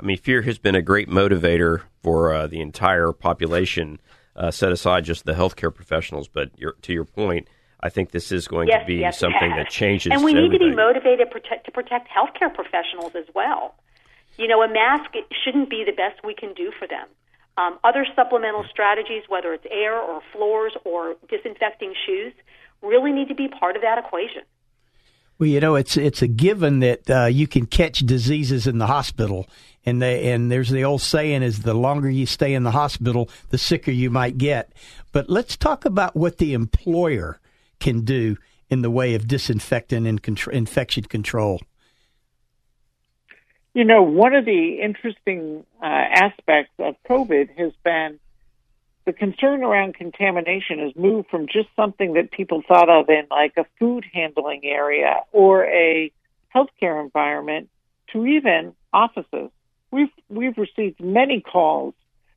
I 0.00 0.04
mean, 0.04 0.18
fear 0.18 0.42
has 0.42 0.58
been 0.58 0.74
a 0.74 0.82
great 0.82 1.08
motivator 1.08 1.82
for 2.02 2.32
uh, 2.32 2.46
the 2.46 2.60
entire 2.60 3.12
population, 3.12 4.00
uh, 4.34 4.50
set 4.50 4.72
aside 4.72 5.04
just 5.04 5.24
the 5.24 5.32
healthcare 5.34 5.74
professionals. 5.74 6.28
But 6.28 6.50
to 6.82 6.92
your 6.92 7.04
point, 7.04 7.48
I 7.80 7.88
think 7.88 8.10
this 8.10 8.32
is 8.32 8.48
going 8.48 8.68
yes, 8.68 8.82
to 8.82 8.86
be 8.86 8.94
yes, 8.96 9.18
something 9.18 9.50
yes. 9.50 9.56
that 9.56 9.70
changes. 9.70 10.12
And 10.12 10.24
we 10.24 10.32
need 10.32 10.46
everything. 10.46 10.70
to 10.70 10.70
be 10.70 10.76
motivated 10.76 11.30
protect, 11.30 11.66
to 11.66 11.72
protect 11.72 12.08
healthcare 12.08 12.52
professionals 12.52 13.14
as 13.14 13.26
well. 13.34 13.74
You 14.38 14.48
know, 14.48 14.62
a 14.62 14.68
mask 14.68 15.10
shouldn't 15.44 15.68
be 15.68 15.84
the 15.84 15.92
best 15.92 16.24
we 16.24 16.34
can 16.34 16.54
do 16.54 16.72
for 16.78 16.88
them. 16.88 17.06
Um, 17.58 17.78
other 17.84 18.06
supplemental 18.16 18.64
strategies, 18.70 19.24
whether 19.28 19.52
it's 19.52 19.66
air 19.70 19.98
or 19.98 20.22
floors 20.32 20.72
or 20.84 21.16
disinfecting 21.28 21.92
shoes, 22.06 22.32
really 22.80 23.12
need 23.12 23.28
to 23.28 23.34
be 23.34 23.48
part 23.48 23.76
of 23.76 23.82
that 23.82 23.98
equation. 23.98 24.42
Well, 25.42 25.50
you 25.50 25.58
know, 25.58 25.74
it's 25.74 25.96
it's 25.96 26.22
a 26.22 26.28
given 26.28 26.78
that 26.78 27.10
uh, 27.10 27.24
you 27.24 27.48
can 27.48 27.66
catch 27.66 27.98
diseases 27.98 28.68
in 28.68 28.78
the 28.78 28.86
hospital, 28.86 29.48
and 29.84 30.00
they 30.00 30.30
and 30.30 30.52
there's 30.52 30.70
the 30.70 30.84
old 30.84 31.02
saying 31.02 31.42
is 31.42 31.62
the 31.62 31.74
longer 31.74 32.08
you 32.08 32.26
stay 32.26 32.54
in 32.54 32.62
the 32.62 32.70
hospital, 32.70 33.28
the 33.48 33.58
sicker 33.58 33.90
you 33.90 34.08
might 34.08 34.38
get. 34.38 34.72
But 35.10 35.28
let's 35.28 35.56
talk 35.56 35.84
about 35.84 36.14
what 36.14 36.38
the 36.38 36.54
employer 36.54 37.40
can 37.80 38.02
do 38.02 38.36
in 38.70 38.82
the 38.82 38.90
way 38.90 39.16
of 39.16 39.26
disinfectant 39.26 40.06
and 40.06 40.22
contr- 40.22 40.52
infection 40.52 41.02
control? 41.06 41.60
You 43.74 43.82
know, 43.82 44.00
one 44.04 44.36
of 44.36 44.44
the 44.44 44.78
interesting 44.80 45.66
uh, 45.82 45.86
aspects 45.86 46.74
of 46.78 46.94
COVID 47.10 47.58
has 47.58 47.72
been 47.82 48.20
the 49.04 49.12
concern 49.12 49.62
around 49.62 49.94
contamination 49.94 50.78
has 50.78 50.94
moved 50.94 51.28
from 51.28 51.46
just 51.46 51.68
something 51.74 52.14
that 52.14 52.30
people 52.30 52.62
thought 52.66 52.88
of 52.88 53.08
in 53.08 53.26
like 53.30 53.54
a 53.56 53.66
food 53.78 54.04
handling 54.12 54.60
area 54.64 55.22
or 55.32 55.64
a 55.64 56.12
healthcare 56.54 57.02
environment 57.02 57.68
to 58.12 58.26
even 58.26 58.74
offices. 58.92 59.50
We've 59.90 60.12
we've 60.28 60.56
received 60.56 61.00
many 61.00 61.40
calls 61.40 61.94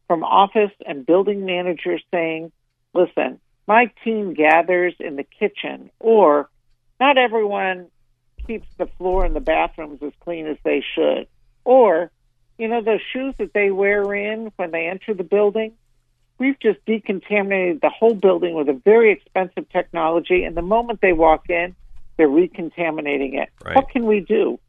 from 0.07 0.23
office 0.23 0.71
and 0.85 1.05
building 1.05 1.45
managers 1.45 2.03
saying, 2.11 2.51
"Listen, 2.93 3.39
my 3.67 3.91
team 4.03 4.33
gathers 4.33 4.95
in 4.99 5.15
the 5.15 5.23
kitchen, 5.23 5.91
or 5.99 6.49
not 6.99 7.17
everyone 7.17 7.87
keeps 8.47 8.67
the 8.77 8.87
floor 8.97 9.25
in 9.25 9.33
the 9.33 9.39
bathrooms 9.39 10.01
as 10.03 10.13
clean 10.19 10.47
as 10.47 10.57
they 10.63 10.83
should, 10.95 11.27
or 11.63 12.11
you 12.57 12.67
know 12.67 12.81
those 12.81 13.01
shoes 13.13 13.35
that 13.37 13.53
they 13.53 13.71
wear 13.71 14.13
in 14.13 14.51
when 14.55 14.71
they 14.71 14.87
enter 14.87 15.13
the 15.13 15.23
building. 15.23 15.73
We've 16.37 16.59
just 16.59 16.83
decontaminated 16.85 17.81
the 17.81 17.89
whole 17.89 18.13
building 18.13 18.55
with 18.55 18.67
a 18.67 18.73
very 18.73 19.11
expensive 19.11 19.69
technology, 19.69 20.43
and 20.43 20.55
the 20.55 20.61
moment 20.61 20.99
they 21.01 21.13
walk 21.13 21.49
in, 21.49 21.75
they're 22.17 22.27
recontaminating 22.27 23.35
it. 23.35 23.49
Right. 23.63 23.75
What 23.75 23.89
can 23.89 24.05
we 24.05 24.19
do? 24.19 24.59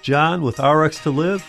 John 0.01 0.41
with 0.41 0.59
RX 0.59 1.03
to 1.03 1.11
Live, 1.11 1.45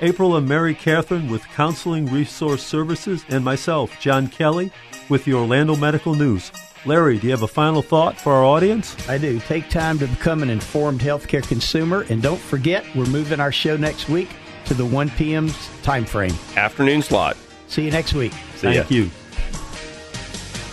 April 0.00 0.36
and 0.36 0.48
Mary 0.48 0.74
Catherine 0.74 1.28
with 1.28 1.44
Counseling 1.48 2.06
Resource 2.06 2.62
Services, 2.62 3.24
and 3.28 3.44
myself, 3.44 3.98
John 4.00 4.28
Kelly, 4.28 4.72
with 5.08 5.24
the 5.24 5.34
Orlando 5.34 5.76
Medical 5.76 6.14
News. 6.14 6.50
Larry, 6.86 7.18
do 7.18 7.26
you 7.26 7.32
have 7.32 7.42
a 7.42 7.48
final 7.48 7.82
thought 7.82 8.18
for 8.18 8.32
our 8.32 8.44
audience? 8.44 8.96
I 9.08 9.18
do. 9.18 9.38
Take 9.40 9.68
time 9.68 9.98
to 9.98 10.06
become 10.06 10.42
an 10.42 10.48
informed 10.48 11.00
healthcare 11.00 11.46
consumer, 11.46 12.06
and 12.08 12.22
don't 12.22 12.40
forget, 12.40 12.84
we're 12.96 13.06
moving 13.06 13.38
our 13.38 13.52
show 13.52 13.76
next 13.76 14.08
week 14.08 14.30
to 14.64 14.74
the 14.74 14.86
1 14.86 15.10
p.m. 15.10 15.50
time 15.82 16.06
frame. 16.06 16.34
Afternoon 16.56 17.02
slot. 17.02 17.36
See 17.68 17.84
you 17.84 17.90
next 17.90 18.14
week. 18.14 18.32
Thank 18.56 18.76
ya. 18.90 18.96
you. 18.96 19.02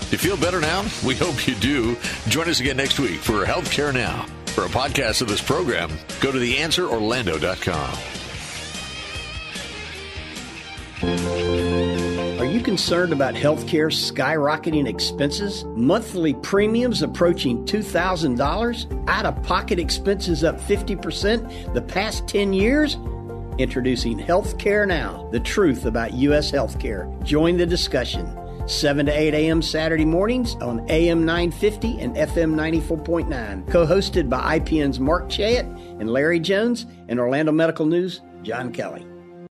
You 0.09 0.17
feel 0.17 0.37
better 0.37 0.61
now? 0.61 0.85
We 1.05 1.15
hope 1.15 1.45
you 1.45 1.55
do. 1.55 1.97
Join 2.29 2.47
us 2.47 2.61
again 2.61 2.77
next 2.77 2.99
week 2.99 3.19
for 3.19 3.45
Healthcare 3.45 3.93
Now. 3.93 4.25
For 4.45 4.63
a 4.63 4.69
podcast 4.69 5.21
of 5.21 5.27
this 5.27 5.41
program, 5.41 5.91
go 6.21 6.31
to 6.31 6.39
theanswerorlando.com. 6.39 8.26
Are 11.03 12.45
you 12.45 12.59
concerned 12.59 13.13
about 13.13 13.35
healthcare 13.35 13.91
skyrocketing 13.91 14.87
expenses? 14.87 15.63
Monthly 15.75 16.33
premiums 16.33 17.03
approaching 17.03 17.63
$2,000? 17.65 19.07
Out 19.07 19.25
of 19.27 19.43
pocket 19.43 19.77
expenses 19.77 20.43
up 20.43 20.59
50% 20.59 21.73
the 21.75 21.81
past 21.83 22.27
10 22.27 22.51
years? 22.51 22.95
Introducing 23.59 24.17
Healthcare 24.17 24.87
Now, 24.87 25.29
the 25.31 25.39
truth 25.39 25.85
about 25.85 26.13
U.S. 26.13 26.51
healthcare. 26.51 27.23
Join 27.23 27.57
the 27.57 27.65
discussion. 27.65 28.35
7 28.67 29.05
to 29.05 29.11
8 29.11 29.33
a.m. 29.35 29.61
Saturday 29.61 30.05
mornings 30.05 30.55
on 30.55 30.85
AM 30.89 31.25
950 31.25 31.99
and 31.99 32.15
FM 32.15 32.55
94.9. 32.55 33.71
Co 33.71 33.85
hosted 33.85 34.29
by 34.29 34.59
IPN's 34.59 34.99
Mark 34.99 35.29
Chayet 35.29 35.65
and 36.01 36.09
Larry 36.09 36.39
Jones 36.39 36.87
and 37.07 37.19
Orlando 37.19 37.51
Medical 37.51 37.85
News, 37.85 38.21
John 38.41 38.71
Kelly. 38.73 39.05